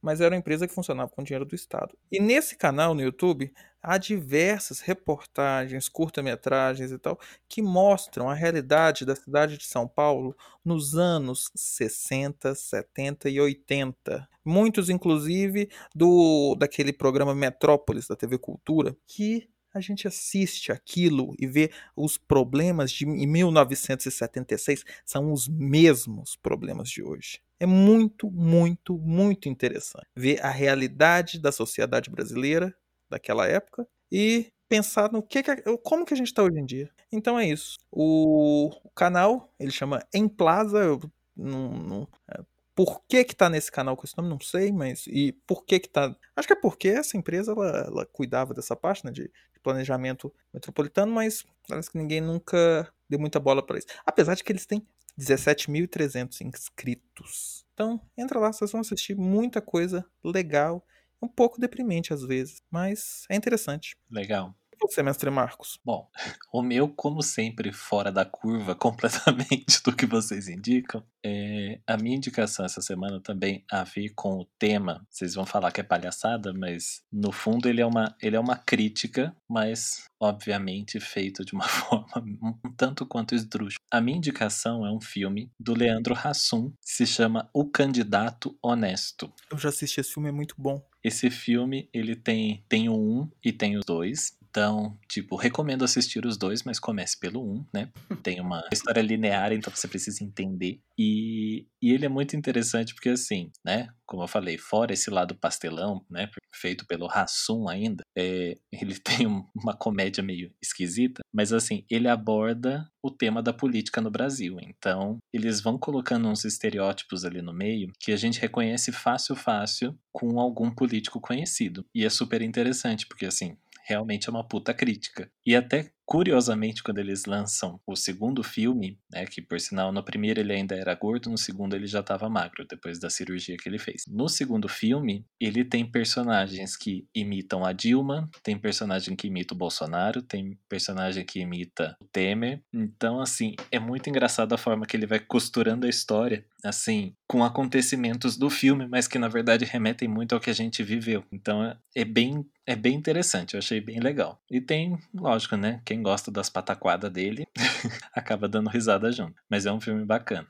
[0.00, 1.96] mas era uma empresa que funcionava com dinheiro do Estado.
[2.10, 3.52] E nesse canal no YouTube
[3.82, 10.36] há diversas reportagens, curta-metragens e tal, que mostram a realidade da cidade de São Paulo
[10.64, 14.28] nos anos 60, 70 e 80.
[14.44, 21.46] Muitos, inclusive, do daquele programa Metrópolis da TV Cultura, que a gente assiste aquilo e
[21.46, 27.40] vê os problemas de 1976 são os mesmos problemas de hoje.
[27.60, 32.74] É muito, muito, muito interessante ver a realidade da sociedade brasileira
[33.10, 36.90] daquela época e pensar no que, que como que a gente está hoje em dia.
[37.10, 37.78] Então é isso.
[37.90, 40.78] O, o canal ele chama Em Plaza.
[40.78, 41.00] Eu,
[41.36, 42.42] não, não, é,
[42.74, 45.80] por que que tá nesse canal com esse nome, não sei, mas e por que
[45.80, 46.14] que tá...
[46.36, 50.32] Acho que é porque essa empresa, ela, ela cuidava dessa parte, né, de, de planejamento
[50.54, 53.86] metropolitano, mas parece que ninguém nunca deu muita bola para isso.
[54.04, 54.86] Apesar de que eles têm
[55.18, 57.64] 17.300 inscritos.
[57.74, 60.84] Então, entra lá, vocês vão assistir muita coisa legal,
[61.20, 63.96] um pouco deprimente às vezes, mas é interessante.
[64.10, 64.54] Legal
[64.92, 65.78] você, mestre Marcos?
[65.84, 66.08] Bom,
[66.52, 71.02] o meu, como sempre, fora da curva completamente do que vocês indicam.
[71.24, 75.06] É, a minha indicação essa semana também a ver com o tema.
[75.10, 78.56] Vocês vão falar que é palhaçada, mas no fundo ele é uma, ele é uma
[78.56, 82.08] crítica, mas obviamente feito de uma forma
[82.42, 83.78] um tanto quanto esdrúxula.
[83.90, 89.32] A minha indicação é um filme do Leandro Hassum, que se chama O Candidato Honesto.
[89.50, 90.82] Eu já assisti esse filme, é muito bom.
[91.02, 94.36] Esse filme, ele tem, tem o um e tem os dois.
[94.50, 97.90] Então, tipo, recomendo assistir os dois, mas comece pelo um, né?
[98.24, 100.80] Tem uma história linear, então você precisa entender.
[100.98, 103.88] E, e ele é muito interessante porque, assim, né?
[104.06, 106.30] Como eu falei, fora esse lado pastelão, né?
[106.52, 112.90] Feito pelo Hassum ainda, é, ele tem uma comédia meio esquisita, mas, assim, ele aborda
[113.02, 114.56] o tema da política no Brasil.
[114.60, 119.96] Então, eles vão colocando uns estereótipos ali no meio que a gente reconhece fácil, fácil
[120.12, 121.84] com algum político conhecido.
[121.94, 123.56] E é super interessante, porque, assim,
[123.88, 125.30] realmente é uma puta crítica.
[125.46, 130.40] E até curiosamente, quando eles lançam o segundo filme, né, que por sinal no primeiro
[130.40, 133.78] ele ainda era gordo, no segundo ele já estava magro, depois da cirurgia que ele
[133.78, 134.04] fez.
[134.08, 139.58] No segundo filme, ele tem personagens que imitam a Dilma, tem personagem que imita o
[139.58, 142.62] Bolsonaro, tem personagem que imita o Temer.
[142.72, 147.44] Então, assim, é muito engraçado a forma que ele vai costurando a história, assim, com
[147.44, 151.24] acontecimentos do filme, mas que na verdade remetem muito ao que a gente viveu.
[151.32, 154.38] Então, é bem é bem interessante, eu achei bem legal.
[154.50, 155.80] E tem, lógico, né?
[155.86, 157.48] Quem gosta das pataquadas dele
[158.12, 159.40] acaba dando risada junto.
[159.48, 160.46] Mas é um filme bacana.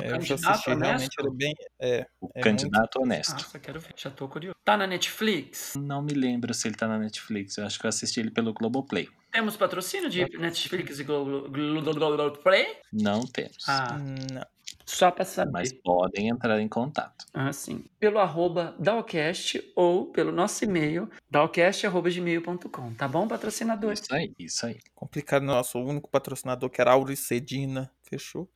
[0.00, 0.82] É, eu já assisti, honesto?
[0.82, 1.54] realmente ele é bem.
[1.78, 3.02] É, o é Candidato muito...
[3.02, 3.32] Honesto.
[3.32, 4.56] Nossa, quero ver, já tô curioso.
[4.64, 5.74] Tá na Netflix?
[5.76, 7.58] Não me lembro se ele tá na Netflix.
[7.58, 9.10] Eu acho que eu assisti ele pelo Globoplay.
[9.30, 12.66] Temos patrocínio de Netflix e Globoplay?
[12.90, 13.68] Não temos.
[13.68, 14.46] Ah, não.
[14.86, 15.50] Só para saber.
[15.50, 17.24] Mas podem entrar em contato.
[17.32, 17.84] Ah, sim.
[17.98, 22.94] Pelo arroba Dalcast ou pelo nosso e-mail, dalcast.gmail.com.
[22.94, 23.92] Tá bom, patrocinador?
[23.92, 24.78] Isso aí, isso aí.
[24.94, 27.90] Complicado, nosso único patrocinador que era Auricedina.
[28.02, 28.48] Fechou?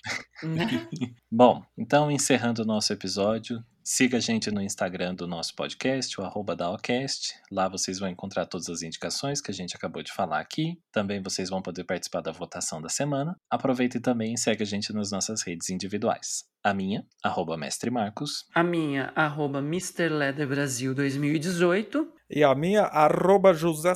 [0.43, 0.67] Né?
[1.31, 6.23] bom, então encerrando o nosso episódio, Siga a gente no Instagram do nosso podcast, o
[6.23, 7.35] arroba Daocast.
[7.51, 10.79] Lá vocês vão encontrar todas as indicações que a gente acabou de falar aqui.
[10.93, 13.35] Também vocês vão poder participar da votação da semana.
[13.51, 16.45] Aproveita também e segue a gente nas nossas redes individuais.
[16.63, 18.45] A minha, arroba Mestre Marcos.
[18.55, 20.11] A minha, arroba Mr.
[20.11, 22.13] Leather Brasil 2018.
[22.29, 23.95] E a minha, arroba, José,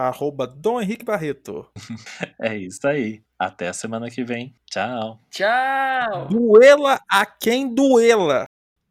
[0.00, 1.70] arroba Dom Henrique Barreto.
[2.40, 3.20] é isso aí.
[3.38, 4.54] Até a semana que vem.
[4.64, 5.20] Tchau.
[5.30, 6.28] Tchau.
[6.30, 8.46] Duela a quem duela.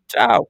[0.10, 0.44] Tchau.